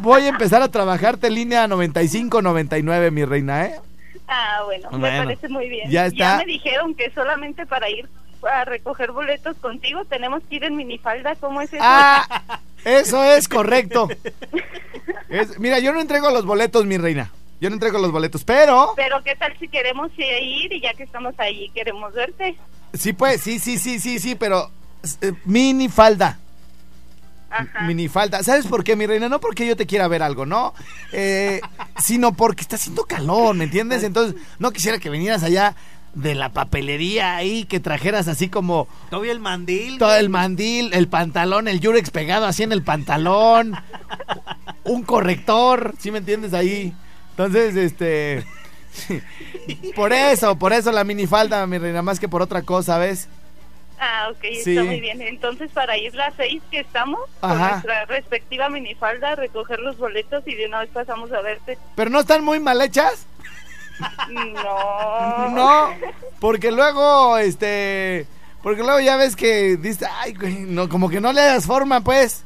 Voy 0.00 0.22
a 0.22 0.28
empezar 0.28 0.62
a 0.62 0.68
trabajarte 0.68 1.28
línea 1.30 1.66
95-99, 1.68 3.10
mi 3.10 3.24
reina, 3.24 3.66
¿eh? 3.66 3.80
Ah, 4.26 4.62
bueno, 4.64 4.90
me 4.92 5.10
parece 5.24 5.48
muy 5.48 5.68
bien. 5.68 5.90
ya 5.90 6.06
está. 6.06 6.38
me 6.38 6.46
dijeron 6.46 6.94
que 6.94 7.10
solamente 7.10 7.66
para 7.66 7.90
ir 7.90 8.08
a 8.50 8.64
recoger 8.64 9.10
boletos 9.12 9.56
contigo 9.58 10.04
tenemos 10.06 10.42
que 10.48 10.56
ir 10.56 10.64
en 10.64 10.76
minifalda. 10.76 11.34
¿Cómo 11.36 11.60
es 11.60 11.72
eso? 11.72 11.82
Ah, 11.84 12.60
eso 12.84 13.22
es 13.24 13.48
correcto. 13.48 14.08
Es- 15.28 15.58
mira, 15.58 15.78
yo 15.80 15.92
no 15.92 16.00
entrego 16.00 16.30
los 16.30 16.44
boletos, 16.46 16.86
mi 16.86 16.96
reina. 16.96 17.30
Yo 17.64 17.70
no 17.70 17.76
entrego 17.76 17.98
los 17.98 18.12
boletos, 18.12 18.44
pero 18.44 18.92
Pero 18.94 19.22
¿qué 19.24 19.34
tal 19.36 19.58
si 19.58 19.68
queremos 19.68 20.10
ir 20.18 20.70
y 20.70 20.82
ya 20.82 20.92
que 20.92 21.02
estamos 21.04 21.32
ahí 21.38 21.70
queremos 21.70 22.12
verte? 22.12 22.58
sí, 22.92 23.14
pues, 23.14 23.40
sí, 23.40 23.58
sí, 23.58 23.78
sí, 23.78 23.98
sí, 23.98 24.18
sí, 24.18 24.34
pero 24.34 24.70
eh, 25.22 25.32
mini 25.46 25.88
falda. 25.88 26.38
Ajá. 27.48 27.80
Mini 27.86 28.08
falda. 28.08 28.42
¿Sabes 28.42 28.66
por 28.66 28.84
qué, 28.84 28.96
mi 28.96 29.06
reina? 29.06 29.30
No 29.30 29.40
porque 29.40 29.66
yo 29.66 29.76
te 29.76 29.86
quiera 29.86 30.08
ver 30.08 30.22
algo, 30.22 30.44
¿no? 30.44 30.74
Eh, 31.12 31.62
sino 31.96 32.34
porque 32.34 32.60
está 32.60 32.76
haciendo 32.76 33.04
calor, 33.04 33.54
¿me 33.54 33.64
entiendes? 33.64 34.02
Entonces, 34.02 34.38
no 34.58 34.70
quisiera 34.70 34.98
que 34.98 35.08
vinieras 35.08 35.42
allá 35.42 35.74
de 36.12 36.34
la 36.34 36.50
papelería 36.50 37.34
ahí, 37.34 37.64
que 37.64 37.80
trajeras 37.80 38.28
así 38.28 38.50
como 38.50 38.88
Todavía 39.08 39.32
el 39.32 39.40
mandil. 39.40 39.96
todo 39.96 40.14
el 40.16 40.28
mandil, 40.28 40.92
el 40.92 41.08
pantalón, 41.08 41.66
el 41.66 41.80
yurex 41.80 42.10
pegado 42.10 42.44
así 42.44 42.62
en 42.62 42.72
el 42.72 42.82
pantalón, 42.82 43.74
un 44.84 45.02
corrector, 45.02 45.94
¿sí 45.98 46.10
me 46.10 46.18
entiendes 46.18 46.52
ahí? 46.52 46.92
Entonces, 47.36 47.74
este... 47.76 48.44
Por 49.96 50.12
eso, 50.12 50.56
por 50.56 50.72
eso 50.72 50.92
la 50.92 51.02
minifalda, 51.02 51.66
mi 51.66 51.78
reina, 51.78 52.00
más 52.00 52.20
que 52.20 52.28
por 52.28 52.42
otra 52.42 52.62
cosa, 52.62 52.96
¿ves? 52.96 53.26
Ah, 53.98 54.28
ok, 54.30 54.38
Sí. 54.62 54.70
está 54.76 54.84
muy 54.84 55.00
bien. 55.00 55.20
Entonces, 55.20 55.68
para 55.72 55.96
ir 55.96 56.14
las 56.14 56.32
seis 56.36 56.62
que 56.70 56.78
estamos, 56.78 57.20
con 57.40 57.50
Ajá. 57.50 57.70
nuestra 57.72 58.04
respectiva 58.04 58.68
minifalda, 58.68 59.34
recoger 59.34 59.80
los 59.80 59.98
boletos 59.98 60.44
y 60.46 60.54
de 60.54 60.66
una 60.66 60.78
vez 60.80 60.90
pasamos 60.90 61.32
a 61.32 61.40
verte. 61.40 61.76
Pero 61.96 62.08
no 62.10 62.20
están 62.20 62.44
muy 62.44 62.60
mal 62.60 62.80
hechas. 62.80 63.26
No. 64.30 65.48
No, 65.50 65.90
porque 66.40 66.70
luego, 66.70 67.36
este, 67.38 68.26
porque 68.62 68.82
luego 68.82 69.00
ya 69.00 69.16
ves 69.16 69.34
que 69.36 69.76
dice, 69.76 70.06
ay, 70.20 70.34
no, 70.68 70.88
como 70.88 71.08
que 71.08 71.20
no 71.20 71.32
le 71.32 71.40
das 71.42 71.66
forma, 71.66 72.00
pues. 72.00 72.44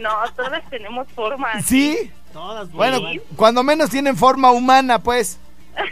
No, 0.00 0.10
todas 0.36 0.62
tenemos 0.70 1.06
forma. 1.14 1.60
Sí, 1.62 2.10
Todas, 2.34 2.70
bueno, 2.72 3.00
cuando 3.36 3.62
menos 3.62 3.88
tienen 3.88 4.16
forma 4.16 4.50
humana, 4.50 4.98
pues. 4.98 5.38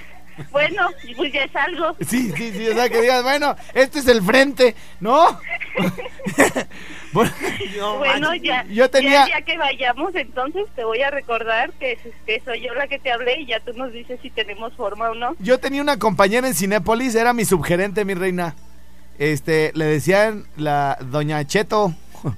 Bueno, 0.51 0.89
pues 1.17 1.31
ya 1.31 1.43
es 1.45 1.55
algo. 1.55 1.95
Sí, 2.01 2.33
sí, 2.35 2.53
sí, 2.53 2.67
o 2.69 2.75
sea, 2.75 2.89
que 2.89 3.03
digas, 3.03 3.23
bueno, 3.23 3.55
este 3.75 3.99
es 3.99 4.09
el 4.09 4.23
frente, 4.23 4.75
¿no? 4.99 5.39
Bueno, 7.13 7.31
No, 7.79 7.99
Bueno, 7.99 8.29
manches. 8.29 8.43
ya, 8.49 8.65
Yo 8.71 8.89
tenía- 8.91 9.27
ya, 9.27 9.39
ya 9.39 9.45
que 9.45 9.59
vayamos, 9.59 10.15
entonces 10.15 10.65
te 10.75 10.85
voy 10.85 11.03
a 11.03 11.11
recordar 11.11 11.71
que, 11.75 11.99
que 12.25 12.41
soy 12.45 12.63
yo 12.63 12.73
la 12.75 12.89
que 12.89 12.99
te 12.99 13.13
hablé 13.13 13.43
y 13.43 13.47
ya 13.47 13.61
tú 13.61 13.75
nos 13.75 13.93
dices 13.93 14.19
si 14.23 14.31
tenemos 14.31 14.73
forma 14.73 15.11
o 15.11 15.15
no. 15.15 15.37
yo 15.39 15.61
tenía 15.61 15.83
una 15.83 15.99
compañera 15.99 16.49
en 16.49 16.55
Cinépolis, 16.55 17.15
era 17.15 17.35
mi 17.35 17.45
subgerente, 17.45 18.07
mi 18.07 18.15
reina. 18.15 18.55
Este, 19.19 19.71
le 19.75 19.85
decían 19.85 20.47
la 20.57 20.97
doña 21.03 21.47
Cheto. 21.47 21.93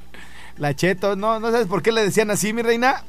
La 0.57 0.75
Cheto, 0.75 1.15
no, 1.17 1.39
no 1.41 1.51
sabes 1.53 1.67
por 1.69 1.83
qué 1.83 1.91
le 1.93 2.03
decían 2.03 2.31
así, 2.33 2.53
mi 2.53 2.63
reina. 2.63 3.03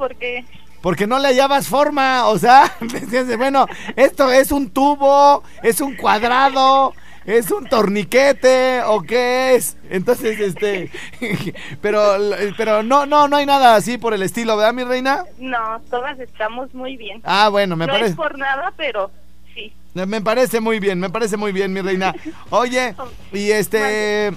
Porque 0.00 0.44
Porque 0.80 1.06
no 1.06 1.18
le 1.18 1.28
hallabas 1.28 1.68
forma, 1.68 2.26
o 2.26 2.38
sea, 2.38 2.72
decías, 2.80 3.36
bueno, 3.36 3.66
esto 3.96 4.30
es 4.32 4.50
un 4.50 4.70
tubo, 4.70 5.42
es 5.62 5.80
un 5.82 5.94
cuadrado, 5.94 6.94
es 7.26 7.50
un 7.50 7.66
torniquete 7.68 8.80
o 8.86 9.02
qué 9.02 9.54
es. 9.56 9.76
Entonces, 9.90 10.40
este, 10.40 10.90
pero, 11.82 12.14
pero 12.56 12.82
no, 12.82 13.04
no, 13.04 13.28
no 13.28 13.36
hay 13.36 13.44
nada 13.44 13.76
así 13.76 13.98
por 13.98 14.14
el 14.14 14.22
estilo, 14.22 14.56
¿verdad, 14.56 14.72
mi 14.72 14.84
reina? 14.84 15.24
no, 15.38 15.80
todas 15.90 16.18
estamos 16.18 16.72
muy 16.74 16.96
bien. 16.96 17.20
Ah, 17.24 17.50
bueno, 17.50 17.76
me 17.76 17.86
no 17.86 17.92
parece, 17.92 18.10
es 18.12 18.16
por 18.16 18.38
nada, 18.38 18.72
pero 18.76 19.10
sí. 19.54 19.70
me 19.92 20.20
parece 20.22 20.60
muy 20.60 20.80
bien, 20.80 20.98
me 20.98 21.10
parece 21.10 21.36
muy 21.36 21.52
bien, 21.52 21.74
mi 21.74 21.82
reina. 21.82 22.14
Oye, 22.48 22.94
y 23.34 23.50
este, 23.50 24.32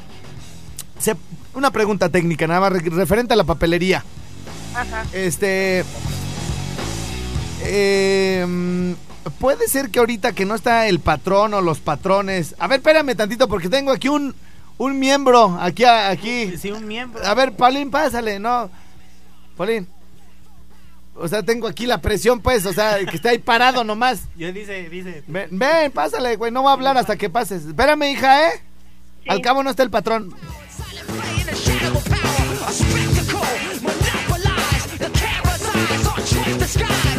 se- 1.00 1.16
una 1.54 1.72
pregunta 1.72 2.10
técnica, 2.10 2.48
nada 2.48 2.60
más 2.60 2.74
re- 2.74 2.90
referente 2.90 3.34
a 3.34 3.38
la 3.38 3.46
papelería. 3.46 4.04
Ajá. 4.76 5.06
Este. 5.14 5.84
eh, 7.62 8.96
puede 9.40 9.68
ser 9.68 9.90
que 9.90 10.00
ahorita 10.00 10.34
que 10.34 10.46
no 10.46 10.56
está 10.56 10.88
el 10.88 11.00
patrón 11.00 11.54
o 11.54 11.62
los 11.62 11.80
patrones. 11.80 12.56
A 12.60 12.68
ver, 12.68 12.80
espérame 12.80 13.16
tantito 13.16 13.48
porque 13.48 13.70
tengo 13.70 13.92
aquí 13.92 14.08
un, 14.10 14.36
un 14.78 15.00
miembro. 15.00 15.58
Aquí, 15.60 15.86
aquí. 15.86 16.58
Sí, 16.58 16.72
un 16.72 16.88
miembro. 16.88 17.26
A 17.26 17.34
ver, 17.34 17.56
Paulín, 17.56 17.90
pásale, 17.92 18.40
¿no? 18.40 18.70
Paulín. 19.58 19.88
O 21.16 21.28
sea, 21.28 21.44
tengo 21.44 21.68
aquí 21.68 21.86
la 21.86 22.00
presión, 22.02 22.42
pues. 22.42 22.66
O 22.66 22.74
sea, 22.74 22.98
que 23.06 23.16
está 23.16 23.30
ahí 23.30 23.38
parado 23.38 23.84
nomás. 23.84 24.22
Ya 24.36 24.52
dice, 24.52 24.90
dice. 24.90 25.24
Ven, 25.28 25.48
ven, 25.52 25.92
pásale, 25.92 26.36
güey. 26.38 26.52
No 26.52 26.64
voy 26.64 26.72
a 26.72 26.74
hablar 26.74 26.98
hasta 26.98 27.16
que 27.16 27.30
pases. 27.30 27.66
Espérame, 27.66 28.04
hija, 28.12 28.48
¿eh? 28.50 28.52
Sí. 29.24 29.30
Al 29.30 29.42
cabo 29.42 29.62
no 29.64 29.70
está 29.70 29.84
el 29.84 29.90
patrón. 29.92 30.34
sky. 36.74 37.13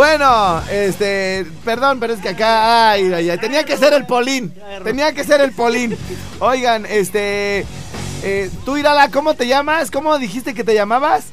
Bueno, 0.00 0.62
este, 0.70 1.44
perdón, 1.62 2.00
pero 2.00 2.14
es 2.14 2.20
que 2.20 2.30
acá, 2.30 2.92
ay, 2.92 3.12
ay, 3.12 3.28
ay, 3.28 3.36
tenía 3.36 3.64
que 3.64 3.76
ser 3.76 3.92
el 3.92 4.06
Polín, 4.06 4.50
tenía 4.82 5.12
que 5.12 5.24
ser 5.24 5.42
el 5.42 5.52
Polín. 5.52 5.94
Oigan, 6.38 6.86
este, 6.86 7.66
eh, 8.22 8.50
tú 8.64 8.78
Irala, 8.78 9.10
¿cómo 9.10 9.34
te 9.34 9.46
llamas? 9.46 9.90
¿Cómo 9.90 10.18
dijiste 10.18 10.54
que 10.54 10.64
te 10.64 10.72
llamabas? 10.72 11.26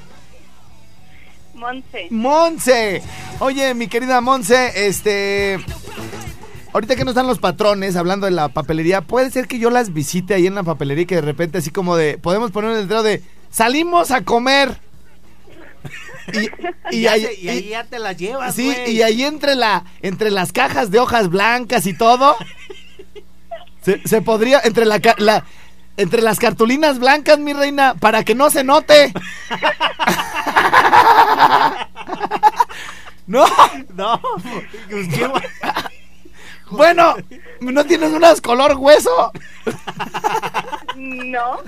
Monse. 1.53 2.07
Monse. 2.09 3.01
Oye, 3.39 3.73
mi 3.73 3.87
querida 3.87 4.19
Monse, 4.19 4.85
este, 4.85 5.59
ahorita 6.73 6.97
que 6.97 7.05
no 7.05 7.11
están 7.11 7.27
los 7.27 7.39
patrones 7.39 7.95
hablando 7.95 8.25
de 8.25 8.33
la 8.33 8.49
papelería, 8.49 8.99
puede 8.99 9.31
ser 9.31 9.47
que 9.47 9.59
yo 9.59 9.69
las 9.69 9.93
visite 9.93 10.33
ahí 10.33 10.45
en 10.45 10.55
la 10.55 10.63
papelería 10.63 11.03
y 11.03 11.07
que 11.07 11.15
de 11.15 11.21
repente 11.21 11.59
así 11.59 11.69
como 11.71 11.95
de, 11.95 12.17
podemos 12.17 12.51
poner 12.51 12.71
un 12.71 12.81
letrero 12.81 13.01
de, 13.01 13.23
salimos 13.49 14.11
a 14.11 14.25
comer. 14.25 14.86
Y, 16.33 16.49
y 16.97 17.01
ya 17.01 17.11
ahí- 17.13 17.21
se- 17.25 17.39
y 17.41 17.49
ahí 17.49 17.57
y- 17.59 17.69
ya 17.69 17.83
te 17.85 17.99
las 17.99 18.17
llevas, 18.17 18.55
Sí, 18.55 18.73
y 18.87 19.01
ahí 19.01 19.23
entre 19.23 19.55
la 19.55 19.83
entre 20.01 20.31
las 20.31 20.51
cajas 20.51 20.91
de 20.91 20.99
hojas 20.99 21.29
blancas 21.29 21.85
y 21.85 21.93
todo 21.93 22.35
se, 23.83 24.01
se 24.07 24.21
podría 24.21 24.59
entre 24.63 24.85
la, 24.85 24.99
la- 25.17 25.45
entre 25.95 26.21
las 26.21 26.37
cartulinas 26.39 26.99
blancas, 26.99 27.39
mi 27.39 27.53
reina, 27.53 27.95
para 27.95 28.23
que 28.23 28.35
no 28.35 28.49
se 28.51 28.63
note. 28.63 29.13
no, 33.27 33.45
No, 33.95 34.19
pues, 34.89 35.07
¿qué 35.13 35.27
va- 35.27 35.41
bueno, 36.69 37.15
¿no 37.61 37.85
tienes 37.85 38.11
unas 38.11 38.41
color 38.41 38.75
hueso? 38.77 39.31
No. 40.97 41.61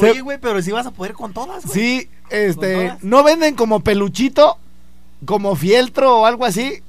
Se- 0.00 0.10
Oye, 0.10 0.20
güey, 0.20 0.38
pero 0.38 0.60
si 0.62 0.72
vas 0.72 0.86
a 0.86 0.90
poder 0.90 1.12
con 1.14 1.32
todas, 1.32 1.64
güey. 1.66 1.74
Sí, 1.74 2.10
este. 2.30 2.96
¿no 3.02 3.22
venden 3.22 3.54
como 3.54 3.80
peluchito? 3.80 4.58
Como 5.26 5.54
fieltro 5.56 6.20
o 6.20 6.26
algo 6.26 6.44
así. 6.46 6.82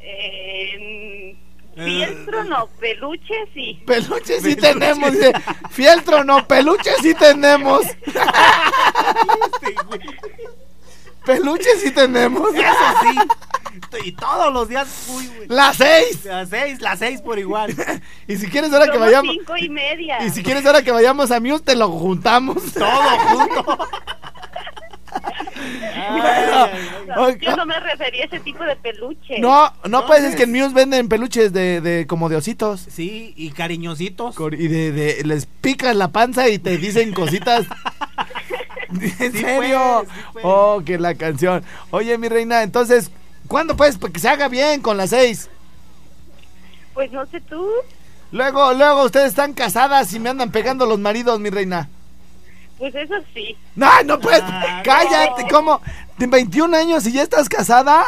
Eh, 0.00 1.36
fieltro 1.74 2.44
no, 2.44 2.68
peluche 2.80 3.34
sí. 3.52 3.82
Peluche 3.86 4.40
sí 4.40 4.54
tenemos, 4.56 5.12
dice. 5.12 5.32
Fieltro 5.70 6.22
no, 6.24 6.46
peluche 6.46 6.90
sí 7.02 7.12
tenemos. 7.14 7.82
Peluches 11.24 11.80
sí 11.82 11.90
tenemos. 11.90 12.54
Eso 12.54 12.64
sí. 13.02 13.18
Y 14.04 14.12
todos 14.12 14.52
los 14.52 14.68
días, 14.68 15.06
uy, 15.14 15.26
güey. 15.28 15.48
Las 15.48 15.76
seis. 15.76 16.24
Las 16.24 16.48
seis, 16.48 16.80
las 16.80 16.98
seis 16.98 17.20
por 17.20 17.38
igual. 17.38 17.74
Y 18.28 18.36
si 18.36 18.48
quieres 18.48 18.72
ahora 18.72 18.90
que 18.90 18.98
vayamos. 18.98 19.32
cinco 19.32 19.56
y 19.56 19.68
media. 19.68 20.24
Y 20.24 20.30
si 20.30 20.42
quieres 20.42 20.64
ahora 20.66 20.82
que 20.82 20.90
vayamos 20.92 21.30
a 21.30 21.40
Muse, 21.40 21.62
te 21.64 21.76
lo 21.76 21.88
juntamos. 21.90 22.56
Todo 22.74 23.18
junto. 23.18 23.78
Bueno, 26.10 26.68
No, 27.16 27.30
yo 27.30 27.56
no 27.56 27.66
me 27.66 27.78
refería 27.80 28.24
a 28.24 28.26
ese 28.26 28.40
tipo 28.40 28.62
de 28.64 28.76
peluche. 28.76 29.38
No, 29.38 29.72
no, 29.88 30.06
pues 30.06 30.22
es 30.24 30.36
que 30.36 30.42
en 30.44 30.52
Muse 30.52 30.74
venden 30.74 31.08
peluches 31.08 31.52
de, 31.52 31.80
de 31.80 32.06
como 32.06 32.28
de 32.28 32.36
ositos. 32.36 32.86
Sí, 32.90 33.32
y 33.36 33.50
cariñositos. 33.50 34.36
Y 34.58 34.68
de, 34.68 34.92
de- 34.92 35.24
les 35.24 35.46
picas 35.46 35.96
la 35.96 36.08
panza 36.08 36.48
y 36.48 36.58
te 36.58 36.76
dicen 36.78 37.12
cositas. 37.12 37.66
¿En 38.88 39.32
Sí, 39.32 39.38
serio? 39.40 40.04
pues, 40.04 40.08
sí, 40.08 40.24
pues. 40.34 40.44
Oh, 40.46 40.82
que 40.84 40.98
la 40.98 41.14
canción. 41.14 41.64
Oye, 41.90 42.16
mi 42.18 42.28
reina, 42.28 42.62
entonces, 42.62 43.10
¿cuándo 43.46 43.76
pues? 43.76 43.98
Para 43.98 44.12
que 44.12 44.20
se 44.20 44.28
haga 44.28 44.48
bien 44.48 44.80
con 44.80 44.96
las 44.96 45.10
seis. 45.10 45.48
Pues 46.94 47.10
no 47.12 47.26
sé 47.26 47.40
tú. 47.42 47.68
Luego, 48.32 48.72
luego 48.74 49.04
ustedes 49.04 49.28
están 49.28 49.52
casadas 49.52 50.12
y 50.12 50.18
me 50.18 50.30
andan 50.30 50.50
pegando 50.50 50.86
los 50.86 50.98
maridos, 50.98 51.38
mi 51.40 51.50
reina. 51.50 51.88
Pues 52.78 52.94
eso 52.94 53.14
sí. 53.32 53.56
No, 53.74 54.02
no 54.04 54.18
pues, 54.18 54.42
Ah, 54.44 54.82
cállate, 54.84 55.42
no. 55.44 55.48
¿cómo? 55.48 55.80
¿De 56.18 56.26
21 56.26 56.76
años 56.76 57.06
y 57.06 57.12
ya 57.12 57.22
estás 57.22 57.48
casada? 57.48 58.04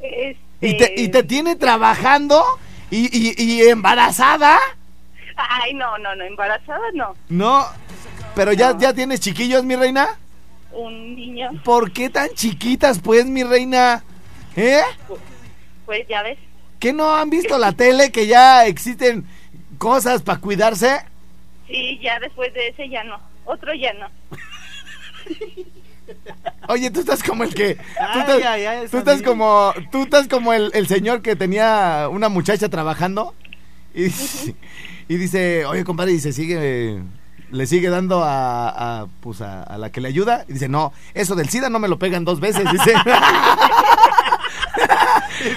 Este... 0.00 0.38
¿Y 0.60 0.76
te, 0.76 0.94
y 0.96 1.08
te 1.08 1.22
tiene 1.22 1.56
trabajando? 1.56 2.44
¿Y, 2.90 3.06
y, 3.16 3.34
y 3.40 3.68
embarazada? 3.68 4.58
Ay, 5.36 5.72
no, 5.74 5.96
no, 5.98 6.14
no, 6.16 6.24
embarazada 6.24 6.82
no. 6.94 7.14
No, 7.28 7.64
pero 8.34 8.52
ya, 8.52 8.76
ya 8.76 8.92
tienes 8.92 9.20
chiquillos, 9.20 9.64
mi 9.64 9.76
reina. 9.76 10.08
Un 10.72 11.16
niño, 11.16 11.50
¿Por 11.64 11.92
qué 11.92 12.10
tan 12.10 12.28
chiquitas, 12.34 13.00
pues, 13.00 13.26
mi 13.26 13.42
reina? 13.42 14.04
¿Eh? 14.56 14.80
pues 15.86 16.06
ya 16.08 16.22
ves. 16.22 16.38
¿Que 16.78 16.92
no 16.92 17.14
han 17.14 17.30
visto 17.30 17.58
la 17.58 17.72
tele 17.76 18.12
que 18.12 18.26
ya 18.26 18.66
existen 18.66 19.26
cosas 19.78 20.22
para 20.22 20.40
cuidarse? 20.40 21.00
Sí, 21.66 21.98
ya 22.02 22.18
después 22.20 22.52
de 22.54 22.68
ese 22.68 22.88
ya 22.88 23.02
no. 23.04 23.18
Otro 23.44 23.72
ya 23.74 23.92
no. 23.94 24.08
Oye, 26.68 26.90
tú 26.90 27.00
estás 27.00 27.22
como 27.22 27.44
el 27.44 27.54
que. 27.54 27.74
Tú 27.74 27.82
Ay, 28.00 28.20
estás, 28.20 28.42
ay, 28.44 28.64
ay, 28.66 28.88
tú 28.90 28.98
estás 28.98 29.22
como. 29.22 29.72
Tú 29.90 30.02
estás 30.02 30.28
como 30.28 30.52
el, 30.52 30.70
el 30.74 30.86
señor 30.86 31.22
que 31.22 31.36
tenía 31.36 32.08
una 32.10 32.28
muchacha 32.28 32.68
trabajando. 32.68 33.34
Y, 33.94 34.06
y 35.08 35.16
dice, 35.16 35.64
oye, 35.66 35.84
compadre, 35.84 36.12
y 36.12 36.20
se 36.20 36.32
sigue. 36.32 37.00
Le 37.50 37.66
sigue 37.66 37.88
dando 37.88 38.22
a, 38.24 39.00
a, 39.00 39.06
pues 39.20 39.40
a, 39.40 39.62
a 39.62 39.78
la 39.78 39.90
que 39.90 40.00
le 40.00 40.08
ayuda. 40.08 40.44
Y 40.48 40.52
dice, 40.54 40.68
no, 40.68 40.92
eso 41.14 41.34
del 41.34 41.48
SIDA 41.48 41.70
no 41.70 41.78
me 41.78 41.88
lo 41.88 41.98
pegan 41.98 42.24
dos 42.24 42.40
veces. 42.40 42.64
Dice. 42.72 42.94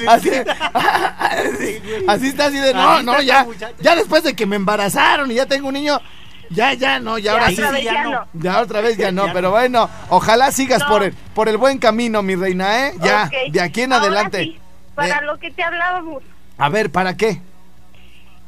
así, 0.07 0.29
así, 0.33 1.81
así 2.07 2.27
está 2.27 2.45
así 2.47 2.57
de, 2.57 2.73
no, 2.73 3.01
no, 3.03 3.21
ya, 3.21 3.45
ya 3.79 3.95
después 3.95 4.23
de 4.23 4.35
que 4.35 4.45
me 4.45 4.55
embarazaron 4.55 5.31
y 5.31 5.35
ya 5.35 5.45
tengo 5.45 5.67
un 5.69 5.73
niño, 5.73 5.99
ya, 6.49 6.73
ya, 6.73 6.99
no, 6.99 7.17
ya 7.17 7.33
ahora 7.33 7.49
Ya, 7.49 7.55
sí. 7.55 7.61
otra 7.61 7.71
vez 7.71 7.83
ya 7.83 8.03
no. 8.03 8.27
Ya 8.33 8.61
otra 8.61 8.81
vez 8.81 8.97
ya 8.97 9.11
no, 9.11 9.27
Ya 9.27 9.33
pero 9.33 9.47
no. 9.47 9.51
bueno, 9.51 9.89
ojalá 10.09 10.51
sigas 10.51 10.79
No. 10.81 10.87
por 10.87 11.03
el 11.03 11.13
por 11.13 11.49
el 11.49 11.57
buen 11.57 11.77
camino, 11.79 12.21
mi 12.21 12.35
reina, 12.35 12.87
¿eh? 12.87 12.93
Ya, 13.01 13.29
de 13.51 13.61
aquí 13.61 13.81
en 13.81 13.93
Ahora 13.93 14.05
adelante. 14.05 14.43
sí, 14.43 14.59
para 14.95 15.17
Eh, 15.17 15.25
lo 15.25 15.37
que 15.39 15.51
te 15.51 15.63
hablábamos. 15.63 16.23
A 16.57 16.69
ver, 16.69 16.91
¿para 16.91 17.15
qué? 17.17 17.41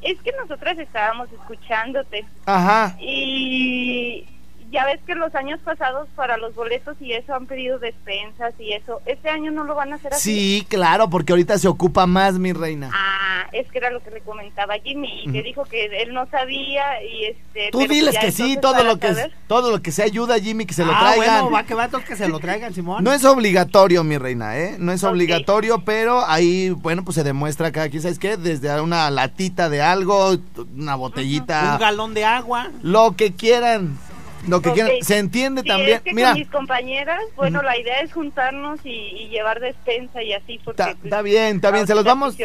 Es 0.03 0.21
que 0.21 0.31
nosotras 0.41 0.77
estábamos 0.77 1.31
escuchándote. 1.31 2.25
Ajá. 2.45 2.97
Y 2.99 4.25
ya 4.73 4.85
ves 4.85 4.99
que 5.05 5.13
los 5.13 5.33
años 5.35 5.59
pasados 5.63 6.09
para 6.15 6.37
los 6.37 6.55
boletos 6.55 6.97
y 6.99 7.13
eso 7.13 7.35
han 7.35 7.45
pedido 7.45 7.77
despensas 7.77 8.55
y 8.59 8.73
eso. 8.73 9.01
Este 9.05 9.29
año 9.29 9.51
no 9.51 9.63
lo 9.63 9.75
van 9.75 9.93
a 9.93 9.97
hacer 9.97 10.13
así. 10.13 10.31
Sí, 10.31 10.67
claro, 10.67 11.11
porque 11.11 11.31
ahorita 11.31 11.59
se 11.59 11.67
ocupa 11.67 12.07
más, 12.07 12.39
mi 12.39 12.53
reina. 12.53 12.89
Ah, 12.91 13.45
es 13.51 13.71
que 13.71 13.77
era 13.77 13.91
lo 13.91 14.01
que 14.01 14.09
le 14.09 14.21
comentaba 14.21 14.73
Jimmy, 14.83 15.25
y 15.25 15.31
que 15.31 15.43
dijo 15.43 15.63
que 15.65 15.85
él 16.01 16.13
no 16.13 16.25
sabía 16.31 17.03
y 17.03 17.25
este... 17.25 17.69
Tú 17.71 17.87
diles 17.87 18.17
que 18.17 18.31
sí, 18.31 18.57
todo 18.59 18.83
lo 18.83 18.97
que 18.97 19.13
todo 19.47 19.69
lo 19.69 19.81
que 19.83 19.91
se 19.91 20.01
ayuda, 20.01 20.39
Jimmy, 20.39 20.65
que 20.65 20.73
se 20.73 20.83
lo 20.83 20.91
ah, 20.91 20.99
traigan. 20.99 21.41
bueno, 21.43 21.51
va 21.51 21.63
que 21.63 21.75
va 21.75 21.89
que 22.01 22.15
se 22.15 22.27
lo 22.27 22.39
traigan, 22.39 22.73
Simón. 22.73 23.03
No 23.03 23.13
es 23.13 23.23
obligatorio, 23.25 24.03
mi 24.03 24.17
reina, 24.17 24.57
¿eh? 24.57 24.77
No 24.79 24.91
es 24.91 25.03
obligatorio, 25.03 25.83
pero 25.85 26.25
ahí, 26.25 26.71
bueno, 26.71 27.03
pues 27.03 27.13
se 27.13 27.23
demuestra 27.23 27.71
cada 27.71 27.89
quien, 27.89 28.01
¿sabes 28.01 28.17
qué? 28.17 28.37
Desde 28.37 28.81
una 28.81 29.11
latita 29.11 29.69
de 29.69 29.83
algo, 29.83 30.35
una 30.75 30.95
botellita, 30.95 31.73
Un 31.73 31.79
galón 31.79 32.13
de 32.15 32.25
agua. 32.25 32.71
lo 32.81 33.15
que 33.15 33.33
quieran, 33.33 33.99
lo 34.47 34.61
que 34.61 34.71
quieran. 34.71 34.91
Se 35.01 35.17
entiende 35.17 35.61
Sí, 35.61 35.67
también. 35.67 35.97
es 35.97 36.01
que 36.01 36.13
Mira, 36.13 36.29
con 36.31 36.39
mis 36.39 36.49
compañeras, 36.49 37.21
bueno, 37.35 37.61
la 37.61 37.77
idea 37.77 38.01
es 38.01 38.13
juntarnos 38.13 38.79
y, 38.83 38.89
y 38.89 39.29
llevar 39.29 39.59
despensa 39.59 40.21
y 40.23 40.33
así, 40.33 40.59
porque... 40.63 40.81
Está, 40.81 40.93
pues, 40.93 41.05
está 41.05 41.21
bien, 41.21 41.55
está 41.57 41.71
bien, 41.71 41.87
se 41.87 41.95
los 41.95 42.03
vamos 42.03 42.35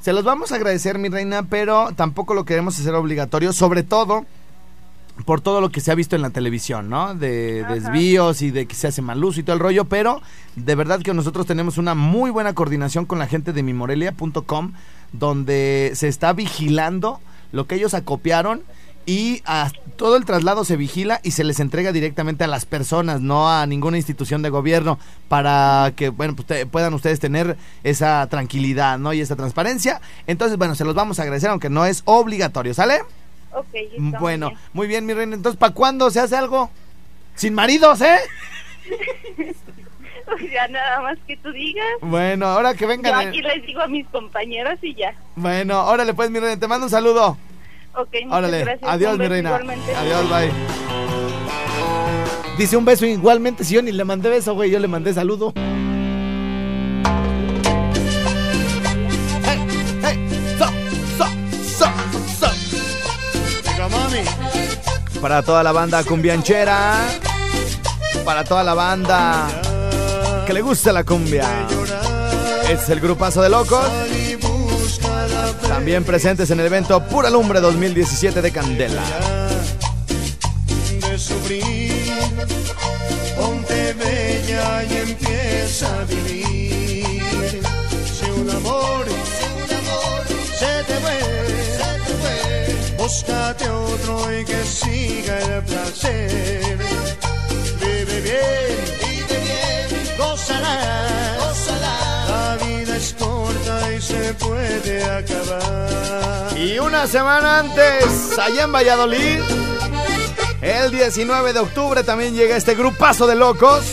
se 0.00 0.12
los 0.12 0.24
vamos 0.24 0.52
a 0.52 0.56
agradecer, 0.56 0.98
mi 0.98 1.08
reina, 1.08 1.44
pero 1.48 1.90
tampoco 1.96 2.34
lo 2.34 2.44
queremos 2.44 2.78
hacer 2.78 2.94
obligatorio, 2.94 3.52
sobre 3.52 3.82
todo 3.82 4.24
por 5.24 5.40
todo 5.40 5.60
lo 5.60 5.70
que 5.70 5.80
se 5.80 5.90
ha 5.90 5.96
visto 5.96 6.14
en 6.14 6.22
la 6.22 6.30
televisión, 6.30 6.88
¿no? 6.88 7.14
De 7.14 7.62
Ajá. 7.64 7.74
desvíos 7.74 8.40
y 8.40 8.52
de 8.52 8.66
que 8.66 8.76
se 8.76 8.86
hace 8.86 9.02
mal 9.02 9.22
uso 9.24 9.40
y 9.40 9.42
todo 9.42 9.54
el 9.54 9.60
rollo, 9.60 9.84
pero 9.86 10.22
de 10.54 10.74
verdad 10.76 11.00
que 11.02 11.12
nosotros 11.12 11.44
tenemos 11.44 11.76
una 11.76 11.94
muy 11.96 12.30
buena 12.30 12.54
coordinación 12.54 13.04
con 13.04 13.18
la 13.18 13.26
gente 13.26 13.52
de 13.52 13.62
mimorelia.com, 13.64 14.72
donde 15.12 15.90
se 15.94 16.06
está 16.08 16.32
vigilando 16.34 17.20
lo 17.50 17.66
que 17.66 17.74
ellos 17.74 17.94
acopiaron 17.94 18.62
y 19.08 19.40
a- 19.46 19.70
todo 19.96 20.16
el 20.16 20.24
traslado 20.26 20.64
se 20.66 20.76
vigila 20.76 21.18
y 21.24 21.30
se 21.30 21.42
les 21.44 21.60
entrega 21.60 21.92
directamente 21.92 22.44
a 22.44 22.46
las 22.46 22.66
personas, 22.66 23.20
no 23.22 23.50
a 23.50 23.66
ninguna 23.66 23.96
institución 23.96 24.42
de 24.42 24.50
gobierno, 24.50 24.98
para 25.28 25.92
que 25.96 26.10
bueno 26.10 26.36
pues, 26.36 26.46
te- 26.46 26.66
puedan 26.66 26.92
ustedes 26.92 27.18
tener 27.18 27.56
esa 27.84 28.26
tranquilidad, 28.28 28.98
¿no? 28.98 29.12
Y 29.14 29.20
esa 29.22 29.34
transparencia. 29.34 30.00
Entonces, 30.26 30.58
bueno, 30.58 30.74
se 30.74 30.84
los 30.84 30.94
vamos 30.94 31.18
a 31.18 31.22
agradecer, 31.22 31.48
aunque 31.48 31.70
no 31.70 31.86
es 31.86 32.02
obligatorio, 32.04 32.74
¿sale? 32.74 33.00
Ok, 33.52 33.66
está 33.74 33.98
muy 33.98 34.18
Bueno, 34.20 34.48
bien. 34.50 34.60
muy 34.74 34.86
bien, 34.86 35.06
mi 35.06 35.14
reina. 35.14 35.34
Entonces, 35.34 35.58
¿para 35.58 35.72
cuándo 35.72 36.10
se 36.10 36.20
hace 36.20 36.36
algo? 36.36 36.70
Sin 37.34 37.54
maridos, 37.54 38.00
¿eh? 38.02 38.18
Pues 40.26 40.52
ya 40.52 40.68
nada 40.68 41.00
más 41.00 41.16
que 41.26 41.38
tú 41.38 41.50
digas. 41.52 41.86
Bueno, 42.02 42.44
ahora 42.46 42.74
que 42.74 42.80
Yo 42.82 42.88
vengan. 42.88 43.28
aquí 43.28 43.40
les 43.40 43.64
digo 43.64 43.80
a 43.80 43.86
mis 43.86 44.06
compañeras 44.08 44.78
y 44.82 44.94
ya. 44.94 45.14
Bueno, 45.36 45.86
órale 45.86 46.12
pues, 46.12 46.30
mi 46.30 46.38
reina, 46.38 46.60
te 46.60 46.68
mando 46.68 46.84
un 46.86 46.90
saludo. 46.90 47.38
Ok, 47.98 48.08
muchas 48.24 48.38
Órale, 48.38 48.60
gracias. 48.64 48.90
adiós, 48.90 49.12
Un 49.14 49.18
mi 49.18 49.28
reina. 49.28 49.48
igualmente. 49.50 49.94
Adiós, 49.96 50.28
bye. 50.30 50.50
Dice 52.56 52.76
un 52.76 52.84
beso 52.84 53.06
igualmente, 53.06 53.64
si 53.64 53.74
yo 53.74 53.82
ni 53.82 53.90
le 53.92 54.04
mandé 54.04 54.28
beso, 54.30 54.54
güey, 54.54 54.70
yo 54.70 54.78
le 54.78 54.86
mandé 54.88 55.12
saludo. 55.14 55.52
Hey, 59.44 59.58
hey, 60.02 60.18
so, 60.58 60.66
so, 61.18 61.26
so, 61.78 61.86
so. 62.38 62.46
Para 65.20 65.42
toda 65.42 65.62
la 65.64 65.72
banda 65.72 66.04
cumbianchera, 66.04 66.94
para 68.24 68.44
toda 68.44 68.62
la 68.62 68.74
banda 68.74 69.48
que 70.46 70.52
le 70.52 70.60
gusta 70.62 70.92
la 70.92 71.02
cumbia. 71.04 71.44
Este 72.62 72.74
es 72.74 72.88
el 72.90 73.00
grupazo 73.00 73.42
de 73.42 73.48
locos. 73.48 73.84
También 75.88 76.04
presentes 76.04 76.50
en 76.50 76.60
el 76.60 76.66
evento 76.66 77.02
Pura 77.02 77.30
Lumbre 77.30 77.60
2017 77.60 78.42
de 78.42 78.52
Candela. 78.52 79.02
de 81.00 81.18
sufrir. 81.18 82.12
Ponte 83.34 83.94
bella 83.94 84.84
y 84.84 84.96
empieza 84.98 86.00
a 86.00 86.04
vivir. 86.04 87.62
Si 88.04 88.30
un 88.38 88.50
amor, 88.50 89.06
se 90.58 90.84
te 90.84 90.94
fue, 91.00 91.20
búscate 92.98 93.70
otro 93.70 94.38
y 94.38 94.44
que 94.44 94.62
siga 94.64 95.38
el 95.38 95.62
placer. 95.62 96.76
Vive 97.80 98.20
bien, 98.20 98.76
vive 99.00 99.38
bien, 99.40 100.18
gózala, 100.18 101.38
se 104.28 104.34
puede 104.34 105.04
acabar. 105.04 106.58
Y 106.58 106.78
una 106.78 107.06
semana 107.06 107.60
antes, 107.60 108.38
allá 108.38 108.64
en 108.64 108.72
Valladolid, 108.72 109.40
el 110.60 110.90
19 110.90 111.52
de 111.54 111.60
octubre 111.60 112.02
también 112.02 112.34
llega 112.34 112.56
este 112.56 112.74
grupazo 112.74 113.26
de 113.26 113.36
locos 113.36 113.84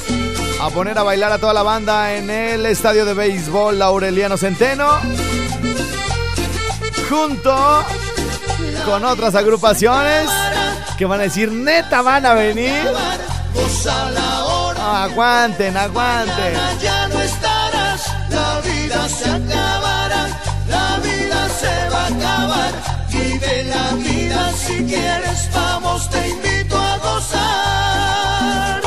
a 0.61 0.69
poner 0.71 0.97
a 0.97 1.03
bailar 1.03 1.31
a 1.31 1.37
toda 1.37 1.53
la 1.53 1.63
banda 1.63 2.15
en 2.15 2.29
el 2.29 2.65
estadio 2.65 3.05
de 3.05 3.13
béisbol 3.13 3.81
Aureliano 3.81 4.35
Centeno. 4.35 4.99
Junto 7.09 7.85
con 8.85 9.05
otras 9.05 9.35
agrupaciones 9.35 10.29
que 10.97 11.05
van 11.05 11.21
a 11.21 11.23
decir, 11.23 11.49
neta, 11.51 12.01
van 12.01 12.25
a 12.25 12.33
venir. 12.33 12.83
Aguanten, 14.81 15.77
aguanten. 15.77 16.55
quieres, 24.85 25.49
vamos, 25.53 26.09
te 26.09 26.29
invito 26.29 26.77
a 26.77 26.97
gozar. 26.97 28.81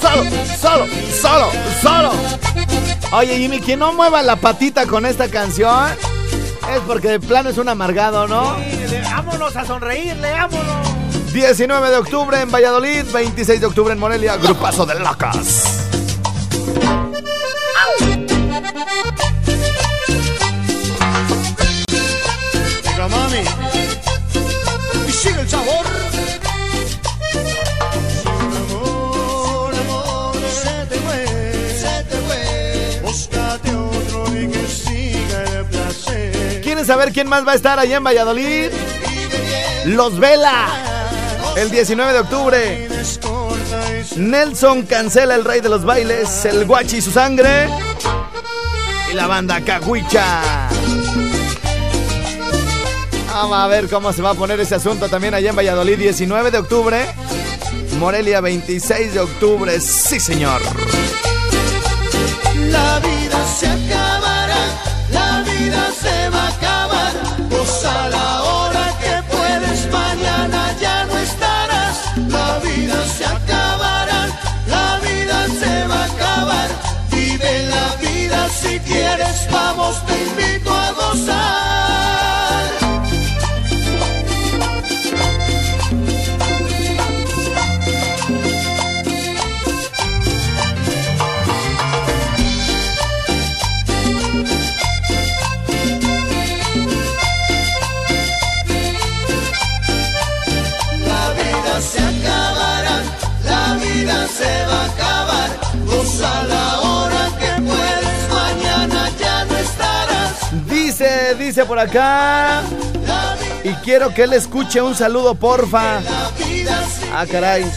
Solo, 0.00 0.24
solo, 0.60 0.86
solo, 1.20 1.50
solo. 1.80 2.12
Oye, 3.12 3.38
Jimmy, 3.38 3.60
quien 3.60 3.78
no 3.78 3.92
mueva 3.92 4.22
la 4.22 4.36
patita 4.36 4.86
con 4.86 5.06
esta 5.06 5.28
canción 5.28 5.90
es 6.74 6.80
porque 6.86 7.08
de 7.08 7.20
plano 7.20 7.50
es 7.50 7.58
un 7.58 7.68
amargado, 7.68 8.26
¿no? 8.26 8.56
Vámonos 9.14 9.54
a 9.56 9.66
sonreírle, 9.66 10.32
vámonos. 10.32 11.32
19 11.34 11.90
de 11.90 11.96
octubre 11.98 12.40
en 12.40 12.50
Valladolid, 12.50 13.04
26 13.12 13.60
de 13.60 13.66
octubre 13.66 13.92
en 13.92 13.98
Morelia, 13.98 14.38
grupazo 14.38 14.86
de 14.86 14.98
locas. 14.98 15.86
Diga 22.82 23.08
mami. 23.08 23.44
Y 25.06 25.12
sigue 25.12 25.40
el 25.42 25.48
sabor. 25.50 25.86
Amor, 28.56 29.74
amor, 29.74 30.36
se 30.50 30.86
te 30.88 30.96
fue, 30.96 31.26
se 31.78 32.04
te 32.04 32.16
fue. 32.16 33.00
Búscate 33.02 33.74
otro 33.74 34.40
y 34.40 34.48
que 34.48 34.66
siga 34.66 35.44
el 35.58 35.66
placer. 35.66 36.62
¿Quieren 36.62 36.86
saber 36.86 37.12
quién 37.12 37.28
más 37.28 37.46
va 37.46 37.52
a 37.52 37.56
estar 37.56 37.78
allá 37.78 37.98
en 37.98 38.04
Valladolid? 38.04 38.70
Los 39.84 40.18
Vela. 40.18 40.68
El 41.56 41.70
19 41.70 42.12
de 42.12 42.18
octubre. 42.20 42.88
Nelson 44.16 44.82
cancela 44.82 45.34
el 45.34 45.44
rey 45.44 45.60
de 45.60 45.68
los 45.68 45.84
bailes, 45.84 46.44
el 46.44 46.64
guachi 46.66 46.98
y 46.98 47.02
su 47.02 47.10
sangre. 47.10 47.68
Y 49.10 49.14
la 49.14 49.26
banda 49.26 49.60
Caguicha. 49.60 50.68
Vamos 53.32 53.58
a 53.58 53.66
ver 53.66 53.88
cómo 53.88 54.12
se 54.12 54.22
va 54.22 54.30
a 54.30 54.34
poner 54.34 54.60
ese 54.60 54.74
asunto 54.74 55.08
también 55.08 55.34
allá 55.34 55.50
en 55.50 55.56
Valladolid, 55.56 55.98
19 55.98 56.50
de 56.50 56.58
octubre. 56.58 57.06
Morelia, 57.98 58.40
26 58.40 59.14
de 59.14 59.20
octubre. 59.20 59.80
Sí, 59.80 60.20
señor. 60.20 60.60
La 62.68 62.98
vida 63.00 63.46
se 63.58 63.66
acabará, 63.66 64.64
la 65.10 65.42
vida 65.42 65.88
se 66.00 66.28
va 66.28 66.42
a 66.42 66.48
acabar. 66.48 67.12
Goza 67.50 68.08
La 72.92 72.98
vida 72.98 73.06
se 73.06 73.24
acabará, 73.24 73.51
Por 111.52 111.78
acá. 111.78 112.62
Y 113.62 113.74
quiero 113.84 114.12
que 114.14 114.22
él 114.22 114.32
escuche 114.32 114.80
un 114.80 114.94
saludo, 114.94 115.34
porfa. 115.34 116.00
Ah, 117.12 117.26
caray. 117.30 117.70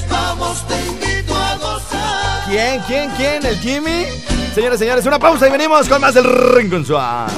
¿Quién, 2.47 2.81
quién, 2.87 3.09
quién? 3.17 3.45
¿El 3.45 3.59
Jimmy? 3.59 4.05
Señores, 4.53 4.79
señores, 4.79 5.05
una 5.05 5.19
pausa 5.19 5.49
y 5.49 5.51
venimos 5.51 5.89
con 5.89 5.99
más 5.99 6.13
del 6.13 6.23
Rincón 6.23 6.85
Suave. 6.85 7.33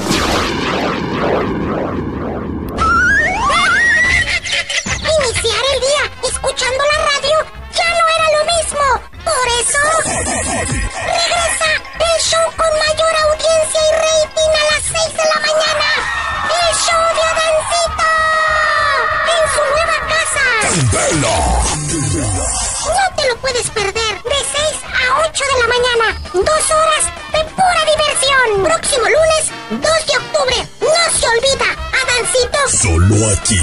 Solo 32.98 33.30
aquí, 33.30 33.56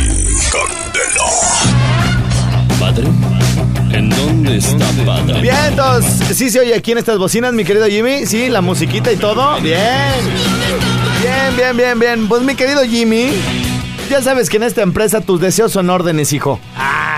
Candela. 0.50 1.28
Padre, 2.80 3.04
¿en 3.92 4.10
dónde 4.10 4.56
está 4.56 4.86
padre? 5.06 5.42
Bien, 5.42 5.56
entonces, 5.68 6.38
¿sí 6.38 6.50
se 6.50 6.62
oye 6.62 6.74
aquí 6.74 6.94
en 6.94 7.00
estas 7.00 7.18
bocinas, 7.18 7.52
mi 7.52 7.66
querido 7.66 7.86
Jimmy? 7.86 8.26
¿Sí? 8.26 8.48
¿La 8.48 8.62
musiquita 8.62 9.12
y 9.12 9.18
todo? 9.18 9.60
Bien. 9.60 9.76
Bien, 11.22 11.58
bien, 11.58 11.76
bien, 11.76 12.00
bien. 12.00 12.28
Pues 12.30 12.44
mi 12.44 12.56
querido 12.56 12.86
Jimmy, 12.86 13.34
ya 14.10 14.22
sabes 14.22 14.50
que 14.50 14.56
en 14.56 14.64
esta 14.64 14.84
empresa 14.84 15.20
tus 15.20 15.42
deseos 15.42 15.74
son 15.74 15.90
órdenes, 15.90 16.32
hijo. 16.32 16.62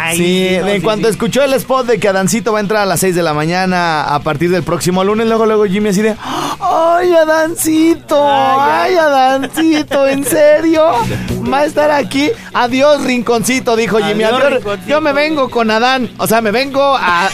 Ay, 0.08 0.18
Sí, 0.18 0.58
no, 0.62 0.68
en 0.68 0.76
sí, 0.78 0.82
cuanto 0.82 1.08
sí. 1.08 1.12
escuchó 1.12 1.44
el 1.44 1.54
spot 1.54 1.86
de 1.88 2.00
que 2.00 2.08
Adancito 2.10 2.52
va 2.54 2.60
a 2.60 2.62
entrar 2.62 2.82
a 2.82 2.86
las 2.86 3.00
6 3.00 3.16
de 3.16 3.24
la 3.24 3.34
mañana 3.34 4.04
a 4.04 4.20
partir 4.20 4.50
del 4.50 4.64
próximo 4.64 5.04
lunes, 5.04 5.28
luego, 5.28 5.46
luego 5.46 5.66
Jimmy 5.66 5.90
así 5.90 6.02
de, 6.02 6.16
¡ay, 6.60 7.14
Adancito! 7.14 8.18
¡Ay, 8.28 8.96
Adancito! 8.96 10.08
¿En 10.08 10.24
serio? 10.26 10.84
¿Va 11.52 11.60
a 11.60 11.66
estar 11.66 11.92
aquí? 11.92 12.30
Adiós, 12.54 13.04
rinconcito, 13.04 13.76
dijo 13.76 13.98
Jimmy. 13.98 14.24
Adiós, 14.24 14.42
Adiós, 14.42 14.54
rinconcito. 14.56 14.90
yo 14.90 15.02
me 15.02 15.14
vengo 15.14 15.50
con 15.50 15.70
Adán. 15.72 16.10
O 16.18 16.28
sea, 16.28 16.42
me 16.42 16.52
vengo 16.52 16.82
a, 16.82 17.30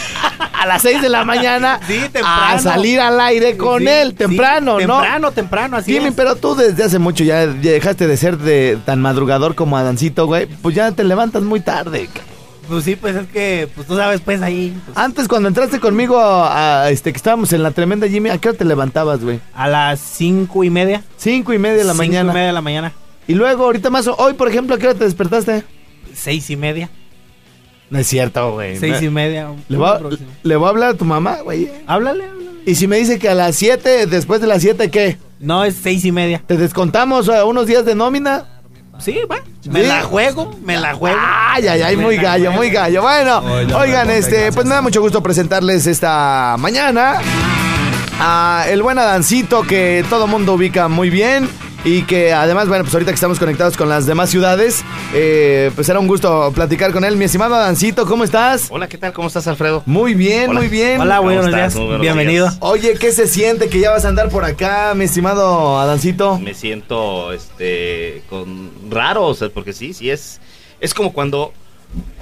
a 0.60 0.66
las 0.66 0.82
6 0.82 1.02
de 1.02 1.08
la 1.08 1.24
mañana 1.24 1.80
Sí, 1.86 2.00
a 2.24 2.58
salir 2.58 3.00
al 3.00 3.20
aire 3.20 3.56
con 3.56 3.86
él, 3.88 4.14
temprano, 4.14 4.72
¿no? 4.80 5.00
Temprano, 5.00 5.32
temprano, 5.32 5.76
así 5.78 5.92
Jimmy, 5.92 6.08
es. 6.08 6.14
pero 6.14 6.36
tú 6.36 6.54
desde 6.54 6.84
hace 6.84 6.98
mucho 6.98 7.24
ya, 7.24 7.44
ya 7.46 7.72
dejaste 7.72 8.06
de 8.06 8.16
ser 8.16 8.38
de 8.38 8.78
tan 8.84 9.00
madrugador 9.00 9.54
como 9.54 9.76
Adancito, 9.76 10.26
güey. 10.26 10.46
Pues 10.46 10.74
ya 10.74 10.90
te 10.92 11.04
levantas 11.04 11.42
muy 11.42 11.60
tarde. 11.60 12.08
ca- 12.12 12.20
Pues 12.68 12.84
sí, 12.84 12.96
pues 12.96 13.14
es 13.16 13.26
que, 13.28 13.68
pues 13.74 13.86
tú 13.86 13.96
sabes, 13.96 14.20
pues 14.20 14.40
ahí, 14.42 14.74
pues, 14.86 14.96
Antes 14.96 15.28
cuando 15.28 15.48
entraste 15.48 15.80
conmigo 15.80 16.18
a, 16.18 16.82
a, 16.84 16.90
este 16.90 17.12
que 17.12 17.16
estábamos 17.18 17.52
en 17.52 17.62
la 17.62 17.70
tremenda 17.72 18.08
Jimmy, 18.08 18.30
¿a 18.30 18.38
qué 18.38 18.48
hora 18.48 18.58
te 18.58 18.64
levantabas, 18.64 19.22
güey? 19.22 19.40
a 19.54 19.68
las 19.68 20.00
cinco 20.00 20.64
y 20.64 20.70
media. 20.70 21.02
Cinco 21.16 21.52
y 21.52 21.58
media 21.58 21.78
de 21.78 21.84
la 21.84 21.92
Cinco 21.92 22.04
mañana. 22.04 22.30
y 22.32 22.34
media 22.34 22.46
de 22.48 22.52
la 22.52 22.62
mañana. 22.62 22.92
Y 23.26 23.34
luego 23.34 23.64
ahorita 23.64 23.90
más, 23.90 24.06
hoy 24.08 24.34
por 24.34 24.48
ejemplo, 24.48 24.74
¿a 24.74 24.78
qué 24.78 24.86
hora 24.88 24.98
te 24.98 25.04
despertaste? 25.04 25.64
Seis 26.14 26.48
y 26.50 26.56
media. 26.56 26.90
No 27.90 27.98
es 27.98 28.06
cierto, 28.06 28.52
güey. 28.52 28.76
Seis 28.78 29.02
y 29.02 29.08
media. 29.10 29.50
Le 29.68 29.76
voy, 29.76 29.88
a, 29.88 29.98
próximo. 29.98 30.30
le 30.42 30.56
voy 30.56 30.66
a 30.66 30.70
hablar 30.70 30.90
a 30.90 30.94
tu 30.94 31.04
mamá, 31.04 31.40
güey. 31.42 31.70
Háblale, 31.86 32.24
háblale. 32.24 32.50
Y 32.66 32.74
si 32.76 32.86
me 32.86 32.96
dice 32.96 33.18
que 33.18 33.28
a 33.28 33.34
las 33.34 33.56
siete, 33.56 34.06
después 34.06 34.40
de 34.40 34.46
las 34.46 34.62
siete, 34.62 34.90
¿qué? 34.90 35.18
No, 35.38 35.64
es 35.64 35.74
seis 35.74 36.04
y 36.04 36.12
media. 36.12 36.42
¿Te 36.46 36.56
descontamos 36.56 37.28
eh, 37.28 37.42
unos 37.42 37.66
días 37.66 37.84
de 37.84 37.94
nómina? 37.94 38.53
Sí, 38.98 39.18
va. 39.30 39.36
Me 39.64 39.80
Sí. 39.82 39.86
la 39.86 40.02
juego, 40.02 40.54
me 40.64 40.76
la 40.78 40.94
juego. 40.94 41.18
Ay, 41.20 41.66
ay, 41.66 41.82
ay, 41.82 41.96
muy 41.96 42.16
gallo, 42.16 42.52
muy 42.52 42.70
gallo. 42.70 43.02
Bueno, 43.02 43.42
oigan, 43.76 44.10
este, 44.10 44.52
pues 44.52 44.66
me 44.66 44.74
da 44.74 44.82
mucho 44.82 45.00
gusto 45.00 45.22
presentarles 45.22 45.86
esta 45.86 46.56
mañana 46.58 47.20
a 48.20 48.64
el 48.68 48.82
buen 48.82 48.98
Adancito 48.98 49.62
que 49.62 50.04
todo 50.08 50.26
mundo 50.26 50.54
ubica 50.54 50.88
muy 50.88 51.10
bien. 51.10 51.48
Y 51.86 52.04
que 52.04 52.32
además, 52.32 52.66
bueno, 52.66 52.82
pues 52.84 52.94
ahorita 52.94 53.10
que 53.10 53.16
estamos 53.16 53.38
conectados 53.38 53.76
con 53.76 53.90
las 53.90 54.06
demás 54.06 54.30
ciudades, 54.30 54.82
eh, 55.12 55.70
pues 55.74 55.86
era 55.90 55.98
un 56.00 56.06
gusto 56.06 56.50
platicar 56.54 56.92
con 56.92 57.04
él. 57.04 57.18
Mi 57.18 57.26
estimado 57.26 57.54
Adancito, 57.56 58.06
¿cómo 58.06 58.24
estás? 58.24 58.68
Hola, 58.70 58.88
¿qué 58.88 58.96
tal? 58.96 59.12
¿Cómo 59.12 59.28
estás, 59.28 59.46
Alfredo? 59.48 59.82
Muy 59.84 60.14
bien, 60.14 60.48
Hola. 60.50 60.60
muy 60.60 60.68
bien. 60.68 60.98
Hola, 60.98 61.16
¿Cómo 61.18 61.28
buenos 61.28 61.46
estás? 61.46 61.60
días. 61.60 61.74
Muy 61.76 61.84
buenos 61.84 62.00
Bienvenido. 62.00 62.46
días. 62.46 62.56
Oye, 62.60 62.94
¿qué 62.98 63.12
se 63.12 63.26
siente 63.28 63.68
que 63.68 63.80
ya 63.80 63.90
vas 63.90 64.06
a 64.06 64.08
andar 64.08 64.30
por 64.30 64.44
acá, 64.46 64.94
mi 64.96 65.04
estimado 65.04 65.78
Adancito? 65.78 66.38
Me 66.38 66.54
siento, 66.54 67.32
este, 67.32 68.22
con 68.30 68.70
raro, 68.88 69.26
o 69.26 69.34
sea, 69.34 69.50
porque 69.50 69.74
sí, 69.74 69.92
sí 69.92 70.08
es, 70.08 70.40
es 70.80 70.94
como 70.94 71.12
cuando, 71.12 71.52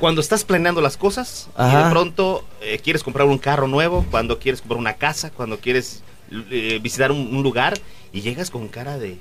cuando 0.01 0.21
estás 0.21 0.43
planeando 0.43 0.81
las 0.81 0.97
cosas 0.97 1.49
y 1.57 1.77
de 1.77 1.89
pronto 1.89 2.45
eh, 2.63 2.81
quieres 2.83 3.05
comprar 3.05 3.29
un 3.29 3.39
carro 3.39 3.69
nuevo, 3.69 4.05
cuando 4.11 4.41
quieres 4.41 4.61
comprar 4.61 4.81
una 4.81 4.95
casa, 4.95 5.31
cuando 5.31 5.59
quieres 5.59 6.03
eh, 6.51 6.81
visitar 6.83 7.13
un, 7.13 7.33
un 7.33 7.45
lugar 7.45 7.75
y 8.13 8.23
llegas 8.23 8.51
con 8.51 8.67
cara 8.67 8.99
de, 8.99 9.19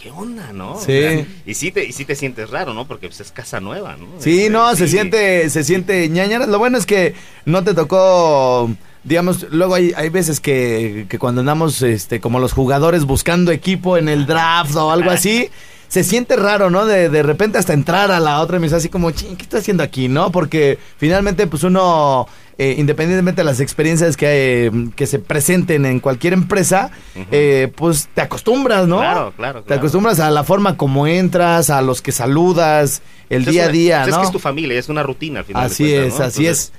¿qué 0.00 0.10
onda, 0.10 0.52
no? 0.52 0.74
O 0.74 0.80
Sí. 0.80 0.86
sea, 1.00 1.24
y 1.46 1.54
sí 1.54 1.70
te, 1.72 1.84
y 1.84 1.92
sí 1.92 2.04
te 2.04 2.14
sientes 2.14 2.50
raro, 2.50 2.74
¿no? 2.74 2.86
Porque 2.86 3.08
pues, 3.08 3.20
es 3.20 3.32
casa 3.32 3.60
nueva, 3.60 3.96
¿no? 3.96 4.06
Sí, 4.18 4.38
Este, 4.40 4.50
no, 4.50 4.74
se 4.76 4.88
siente, 4.88 5.48
se 5.50 5.64
siente 5.64 6.08
ñañara. 6.08 6.46
Lo 6.46 6.58
bueno 6.58 6.78
es 6.78 6.86
que 6.86 7.14
no 7.44 7.64
te 7.64 7.74
tocó, 7.74 8.70
digamos, 9.04 9.46
luego 9.50 9.74
hay, 9.74 9.92
hay 9.96 10.08
veces 10.08 10.40
que, 10.40 11.06
que 11.08 11.18
cuando 11.18 11.40
andamos, 11.40 11.82
este, 11.82 12.20
como 12.20 12.38
los 12.38 12.52
jugadores 12.52 13.04
buscando 13.04 13.52
equipo 13.52 13.96
en 13.96 14.08
el 14.08 14.26
draft 14.26 14.74
o 14.76 14.90
algo 14.90 15.10
así, 15.10 15.48
se 15.88 16.02
siente 16.04 16.36
raro, 16.36 16.68
¿no? 16.68 16.84
De, 16.84 17.08
de 17.08 17.22
repente 17.22 17.58
hasta 17.58 17.72
entrar 17.72 18.10
a 18.10 18.20
la 18.20 18.40
otra 18.40 18.56
emisora 18.56 18.78
así 18.78 18.88
como, 18.88 19.10
ching, 19.12 19.36
¿qué 19.36 19.44
estoy 19.44 19.60
haciendo 19.60 19.82
aquí, 19.82 20.08
no? 20.08 20.30
Porque 20.32 20.78
finalmente, 20.98 21.46
pues 21.46 21.62
uno 21.62 22.26
eh, 22.58 22.74
independientemente 22.78 23.40
de 23.42 23.44
las 23.44 23.60
experiencias 23.60 24.16
que, 24.16 24.66
eh, 24.66 24.70
que 24.96 25.06
se 25.06 25.18
presenten 25.18 25.84
en 25.84 26.00
cualquier 26.00 26.32
empresa, 26.32 26.90
eh, 27.30 27.70
pues 27.76 28.08
te 28.14 28.22
acostumbras, 28.22 28.86
¿no? 28.88 28.98
Claro, 28.98 29.32
claro, 29.36 29.62
Te 29.62 29.74
acostumbras 29.74 30.20
a 30.20 30.30
la 30.30 30.42
forma 30.42 30.76
como 30.76 31.06
entras, 31.06 31.68
a 31.70 31.82
los 31.82 32.00
que 32.02 32.12
saludas, 32.12 33.02
el 33.28 33.42
es 33.42 33.48
día 33.50 33.64
a 33.64 33.68
día, 33.68 34.00
¿no? 34.06 34.08
Es 34.08 34.16
que 34.16 34.24
es 34.24 34.30
tu 34.32 34.38
familia, 34.38 34.78
es 34.78 34.88
una 34.88 35.02
rutina 35.02 35.40
al 35.40 35.44
final. 35.44 35.62
de 35.62 35.66
Así 35.66 35.84
cuentas, 35.84 36.06
es, 36.14 36.18
¿no? 36.18 36.24
así 36.24 36.46
Entonces, 36.46 36.66
es. 36.66 36.72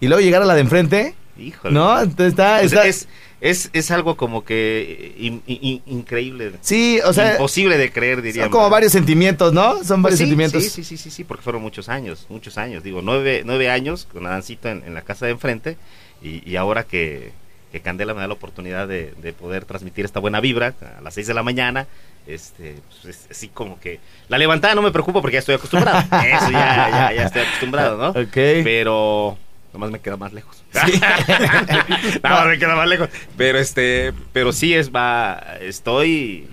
Y 0.00 0.08
luego 0.08 0.20
llegar 0.20 0.42
a 0.42 0.44
la 0.44 0.54
de 0.54 0.60
enfrente, 0.62 1.14
Híjole. 1.38 1.72
¿no? 1.74 2.00
Entonces 2.00 2.28
está... 2.28 2.58
Pues 2.58 2.72
está- 2.72 2.86
es, 2.86 3.08
es, 3.44 3.70
es 3.72 3.90
algo 3.90 4.16
como 4.16 4.44
que 4.44 5.14
in- 5.18 5.42
in- 5.46 5.82
increíble. 5.86 6.52
Sí, 6.60 7.00
o 7.04 7.12
sea, 7.12 7.32
Imposible 7.32 7.76
de 7.76 7.90
creer, 7.92 8.22
diría. 8.22 8.44
son 8.44 8.52
como 8.52 8.70
varios 8.70 8.92
sentimientos, 8.92 9.52
¿no? 9.52 9.82
Son 9.84 10.00
varios 10.00 10.02
Pues 10.02 10.18
sí, 10.18 10.24
sentimientos. 10.24 10.62
Sí, 10.62 10.70
sí, 10.70 10.84
sí, 10.84 10.96
sí, 10.96 11.10
sí, 11.10 11.24
porque 11.24 11.42
fueron 11.42 11.60
muchos 11.60 11.88
años, 11.88 12.26
muchos 12.28 12.56
años. 12.56 12.84
Digo, 12.84 13.00
nueve, 13.02 13.42
nueve 13.44 13.68
años 13.68 14.06
con 14.10 14.26
Adancito 14.26 14.68
en, 14.68 14.84
en 14.86 14.94
la 14.94 15.02
casa 15.02 15.26
de 15.26 15.32
enfrente 15.32 15.76
y, 16.22 16.48
y 16.48 16.54
ahora 16.56 16.84
que, 16.84 17.32
que 17.72 17.80
Candela 17.80 18.14
me 18.14 18.20
da 18.20 18.28
la 18.28 18.34
oportunidad 18.34 18.86
de, 18.86 19.12
de 19.20 19.32
poder 19.32 19.64
transmitir 19.64 20.04
esta 20.04 20.20
buena 20.20 20.40
vibra 20.40 20.74
a 20.96 21.00
las 21.00 21.14
seis 21.14 21.26
de 21.26 21.34
la 21.34 21.42
mañana, 21.42 21.88
este, 22.28 22.76
pues 23.02 23.16
es 23.16 23.26
así 23.32 23.48
como 23.48 23.80
que 23.80 23.98
la 24.28 24.38
levantada 24.38 24.76
no 24.76 24.82
me 24.82 24.92
preocupa 24.92 25.20
porque 25.20 25.34
ya 25.34 25.38
estoy 25.40 25.56
acostumbrado. 25.56 25.98
Eso 26.24 26.50
ya, 26.52 26.88
ya, 26.90 27.12
ya 27.16 27.22
estoy 27.24 27.42
acostumbrado, 27.42 27.96
¿no? 27.98 28.10
Ok. 28.20 28.36
Pero 28.62 29.36
nomás 29.72 29.90
me 29.90 30.00
queda 30.00 30.16
más 30.16 30.32
lejos. 30.32 30.62
no, 32.22 32.44
me 32.46 32.58
queda 32.58 32.74
más 32.76 32.88
lejos. 32.88 33.08
Pero 33.36 33.58
este, 33.58 34.12
pero 34.32 34.52
sí 34.52 34.74
es 34.74 34.90
va, 34.90 35.56
estoy 35.60 36.46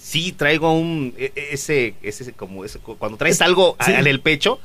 sí 0.00 0.32
traigo 0.32 0.72
un 0.72 1.14
e- 1.18 1.32
e- 1.36 1.48
ese 1.52 1.94
ese 2.02 2.32
como 2.32 2.64
ese 2.64 2.78
cuando 2.78 3.18
traes 3.18 3.40
algo 3.42 3.76
Sí. 3.84 3.92
en 3.92 4.06
el 4.06 4.20
pecho 4.20 4.58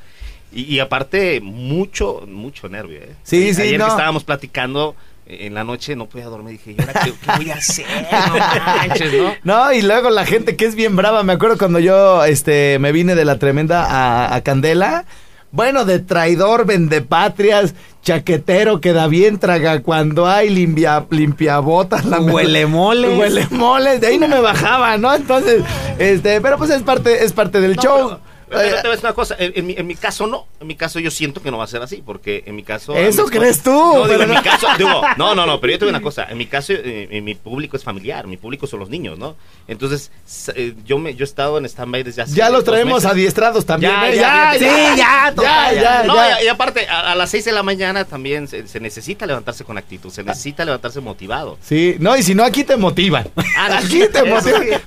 y, 0.53 0.63
y 0.75 0.79
aparte 0.79 1.41
mucho 1.41 2.23
mucho 2.27 2.69
nervio, 2.69 2.99
¿eh? 2.99 3.15
Sí, 3.23 3.49
A- 3.49 3.53
sí, 3.53 3.61
Ayer 3.63 3.79
no. 3.79 3.85
que 3.85 3.91
estábamos 3.91 4.23
platicando 4.23 4.95
eh, 5.25 5.47
en 5.47 5.53
la 5.53 5.63
noche 5.63 5.95
no 5.95 6.07
podía 6.07 6.25
dormir, 6.27 6.59
dije, 6.59 6.75
¿y 6.77 6.81
ahora 6.81 6.93
qué, 7.03 7.11
qué 7.13 7.31
voy 7.37 7.51
a 7.51 7.55
hacer? 7.55 7.85
No 8.11 8.75
manches, 8.77 9.13
¿no? 9.13 9.33
No, 9.43 9.73
y 9.73 9.81
luego 9.81 10.09
la 10.09 10.25
gente 10.25 10.55
que 10.55 10.65
es 10.65 10.75
bien 10.75 10.95
brava. 10.95 11.23
Me 11.23 11.33
acuerdo 11.33 11.57
cuando 11.57 11.79
yo 11.79 12.23
este, 12.25 12.77
me 12.79 12.91
vine 12.91 13.15
de 13.15 13.25
la 13.25 13.39
tremenda 13.39 13.85
a, 13.85 14.33
a 14.35 14.41
Candela. 14.43 15.05
Bueno, 15.53 15.85
de 15.85 15.99
traidor, 15.99 16.65
vendepatrias, 16.65 17.75
chaquetero, 18.01 18.81
queda 18.81 19.05
bien, 19.05 19.37
traga 19.37 19.83
cuando 19.83 20.27
hay, 20.27 20.49
limpia, 20.49 21.05
limpiabotas. 21.11 22.05
la 22.05 22.19
Huelemoles. 22.19 23.19
Huelemoles, 23.19 24.01
de 24.01 24.07
ahí 24.07 24.17
no 24.17 24.27
me 24.27 24.39
bajaba, 24.39 24.97
¿no? 24.97 25.13
Entonces, 25.13 25.63
este, 25.99 26.41
pero 26.41 26.57
pues 26.57 26.71
es 26.71 26.81
parte, 26.81 27.23
es 27.23 27.33
parte 27.33 27.61
del 27.61 27.75
show. 27.77 28.17
Pero 28.17 28.32
Eh, 28.61 28.69
te 28.75 28.81
voy 28.81 28.87
a 28.87 28.91
decir 28.91 29.05
una 29.05 29.13
cosa, 29.13 29.35
en, 29.39 29.53
en 29.55 29.65
mi, 29.67 29.73
en 29.77 29.87
mi 29.87 29.95
caso 29.95 30.27
no, 30.27 30.47
en 30.59 30.67
mi 30.67 30.75
caso 30.75 30.99
yo 30.99 31.11
siento 31.11 31.41
que 31.41 31.51
no 31.51 31.57
va 31.57 31.63
a 31.63 31.67
ser 31.67 31.81
así, 31.81 32.01
porque 32.05 32.43
en 32.45 32.55
mi 32.55 32.63
caso... 32.63 32.95
Eso 32.95 33.25
crees 33.25 33.61
tú, 33.63 33.71
No, 33.71 33.93
digo, 33.93 34.07
pero 34.07 34.23
en 34.23 34.29
mi 34.29 34.35
no. 34.35 34.43
caso, 34.43 34.67
digo, 34.77 35.01
no, 35.17 35.35
no, 35.35 35.45
no, 35.45 35.59
pero 35.59 35.73
yo 35.73 35.79
te 35.79 35.85
digo 35.85 35.95
una 35.97 36.01
cosa, 36.03 36.25
en 36.29 36.37
mi 36.37 36.45
caso, 36.45 36.73
eh, 36.75 37.21
mi 37.23 37.35
público 37.35 37.77
es 37.77 37.83
familiar, 37.83 38.27
mi 38.27 38.37
público 38.37 38.67
son 38.67 38.79
los 38.79 38.89
niños, 38.89 39.17
¿no? 39.17 39.35
Entonces, 39.67 40.11
eh, 40.55 40.73
yo 40.85 40.97
me 40.97 41.15
yo 41.15 41.23
he 41.23 41.27
estado 41.27 41.57
en 41.57 41.65
stand-by 41.65 42.03
desde 42.03 42.21
hace 42.23 42.35
ya 42.35 42.49
los 42.49 42.63
traemos 42.63 42.95
meses. 43.03 43.11
adiestrados 43.11 43.65
también. 43.65 43.91
Ya, 43.93 44.09
¿eh? 44.11 44.15
ya, 44.15 44.53
ya, 44.53 44.59
sí, 44.59 44.65
ya, 44.65 45.33
ya, 45.35 45.73
ya, 45.73 45.81
ya, 45.81 46.03
No, 46.03 46.15
ya. 46.15 46.43
Y, 46.43 46.47
aparte, 46.47 46.87
a, 46.87 47.11
a 47.11 47.15
las 47.15 47.29
6 47.31 47.45
de 47.45 47.51
la 47.51 47.63
mañana 47.63 48.05
también 48.05 48.47
se, 48.47 48.67
se 48.67 48.79
necesita 48.79 49.25
levantarse 49.25 49.63
con 49.63 49.77
actitud, 49.77 50.09
se 50.11 50.23
necesita 50.23 50.65
levantarse 50.65 50.99
motivado. 51.01 51.57
Sí, 51.61 51.95
no, 51.99 52.15
y 52.17 52.23
si 52.23 52.35
no, 52.35 52.43
aquí 52.43 52.63
te 52.63 52.77
motivan. 52.77 53.27
Ah, 53.57 53.77
Aquí 53.77 54.01
te 54.11 54.23
motivan. 54.23 54.81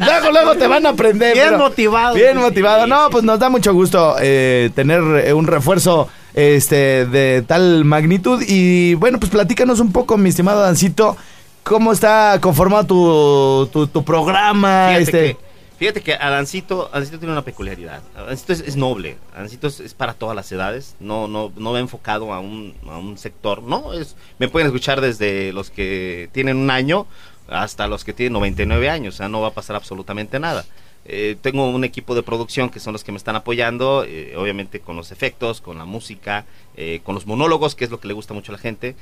luego, 0.00 0.30
luego 0.32 0.54
te 0.56 0.66
van 0.66 0.86
a 0.86 0.90
aprender. 0.90 1.34
Bien 1.34 1.46
pero- 1.50 1.58
motivado. 1.58 2.14
Bien 2.14 2.36
motivado. 2.36 2.86
No, 2.86 3.05
pues 3.10 3.24
nos 3.24 3.38
da 3.38 3.48
mucho 3.48 3.72
gusto 3.72 4.16
eh, 4.20 4.70
tener 4.74 5.02
eh, 5.26 5.32
un 5.32 5.46
refuerzo 5.46 6.08
este 6.34 7.06
de 7.06 7.42
tal 7.42 7.84
magnitud. 7.84 8.42
Y 8.46 8.94
bueno, 8.94 9.18
pues 9.18 9.30
platícanos 9.30 9.80
un 9.80 9.92
poco, 9.92 10.16
mi 10.16 10.28
estimado 10.28 10.60
Dancito, 10.60 11.16
cómo 11.62 11.92
está 11.92 12.38
conformado 12.40 12.84
tu, 12.86 13.68
tu, 13.72 13.86
tu 13.86 14.04
programa. 14.04 14.88
Fíjate, 14.88 15.02
este. 15.02 15.34
que, 15.34 15.36
fíjate 15.78 16.02
que 16.02 16.14
Adancito, 16.14 16.88
Adancito 16.92 17.18
tiene 17.18 17.32
una 17.32 17.42
peculiaridad. 17.42 18.02
Adancito 18.16 18.52
es, 18.52 18.60
es 18.60 18.76
noble. 18.76 19.16
Adancito 19.34 19.66
es, 19.66 19.80
es 19.80 19.94
para 19.94 20.14
todas 20.14 20.36
las 20.36 20.50
edades. 20.52 20.96
No, 21.00 21.26
no, 21.28 21.52
no 21.56 21.72
va 21.72 21.80
enfocado 21.80 22.32
a 22.32 22.40
un, 22.40 22.74
a 22.88 22.98
un 22.98 23.18
sector. 23.18 23.62
No, 23.62 23.92
es, 23.92 24.16
me 24.38 24.48
pueden 24.48 24.66
escuchar 24.66 25.00
desde 25.00 25.52
los 25.52 25.70
que 25.70 26.28
tienen 26.32 26.56
un 26.56 26.70
año 26.70 27.06
hasta 27.48 27.86
los 27.86 28.04
que 28.04 28.12
tienen 28.12 28.34
99 28.34 28.90
años. 28.90 29.14
O 29.14 29.16
sea, 29.16 29.28
no 29.28 29.40
va 29.40 29.48
a 29.48 29.54
pasar 29.54 29.76
absolutamente 29.76 30.38
nada. 30.38 30.64
Eh, 31.08 31.36
tengo 31.40 31.68
un 31.70 31.84
equipo 31.84 32.14
de 32.14 32.22
producción 32.22 32.68
que 32.70 32.80
son 32.80 32.92
los 32.92 33.04
que 33.04 33.12
me 33.12 33.18
están 33.18 33.36
apoyando, 33.36 34.04
eh, 34.06 34.34
obviamente 34.36 34.80
con 34.80 34.96
los 34.96 35.12
efectos, 35.12 35.60
con 35.60 35.78
la 35.78 35.84
música, 35.84 36.44
eh, 36.76 37.00
con 37.04 37.14
los 37.14 37.26
monólogos, 37.26 37.74
que 37.74 37.84
es 37.84 37.90
lo 37.90 38.00
que 38.00 38.08
le 38.08 38.14
gusta 38.14 38.34
mucho 38.34 38.52
a 38.52 38.54
la 38.56 38.58
gente. 38.58 38.96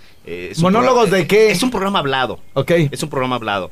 ¿Monólogos 0.63 1.11
de 1.11 1.27
qué? 1.27 1.51
Es 1.51 1.63
un 1.63 1.71
programa 1.71 1.99
hablado. 2.01 2.39
Ok. 2.55 2.71
Es 2.93 3.03
un 3.03 3.09
programa 3.11 3.37
hablado. 3.37 3.71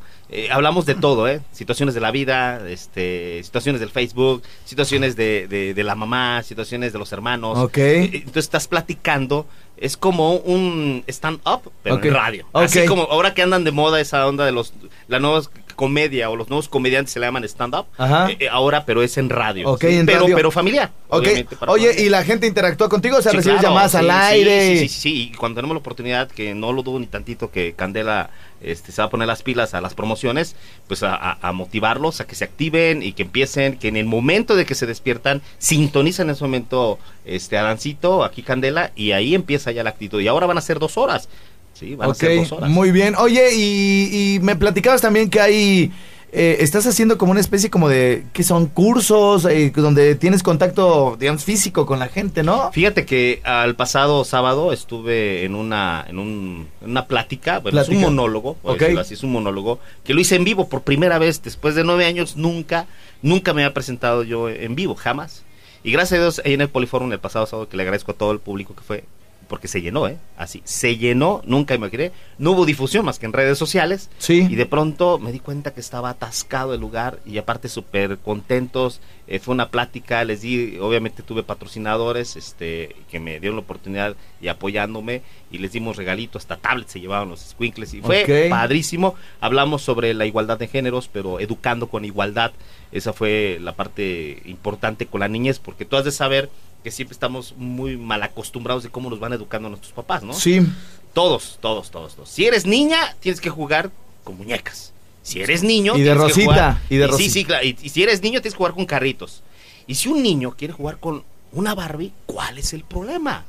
Hablamos 0.50 0.86
de 0.86 0.94
todo, 0.94 1.28
¿eh? 1.28 1.40
Situaciones 1.52 1.94
de 1.94 2.00
la 2.00 2.10
vida, 2.10 2.66
este, 2.68 3.42
situaciones 3.44 3.80
del 3.80 3.90
Facebook, 3.90 4.42
situaciones 4.64 5.14
de, 5.14 5.46
de- 5.46 5.74
de 5.74 5.84
la 5.84 5.94
mamá, 5.94 6.42
situaciones 6.42 6.92
de 6.94 6.98
los 6.98 7.12
hermanos. 7.12 7.58
Ok. 7.58 7.76
Entonces 7.78 8.44
estás 8.44 8.66
platicando. 8.66 9.46
Es 9.82 9.96
como 9.96 10.36
un 10.36 11.02
stand-up, 11.08 11.72
pero 11.82 11.96
en 12.02 12.14
radio. 12.14 12.46
Ok. 12.52 12.62
Así 12.62 12.86
como 12.86 13.02
ahora 13.02 13.34
que 13.34 13.42
andan 13.42 13.64
de 13.64 13.72
moda 13.72 14.00
esa 14.00 14.24
onda 14.28 14.44
de 14.46 14.52
los 14.52 14.72
la 15.08 15.18
nueva 15.18 15.42
comedia 15.74 16.30
o 16.30 16.36
los 16.36 16.48
nuevos 16.48 16.68
comediantes 16.68 17.12
se 17.12 17.18
le 17.18 17.26
llaman 17.26 17.42
stand-up. 17.44 17.86
Eh, 17.98 18.36
eh, 18.38 18.48
ahora, 18.48 18.84
pero 18.86 19.02
es 19.02 19.18
en 19.18 19.28
radio. 19.28 19.68
Ok, 19.68 19.80
Sí, 19.80 19.96
en 19.96 20.06
pero, 20.06 20.20
radio. 20.20 20.36
pero 20.36 20.50
familiar. 20.52 20.92
Ok. 21.08 21.26
Oye, 21.66 22.00
y 22.04 22.08
la 22.10 22.22
gente 22.22 22.46
interactúa 22.46 22.88
contigo, 22.88 23.16
o 23.16 23.22
sea, 23.22 23.32
Sí, 23.32 23.38
recibes 23.38 23.58
claro, 23.58 23.74
llamadas 23.74 23.90
sí, 23.90 23.96
al 23.98 24.10
aire. 24.12 24.60
Sí, 24.76 24.78
sí, 24.78 24.88
sí, 24.88 25.00
sí, 25.00 25.22
y 25.22 25.36
cuando 25.36 25.56
tenemos 25.56 25.74
la 25.74 25.80
oportunidad, 25.80 26.28
que 26.30 26.54
no 26.54 26.72
lo 26.72 26.84
dudo 26.84 27.00
ni 27.00 27.06
tantito, 27.06 27.50
que 27.50 27.72
Candela 27.72 28.30
este, 28.62 28.92
se 28.92 29.02
va 29.02 29.06
a 29.06 29.10
poner 29.10 29.28
las 29.28 29.42
pilas 29.42 29.74
a 29.74 29.80
las 29.80 29.94
promociones, 29.94 30.56
pues 30.88 31.02
a, 31.02 31.14
a- 31.14 31.38
a 31.40 31.52
motivarlos, 31.52 32.20
a 32.20 32.26
que 32.26 32.34
se 32.34 32.44
activen 32.44 33.02
y 33.02 33.12
que 33.12 33.22
empiecen, 33.22 33.76
que 33.78 33.88
en 33.88 33.96
el 33.96 34.06
momento 34.06 34.54
de 34.56 34.64
que 34.64 34.74
se 34.74 34.86
despiertan, 34.86 35.42
sintonizan 35.58 36.28
en 36.28 36.34
ese 36.34 36.44
momento 36.44 36.98
este, 37.24 37.58
a 37.58 37.62
Dancito, 37.62 38.24
aquí 38.24 38.42
Candela, 38.42 38.92
y 38.96 39.12
ahí 39.12 39.34
empieza 39.34 39.70
ya 39.72 39.82
la 39.84 39.90
actitud. 39.90 40.20
Y 40.20 40.28
ahora 40.28 40.46
van 40.46 40.58
a 40.58 40.62
ser 40.62 40.78
dos 40.78 40.96
horas. 40.96 41.28
Sí, 41.74 41.94
van 41.96 42.10
a 42.10 42.14
ser 42.14 42.36
dos 42.36 42.52
horas. 42.52 42.70
muy 42.70 42.92
bien. 42.92 43.14
Oye, 43.16 43.48
y, 43.54 44.34
y 44.34 44.40
me 44.40 44.56
platicabas 44.56 45.00
también 45.00 45.30
que 45.30 45.40
hay, 45.40 45.90
eh, 46.32 46.56
estás 46.60 46.86
haciendo 46.86 47.18
como 47.18 47.32
una 47.32 47.40
especie 47.40 47.68
como 47.68 47.88
de, 47.90 48.24
que 48.32 48.42
son 48.42 48.66
cursos, 48.66 49.44
eh, 49.44 49.70
donde 49.76 50.14
tienes 50.14 50.42
contacto, 50.42 51.16
digamos, 51.20 51.44
físico 51.44 51.84
con 51.84 51.98
la 51.98 52.08
gente, 52.08 52.42
¿no? 52.42 52.72
Fíjate 52.72 53.04
que 53.04 53.40
al 53.44 53.76
pasado 53.76 54.24
sábado 54.24 54.72
estuve 54.72 55.44
en 55.44 55.54
una 55.54 56.04
en, 56.08 56.18
un- 56.18 56.68
en 56.82 56.90
una 56.90 57.06
plática, 57.06 57.58
bueno, 57.58 57.76
es 57.82 57.88
un 57.88 57.96
monólogo, 58.06 58.56
así, 58.98 59.14
es 59.14 59.22
un 59.22 59.32
monólogo 59.32 59.78
que 60.04 60.14
lo 60.14 60.20
hice 60.20 60.36
en 60.36 60.44
vivo 60.44 60.68
por 60.68 60.82
primera 60.82 61.18
vez 61.18 61.42
después 61.42 61.74
de 61.74 61.84
nueve 61.84 62.06
años, 62.06 62.36
nunca, 62.36 62.86
nunca 63.20 63.52
me 63.52 63.62
había 63.62 63.74
presentado 63.74 64.22
yo 64.22 64.48
en 64.48 64.74
vivo, 64.74 64.94
jamás. 64.94 65.42
Y 65.84 65.92
gracias 65.92 66.18
a 66.18 66.22
Dios, 66.22 66.42
ahí 66.44 66.54
en 66.54 66.60
el 66.62 66.68
Poliforum 66.68 67.12
el 67.12 67.18
pasado 67.18 67.44
sábado, 67.44 67.68
que 67.68 67.76
le 67.76 67.82
agradezco 67.82 68.12
a 68.12 68.14
todo 68.14 68.32
el 68.32 68.38
público 68.38 68.74
que 68.74 68.82
fue, 68.82 69.04
porque 69.48 69.68
se 69.68 69.82
llenó, 69.82 70.08
¿eh? 70.08 70.18
Así, 70.36 70.62
se 70.64 70.96
llenó, 70.96 71.42
nunca 71.44 71.74
imaginé. 71.74 72.12
No 72.38 72.52
hubo 72.52 72.64
difusión 72.64 73.04
más 73.04 73.18
que 73.18 73.26
en 73.26 73.32
redes 73.32 73.58
sociales. 73.58 74.10
Sí. 74.18 74.46
Y 74.48 74.54
de 74.54 74.66
pronto 74.66 75.18
me 75.18 75.32
di 75.32 75.40
cuenta 75.40 75.72
que 75.72 75.80
estaba 75.80 76.10
atascado 76.10 76.74
el 76.74 76.80
lugar 76.80 77.18
y 77.26 77.38
aparte 77.38 77.68
súper 77.68 78.18
contentos. 78.18 79.00
Eh, 79.26 79.38
fue 79.38 79.54
una 79.54 79.70
plática, 79.70 80.24
les 80.24 80.42
di, 80.42 80.78
obviamente 80.78 81.22
tuve 81.22 81.42
patrocinadores 81.42 82.36
este, 82.36 82.96
que 83.10 83.20
me 83.20 83.40
dieron 83.40 83.56
la 83.56 83.62
oportunidad 83.62 84.16
y 84.40 84.48
apoyándome 84.48 85.22
y 85.50 85.58
les 85.58 85.72
dimos 85.72 85.96
regalito, 85.96 86.38
hasta 86.38 86.56
tablets 86.56 86.92
se 86.92 87.00
llevaban 87.00 87.28
los 87.28 87.40
squinkles 87.40 87.94
y 87.94 88.00
fue 88.00 88.48
padrísimo. 88.50 89.14
Hablamos 89.40 89.82
sobre 89.82 90.12
la 90.14 90.26
igualdad 90.26 90.58
de 90.58 90.68
géneros, 90.68 91.08
pero 91.12 91.40
educando 91.40 91.88
con 91.88 92.04
igualdad. 92.04 92.52
Esa 92.90 93.12
fue 93.12 93.58
la 93.60 93.74
parte 93.74 94.42
importante 94.44 95.06
con 95.06 95.20
la 95.20 95.28
niñez, 95.28 95.58
porque 95.58 95.84
tú 95.84 95.96
has 95.96 96.04
de 96.04 96.12
saber 96.12 96.50
que 96.82 96.90
siempre 96.90 97.12
estamos 97.12 97.54
muy 97.56 97.96
mal 97.96 98.22
acostumbrados 98.22 98.82
de 98.82 98.90
cómo 98.90 99.08
nos 99.10 99.20
van 99.20 99.32
educando 99.32 99.68
nuestros 99.68 99.92
papás, 99.92 100.22
¿no? 100.22 100.34
Sí. 100.34 100.60
Todos, 101.14 101.58
todos, 101.60 101.90
todos, 101.90 102.14
todos. 102.14 102.28
Si 102.28 102.46
eres 102.46 102.66
niña, 102.66 103.14
tienes 103.20 103.40
que 103.40 103.50
jugar 103.50 103.90
con 104.24 104.36
muñecas. 104.36 104.92
Si 105.22 105.40
eres 105.40 105.62
niño, 105.62 105.94
Y 105.96 106.00
de 106.00 106.04
tienes 106.10 106.22
que 106.22 106.28
Rosita, 106.28 106.44
jugar- 106.44 106.80
y 106.90 106.96
de 106.96 107.04
sí, 107.06 107.10
Rosita. 107.10 107.32
sí, 107.32 107.44
claro. 107.44 107.64
Y, 107.66 107.76
y 107.82 107.88
si 107.90 108.02
eres 108.02 108.22
niño, 108.22 108.40
tienes 108.40 108.54
que 108.54 108.58
jugar 108.58 108.74
con 108.74 108.86
carritos. 108.86 109.42
Y 109.86 109.94
si 109.94 110.08
un 110.08 110.22
niño 110.22 110.54
quiere 110.56 110.72
jugar 110.74 110.98
con 110.98 111.22
una 111.52 111.74
Barbie, 111.74 112.12
¿cuál 112.26 112.58
es 112.58 112.72
el 112.72 112.82
problema? 112.82 113.44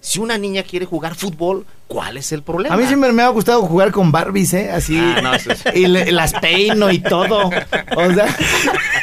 Si 0.00 0.18
una 0.18 0.36
niña 0.38 0.62
quiere 0.62 0.84
jugar 0.86 1.14
fútbol, 1.14 1.64
¿cuál 1.88 2.16
es 2.16 2.32
el 2.32 2.42
problema? 2.42 2.74
A 2.74 2.78
mí 2.78 2.86
siempre 2.86 3.12
me 3.12 3.22
ha 3.22 3.28
gustado 3.28 3.62
jugar 3.62 3.90
con 3.92 4.10
Barbies, 4.12 4.52
¿eh? 4.54 4.70
Así. 4.70 4.98
Ah, 4.98 5.20
no, 5.22 5.34
eso 5.34 5.52
es- 5.52 5.62
Y 5.74 5.86
le- 5.86 6.10
las 6.12 6.32
peino 6.34 6.90
y 6.90 6.98
todo. 6.98 7.48
O 7.48 8.14
sea, 8.14 8.26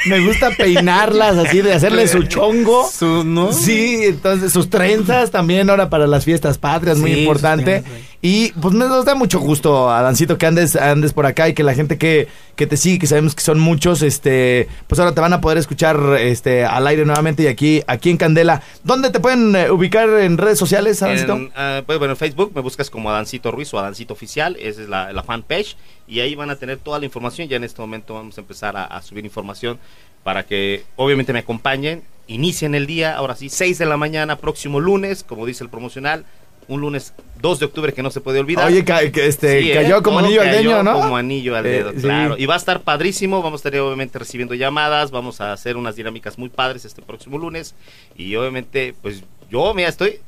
me 0.06 0.20
gusta 0.26 0.50
peinarlas 0.52 1.38
así, 1.38 1.62
de 1.62 1.74
hacerle 1.74 2.08
su 2.08 2.24
chongo. 2.24 2.90
Su, 2.92 3.24
¿no? 3.24 3.54
Sí, 3.54 4.00
entonces 4.04 4.52
sus 4.52 4.70
trenzas 4.70 5.32
también 5.32 5.70
ahora 5.70 5.90
para 5.90 6.08
las 6.08 6.26
fiestas 6.26 6.58
patrias, 6.58 6.98
muy 6.98 7.14
Sí, 7.14 7.20
importante. 7.22 7.84
Y 8.26 8.54
pues 8.54 8.74
nos 8.74 9.04
da 9.04 9.16
mucho 9.16 9.42
gusto, 9.42 9.90
Adancito, 9.90 10.38
que 10.38 10.46
andes, 10.46 10.78
andes 10.78 11.12
por 11.12 11.26
acá 11.26 11.50
y 11.50 11.54
que 11.54 11.62
la 11.62 11.74
gente 11.74 11.98
que, 11.98 12.30
que 12.56 12.66
te 12.66 12.78
sigue, 12.78 12.98
que 12.98 13.06
sabemos 13.06 13.36
que 13.36 13.42
son 13.42 13.60
muchos, 13.60 14.02
este, 14.02 14.70
pues 14.88 14.98
ahora 14.98 15.14
te 15.14 15.20
van 15.20 15.34
a 15.34 15.42
poder 15.42 15.58
escuchar 15.58 16.00
este, 16.18 16.64
al 16.64 16.88
aire 16.88 17.04
nuevamente 17.04 17.44
y 17.44 17.48
aquí, 17.48 17.84
aquí 17.86 18.10
en 18.10 18.16
Candela. 18.16 18.64
¿Dónde 18.86 19.10
te 19.10 19.20
pueden 19.20 19.54
eh, 19.58 19.70
ubicar 19.70 20.08
en 20.08 20.38
redes 20.38 20.58
sociales, 20.58 21.04
Adancito? 21.04 21.50
Ah, 21.54 21.84
pues, 21.86 22.00
bueno, 22.00 22.14
en 22.14 22.18
Facebook 22.18 22.54
me 22.56 22.62
buscas 22.62 22.90
como 22.90 23.10
Adancito 23.10 23.52
Ruiz 23.52 23.74
o 23.74 23.80
Adancito 23.80 24.14
Oficial, 24.14 24.56
esa 24.58 24.84
es 24.84 24.88
la, 24.88 25.12
la 25.12 25.24
fanpage, 25.24 25.76
y 26.08 26.22
ahí 26.22 26.34
van 26.34 26.50
a 26.50 26.56
tener 26.56 26.78
toda 26.78 27.00
la 27.00 27.06
información. 27.06 27.50
Ya 27.50 27.58
en 27.58 27.66
este 27.66 27.82
momento 27.82 28.14
vamos 28.14 28.38
a 28.38 28.42
empezar 28.42 28.78
a, 28.78 28.86
a 28.86 29.02
subir 29.02 29.26
información 29.26 29.80
para 30.24 30.44
que 30.44 30.86
obviamente 30.96 31.34
me 31.34 31.40
acompañen, 31.40 32.04
inicien 32.28 32.74
el 32.74 32.88
día, 32.88 33.18
ahora 33.18 33.36
sí, 33.36 33.50
6 33.50 33.80
de 33.80 33.86
la 33.86 33.98
mañana, 33.98 34.38
próximo 34.38 34.80
lunes, 34.80 35.26
como 35.26 35.46
dice 35.46 35.66
el 35.66 35.70
promocional, 35.70 36.26
un 36.68 36.82
lunes 36.82 37.14
2 37.42 37.60
de 37.60 37.66
octubre 37.66 37.94
que 37.94 38.02
no 38.04 38.10
se 38.12 38.22
puede 38.22 38.40
olvidar. 38.40 38.66
Oye, 38.68 38.84
ca- 38.86 39.12
que 39.12 39.28
este, 39.28 39.62
Sí, 39.62 39.72
¿eh? 39.72 39.74
cayó 39.76 40.02
como 40.02 40.20
anillo 40.20 40.42
al 40.42 40.52
dedo, 40.52 40.84
¿no? 40.84 40.94
Como 40.94 41.18
anillo 41.18 41.56
al 41.56 41.66
Eh, 41.66 41.70
dedo, 41.70 41.92
sí. 41.92 41.98
claro. 42.02 42.36
Y 42.38 42.46
va 42.46 42.54
a 42.54 42.58
estar 42.58 42.82
padrísimo, 42.82 43.42
vamos 43.42 43.60
a 43.66 43.68
estar 43.68 43.80
obviamente 43.82 44.18
recibiendo 44.20 44.54
llamadas, 44.56 45.12
vamos 45.12 45.42
a 45.42 45.52
hacer 45.54 45.76
unas 45.78 45.96
dinámicas 45.96 46.38
muy 46.38 46.50
padres 46.50 46.86
este 46.86 47.02
próximo 47.02 47.38
lunes. 47.38 47.76
Y 48.16 48.36
obviamente, 48.36 48.96
pues 49.02 49.24
yo, 49.50 49.74
mira, 49.74 49.90
estoy, 49.90 50.20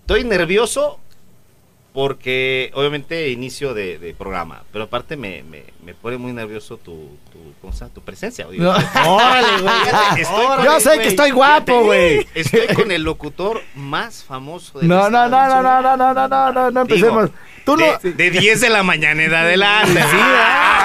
estoy 0.00 0.24
nervioso 0.24 0.98
porque 1.94 2.72
obviamente 2.74 3.30
inicio 3.30 3.72
de, 3.72 3.98
de 4.00 4.12
programa, 4.14 4.64
pero 4.72 4.84
aparte 4.86 5.16
me, 5.16 5.44
me, 5.44 5.62
me 5.84 5.94
pone 5.94 6.18
muy 6.18 6.32
nervioso 6.32 6.76
tu, 6.76 7.16
tu, 7.32 7.70
tu 7.94 8.00
presencia. 8.02 8.48
oye. 8.48 8.58
No. 8.58 8.70
Órale, 9.06 9.62
güey. 9.62 9.74
Yo 10.64 10.74
el- 10.76 10.82
sé 10.82 10.98
que 10.98 11.06
estoy 11.08 11.30
guapo, 11.30 11.84
güey. 11.84 12.26
Estoy 12.34 12.66
con 12.74 12.90
el 12.90 13.04
locutor 13.04 13.62
más 13.76 14.24
famoso 14.24 14.80
de 14.80 14.88
No, 14.88 15.08
no, 15.08 15.28
no, 15.28 15.46
no, 15.46 15.62
no, 15.62 15.80
no, 15.82 15.96
no, 15.96 16.12
no, 16.14 16.28
no, 16.28 16.52
no, 16.52 16.70
no 16.72 16.80
empecemos. 16.80 17.30
Tú 17.64 17.76
no. 17.78 17.84
de, 18.02 18.12
de 18.12 18.30
10 18.30 18.60
de 18.60 18.68
la 18.70 18.82
mañana 18.82 19.22
en 19.22 19.32
adelante. 19.32 20.02
Sí, 20.02 20.16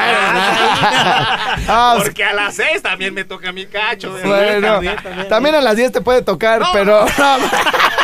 Ah, 0.02 1.56
Ah, 1.68 1.96
Porque 1.98 2.24
a 2.24 2.34
las 2.34 2.56
6 2.56 2.82
también 2.82 3.14
me 3.14 3.26
toca 3.26 3.52
mi 3.52 3.66
cacho. 3.66 4.12
Bueno, 4.24 4.66
También, 4.68 4.96
también. 5.04 5.28
también 5.28 5.56
a 5.56 5.62
las 5.62 5.76
10 5.76 5.92
te 5.92 6.02
puede 6.02 6.22
tocar, 6.22 6.62
pero... 6.72 7.06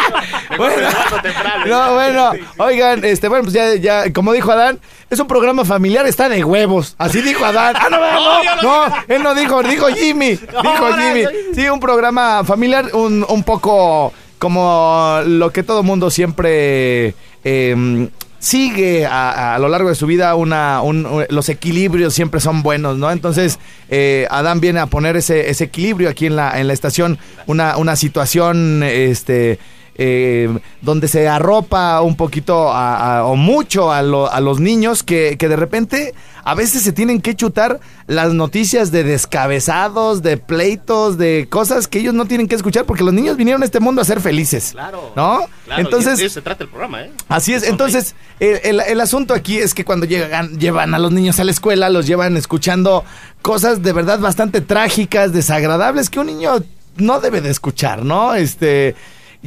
Temprano. 1.22 1.66
No, 1.66 1.94
bueno, 1.94 2.32
oigan, 2.58 3.04
este, 3.04 3.28
bueno, 3.28 3.44
pues 3.44 3.54
ya, 3.54 3.76
ya, 3.76 4.12
como 4.14 4.34
dijo 4.34 4.52
Adán, 4.52 4.80
es 5.10 5.20
un 5.20 5.28
programa 5.28 5.66
familiar, 5.66 6.06
está 6.08 6.30
de 6.30 6.44
huevos. 6.44 6.96
Así 6.98 7.22
dijo 7.22 7.44
Adán. 7.46 7.76
Ah, 7.78 7.88
no, 7.90 8.00
no, 8.00 8.44
No, 8.62 8.88
no, 8.90 8.96
él 9.08 9.24
no 9.24 9.36
dijo, 9.36 9.62
dijo 9.64 9.88
Jimmy. 9.88 10.30
Dijo 10.38 10.88
Jimmy. 10.98 11.24
Sí, 11.54 11.68
un 11.70 11.80
programa 11.80 12.44
familiar, 12.44 12.90
un, 12.94 13.26
un 13.28 13.44
poco 13.44 14.14
como 14.40 15.20
lo 15.26 15.52
que 15.52 15.64
todo 15.64 15.82
mundo 15.84 16.10
siempre 16.10 17.16
eh, 17.44 18.10
sigue 18.40 19.06
a, 19.06 19.56
a 19.56 19.60
lo 19.60 19.70
largo 19.70 19.90
de 19.90 19.96
su 19.96 20.06
vida. 20.08 20.36
Una, 20.36 20.82
un- 20.82 21.06
un- 21.06 21.26
los 21.30 21.50
equilibrios 21.50 22.14
siempre 22.14 22.40
son 22.40 22.62
buenos, 22.64 22.98
¿no? 22.98 23.10
Entonces, 23.12 23.60
eh, 23.90 24.28
Adán 24.30 24.60
viene 24.60 24.80
a 24.80 24.86
poner 24.88 25.16
ese, 25.18 25.50
ese 25.50 25.66
equilibrio 25.66 26.10
aquí 26.10 26.26
en 26.28 26.36
la, 26.36 26.60
en 26.60 26.68
la 26.68 26.74
estación, 26.74 27.18
una, 27.48 27.78
una 27.78 27.96
situación, 27.96 28.84
este 28.84 29.58
eh, 29.98 30.50
donde 30.82 31.08
se 31.08 31.28
arropa 31.28 32.02
un 32.02 32.16
poquito 32.18 32.72
a- 32.72 33.20
a- 33.20 33.26
o 33.26 33.36
mucho 33.36 33.92
a, 33.92 34.02
lo- 34.02 34.32
a 34.32 34.40
los 34.42 34.60
niños 34.60 35.04
que, 35.04 35.38
que 35.40 35.48
de 35.48 35.56
repente 35.56 36.14
a 36.44 36.54
veces 36.54 36.84
se 36.84 36.92
tienen 36.92 37.22
que 37.22 37.34
chutar 37.36 37.80
las 38.08 38.34
noticias 38.34 38.92
de 38.92 39.04
descabezados, 39.04 40.22
de 40.22 40.38
pleitos, 40.38 41.18
de 41.18 41.48
cosas 41.50 41.88
que 41.88 42.00
ellos 42.00 42.14
no 42.14 42.26
tienen 42.26 42.48
que 42.48 42.56
escuchar 42.56 42.86
porque 42.86 43.04
los 43.04 43.14
niños 43.14 43.38
vinieron 43.38 43.62
a 43.62 43.66
este 43.66 43.80
mundo 43.80 44.02
a 44.02 44.06
ser 44.06 44.22
felices. 44.22 44.70
Claro. 44.74 45.12
¿No? 45.16 45.40
Claro, 45.66 45.82
Entonces, 45.82 46.20
y 46.20 46.22
de 46.22 46.26
eso 46.28 46.34
se 46.36 46.42
trata 46.42 46.64
el 46.64 46.70
programa, 46.70 47.02
¿eh? 47.04 47.12
Así 47.30 47.54
es, 47.54 47.64
entonces 47.64 48.16
el, 48.40 48.60
el- 48.64 48.80
el 48.82 49.02
asunto 49.02 49.34
aquí 49.34 49.58
es 49.58 49.74
que 49.74 49.86
cuando 49.86 50.06
llegan, 50.06 50.60
llevan 50.60 50.94
a 50.94 51.00
los 51.00 51.12
niños 51.12 51.40
a 51.40 51.44
la 51.44 51.52
escuela, 51.52 51.90
los 51.90 52.06
llevan 52.06 52.38
escuchando 52.38 53.04
cosas 53.42 53.82
de 53.82 53.94
verdad 53.94 54.20
bastante 54.20 54.62
trágicas, 54.62 55.32
desagradables, 55.34 56.10
que 56.10 56.20
un 56.20 56.28
niño 56.28 56.64
no 56.98 57.20
debe 57.20 57.42
de 57.42 57.50
escuchar, 57.50 58.04
¿no? 58.06 58.36
Este, 58.36 58.96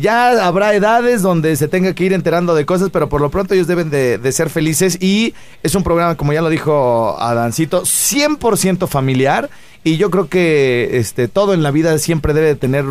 ya 0.00 0.46
habrá 0.46 0.74
edades 0.74 1.22
donde 1.22 1.54
se 1.56 1.68
tenga 1.68 1.92
que 1.94 2.04
ir 2.04 2.12
enterando 2.12 2.54
de 2.54 2.64
cosas, 2.66 2.90
pero 2.92 3.08
por 3.08 3.20
lo 3.20 3.30
pronto 3.30 3.54
ellos 3.54 3.66
deben 3.66 3.90
de, 3.90 4.18
de 4.18 4.32
ser 4.32 4.50
felices 4.50 4.98
y 5.00 5.34
es 5.62 5.74
un 5.74 5.82
programa, 5.82 6.16
como 6.16 6.32
ya 6.32 6.42
lo 6.42 6.48
dijo 6.48 7.16
Adancito, 7.20 7.82
100% 7.82 8.86
familiar 8.88 9.48
y 9.84 9.96
yo 9.96 10.10
creo 10.10 10.28
que 10.28 10.98
este 10.98 11.28
todo 11.28 11.54
en 11.54 11.62
la 11.62 11.70
vida 11.70 11.96
siempre 11.98 12.34
debe 12.34 12.48
de 12.48 12.54
tener 12.56 12.84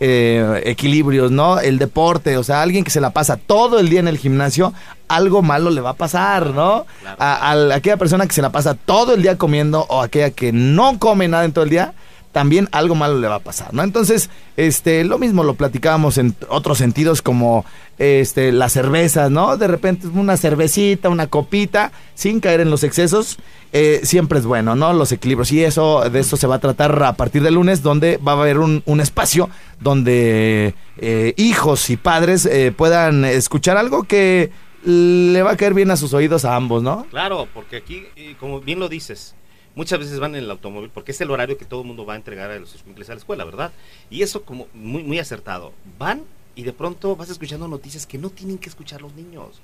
eh, 0.00 0.62
equilibrios, 0.66 1.30
¿no? 1.30 1.60
El 1.60 1.78
deporte, 1.78 2.36
o 2.36 2.42
sea, 2.44 2.62
alguien 2.62 2.82
que 2.84 2.90
se 2.90 3.00
la 3.00 3.10
pasa 3.10 3.36
todo 3.36 3.78
el 3.78 3.88
día 3.88 4.00
en 4.00 4.08
el 4.08 4.18
gimnasio, 4.18 4.72
algo 5.08 5.42
malo 5.42 5.70
le 5.70 5.80
va 5.80 5.90
a 5.90 5.94
pasar, 5.94 6.48
¿no? 6.50 6.84
A, 7.18 7.50
a 7.50 7.54
la- 7.54 7.76
aquella 7.76 7.96
persona 7.96 8.26
que 8.26 8.32
se 8.34 8.42
la 8.42 8.50
pasa 8.50 8.74
todo 8.74 9.14
el 9.14 9.22
día 9.22 9.38
comiendo 9.38 9.86
o 9.88 10.02
aquella 10.02 10.30
que 10.30 10.52
no 10.52 10.98
come 10.98 11.28
nada 11.28 11.44
en 11.44 11.52
todo 11.52 11.64
el 11.64 11.70
día, 11.70 11.94
también 12.32 12.68
algo 12.72 12.94
malo 12.94 13.18
le 13.18 13.28
va 13.28 13.36
a 13.36 13.40
pasar, 13.40 13.72
¿no? 13.72 13.82
Entonces, 13.82 14.30
este, 14.56 15.04
lo 15.04 15.18
mismo 15.18 15.44
lo 15.44 15.54
platicábamos 15.54 16.18
en 16.18 16.34
otros 16.48 16.78
sentidos 16.78 17.20
como 17.22 17.64
este, 17.98 18.52
las 18.52 18.72
cervezas, 18.72 19.30
¿no? 19.30 19.56
De 19.58 19.68
repente 19.68 20.06
una 20.06 20.36
cervecita, 20.36 21.10
una 21.10 21.26
copita, 21.26 21.92
sin 22.14 22.40
caer 22.40 22.60
en 22.60 22.70
los 22.70 22.84
excesos, 22.84 23.38
eh, 23.72 24.00
siempre 24.02 24.38
es 24.38 24.46
bueno, 24.46 24.74
¿no? 24.74 24.92
Los 24.94 25.12
equilibrios. 25.12 25.52
Y 25.52 25.62
eso, 25.62 26.08
de 26.08 26.20
eso 26.20 26.36
se 26.36 26.46
va 26.46 26.56
a 26.56 26.60
tratar 26.60 27.02
a 27.02 27.12
partir 27.12 27.42
del 27.42 27.54
lunes, 27.54 27.82
donde 27.82 28.16
va 28.16 28.32
a 28.32 28.40
haber 28.40 28.58
un, 28.58 28.82
un 28.86 29.00
espacio 29.00 29.50
donde 29.78 30.74
eh, 30.98 31.34
hijos 31.36 31.90
y 31.90 31.96
padres 31.96 32.46
eh, 32.46 32.72
puedan 32.74 33.24
escuchar 33.26 33.76
algo 33.76 34.04
que 34.04 34.50
le 34.84 35.42
va 35.42 35.52
a 35.52 35.56
caer 35.56 35.74
bien 35.74 35.90
a 35.90 35.96
sus 35.96 36.12
oídos 36.12 36.44
a 36.44 36.56
ambos, 36.56 36.82
¿no? 36.82 37.06
Claro, 37.10 37.46
porque 37.52 37.76
aquí, 37.76 38.04
eh, 38.16 38.34
como 38.40 38.60
bien 38.60 38.80
lo 38.80 38.88
dices, 38.88 39.34
muchas 39.74 39.98
veces 39.98 40.18
van 40.20 40.34
en 40.34 40.44
el 40.44 40.50
automóvil 40.50 40.90
porque 40.92 41.12
es 41.12 41.20
el 41.20 41.30
horario 41.30 41.58
que 41.58 41.64
todo 41.64 41.82
el 41.82 41.86
mundo 41.86 42.04
va 42.04 42.14
a 42.14 42.16
entregar 42.16 42.50
a 42.50 42.58
los 42.58 42.74
escuincles 42.74 43.08
a 43.10 43.14
la 43.14 43.18
escuela, 43.18 43.44
¿verdad? 43.44 43.72
Y 44.10 44.22
eso 44.22 44.42
como 44.42 44.66
muy, 44.74 45.02
muy 45.02 45.18
acertado. 45.18 45.72
Van 45.98 46.22
y 46.54 46.62
de 46.62 46.72
pronto 46.72 47.16
vas 47.16 47.30
escuchando 47.30 47.68
noticias 47.68 48.06
que 48.06 48.18
no 48.18 48.30
tienen 48.30 48.58
que 48.58 48.68
escuchar 48.68 49.00
los 49.02 49.14
niños. 49.14 49.60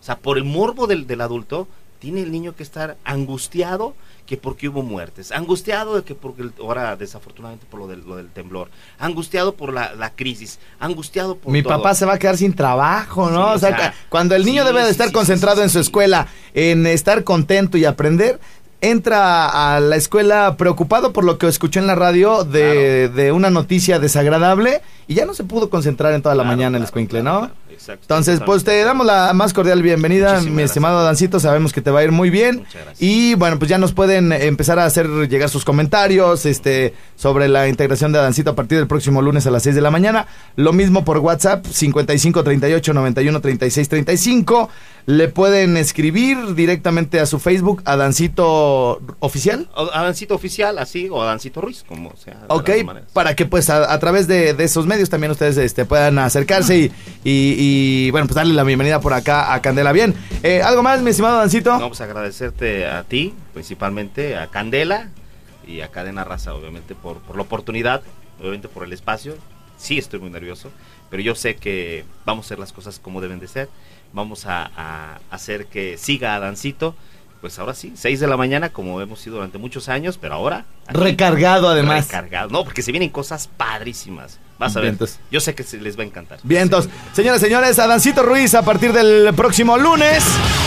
O 0.00 0.04
sea, 0.04 0.18
por 0.18 0.36
el 0.36 0.44
morbo 0.44 0.86
del, 0.86 1.06
del 1.06 1.20
adulto, 1.20 1.66
tiene 2.04 2.20
el 2.20 2.30
niño 2.30 2.54
que 2.54 2.62
estar 2.62 2.98
angustiado 3.04 3.94
que 4.26 4.36
porque 4.36 4.68
hubo 4.68 4.82
muertes, 4.82 5.32
angustiado 5.32 5.96
de 5.96 6.02
que 6.02 6.14
porque 6.14 6.50
ahora 6.60 6.96
desafortunadamente 6.96 7.66
por 7.70 7.80
lo 7.80 7.86
del, 7.86 8.06
lo 8.06 8.16
del 8.16 8.28
temblor, 8.28 8.68
angustiado 8.98 9.54
por 9.54 9.72
la, 9.72 9.94
la 9.94 10.10
crisis, 10.10 10.58
angustiado 10.78 11.36
por 11.36 11.50
Mi 11.50 11.62
todo. 11.62 11.76
papá 11.78 11.94
se 11.94 12.04
va 12.04 12.14
a 12.14 12.18
quedar 12.18 12.36
sin 12.36 12.54
trabajo, 12.54 13.30
¿no? 13.30 13.46
Sí, 13.46 13.52
o 13.52 13.54
o 13.54 13.58
sea, 13.58 13.94
cuando 14.10 14.34
el 14.34 14.44
niño 14.44 14.62
sí, 14.62 14.66
debe 14.66 14.84
de 14.84 14.90
estar 14.90 15.08
sí, 15.08 15.14
concentrado 15.14 15.62
en 15.62 15.70
su 15.70 15.78
escuela, 15.78 16.28
en 16.52 16.86
estar 16.86 17.24
contento 17.24 17.78
y 17.78 17.86
aprender, 17.86 18.38
entra 18.90 19.74
a 19.76 19.80
la 19.80 19.96
escuela 19.96 20.56
preocupado 20.56 21.12
por 21.12 21.24
lo 21.24 21.38
que 21.38 21.48
escuchó 21.48 21.80
en 21.80 21.86
la 21.86 21.94
radio 21.94 22.44
de, 22.44 23.08
de 23.08 23.32
una 23.32 23.50
noticia 23.50 23.98
desagradable 23.98 24.82
y 25.06 25.14
ya 25.14 25.26
no 25.26 25.34
se 25.34 25.44
pudo 25.44 25.70
concentrar 25.70 26.14
en 26.14 26.22
toda 26.22 26.34
la 26.34 26.44
mañana 26.44 26.78
el 26.78 26.84
escuincle, 26.84 27.22
¿no? 27.22 27.50
Exacto, 27.70 28.04
Entonces, 28.04 28.40
pues 28.46 28.62
te 28.62 28.82
damos 28.82 29.04
la 29.04 29.32
más 29.34 29.52
cordial 29.52 29.82
bienvenida, 29.82 30.40
mi 30.40 30.62
estimado 30.62 31.02
Dancito. 31.02 31.40
Sabemos 31.40 31.72
que 31.72 31.82
te 31.82 31.90
va 31.90 32.00
a 32.00 32.04
ir 32.04 32.12
muy 32.12 32.30
bien. 32.30 32.64
Y 32.98 33.34
bueno, 33.34 33.58
pues 33.58 33.68
ya 33.68 33.78
nos 33.78 33.92
pueden 33.92 34.32
empezar 34.32 34.78
a 34.78 34.84
hacer 34.84 35.08
llegar 35.28 35.48
sus 35.48 35.64
comentarios 35.64 36.46
este, 36.46 36.94
sobre 37.16 37.48
la 37.48 37.68
integración 37.68 38.12
de 38.12 38.20
Dancito 38.20 38.50
a 38.50 38.54
partir 38.54 38.78
del 38.78 38.86
próximo 38.86 39.20
lunes 39.20 39.46
a 39.46 39.50
las 39.50 39.64
6 39.64 39.74
de 39.74 39.80
la 39.80 39.90
mañana. 39.90 40.26
Lo 40.56 40.72
mismo 40.72 41.04
por 41.04 41.18
WhatsApp, 41.18 41.66
55 41.66 42.44
38 42.44 42.94
91 42.94 43.40
36 43.40 43.88
35. 43.88 44.70
Le 45.06 45.28
pueden 45.28 45.76
escribir 45.76 46.54
directamente 46.54 47.20
a 47.20 47.26
su 47.26 47.38
Facebook, 47.38 47.82
a 47.84 47.94
Dancito 47.96 49.02
Oficial. 49.20 49.68
O 49.76 49.90
Adancito 49.92 50.34
Oficial, 50.34 50.78
así, 50.78 51.08
o 51.10 51.20
Adancito 51.20 51.60
Ruiz, 51.60 51.84
como 51.86 52.16
sea. 52.16 52.34
de 52.34 52.46
Ok, 52.48 52.70
para 53.12 53.36
que 53.36 53.44
pues 53.44 53.68
a, 53.68 53.92
a 53.92 53.98
través 53.98 54.26
de, 54.26 54.54
de 54.54 54.64
esos 54.64 54.86
medios 54.86 55.10
también 55.10 55.30
ustedes 55.30 55.58
este, 55.58 55.84
puedan 55.84 56.18
acercarse 56.18 56.78
y, 56.78 56.84
y- 57.22 57.54
y, 57.58 58.10
bueno, 58.12 58.26
pues 58.26 58.36
darle 58.36 58.54
la 58.54 58.64
bienvenida 58.64 59.00
por 59.00 59.12
acá 59.12 59.52
a 59.52 59.60
Candela. 59.60 59.92
Bien, 59.92 60.14
eh, 60.42 60.62
¿algo 60.62 60.82
más, 60.82 61.02
mi 61.02 61.10
estimado 61.10 61.36
Dancito? 61.36 61.78
No, 61.78 61.88
pues 61.88 62.00
agradecerte 62.00 62.86
a 62.86 63.02
ti, 63.04 63.34
principalmente, 63.52 64.36
a 64.38 64.46
Candela 64.46 65.10
y 65.68 65.80
a 65.82 65.88
Cadena 65.88 66.24
Raza, 66.24 66.54
obviamente, 66.54 66.94
por, 66.94 67.18
por 67.18 67.36
la 67.36 67.42
oportunidad, 67.42 68.00
obviamente 68.40 68.68
por 68.68 68.84
el 68.84 68.92
espacio. 68.94 69.34
Sí 69.76 69.98
estoy 69.98 70.20
muy 70.20 70.30
nervioso, 70.30 70.70
pero 71.10 71.22
yo 71.22 71.34
sé 71.34 71.56
que 71.56 72.04
vamos 72.24 72.44
a 72.44 72.48
hacer 72.48 72.58
las 72.58 72.72
cosas 72.72 72.98
como 72.98 73.20
deben 73.20 73.38
de 73.40 73.48
ser. 73.48 73.68
Vamos 74.14 74.46
a, 74.46 74.70
a 74.76 75.18
hacer 75.30 75.66
que 75.66 75.98
siga 75.98 76.34
a 76.34 76.40
Dancito. 76.40 76.94
Pues 77.40 77.58
ahora 77.58 77.74
sí, 77.74 77.92
6 77.94 78.20
de 78.20 78.26
la 78.26 78.38
mañana, 78.38 78.70
como 78.70 79.02
hemos 79.02 79.20
sido 79.20 79.36
durante 79.36 79.58
muchos 79.58 79.90
años, 79.90 80.16
pero 80.18 80.32
ahora... 80.32 80.64
aquí, 80.86 80.98
Recargado, 80.98 81.68
además. 81.68 82.06
Recargado. 82.06 82.48
No, 82.48 82.64
porque 82.64 82.80
se 82.80 82.90
vienen 82.90 83.10
cosas 83.10 83.50
padrísimas. 83.54 84.38
Vas 84.58 84.74
a 84.76 84.80
ver. 84.80 84.92
Vientos. 84.92 85.18
Yo 85.30 85.40
sé 85.40 85.54
que 85.54 85.62
se 85.62 85.76
les 85.78 85.98
va 85.98 86.04
a 86.04 86.06
encantar. 86.06 86.38
Bien, 86.42 86.62
entonces, 86.62 86.90
señoras 87.12 87.42
y 87.42 87.44
señores, 87.44 87.78
Adancito 87.78 88.22
Ruiz 88.22 88.54
a 88.54 88.62
partir 88.62 88.94
del 88.94 89.34
próximo 89.34 89.76
lunes 89.76 90.24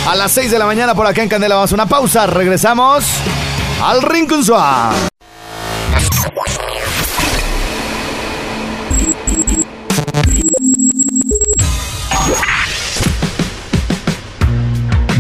a 0.08 0.16
las 0.16 0.32
6 0.34 0.52
de 0.52 0.60
la 0.60 0.68
mañana 0.68 0.94
por 0.94 1.08
acá 1.08 1.24
en 1.24 1.30
Candela. 1.30 1.56
Vamos 1.56 1.72
a 1.72 1.76
una 1.76 1.88
pausa, 1.88 2.28
regresamos 2.28 3.06
al 3.82 4.04
Rincón 4.04 4.44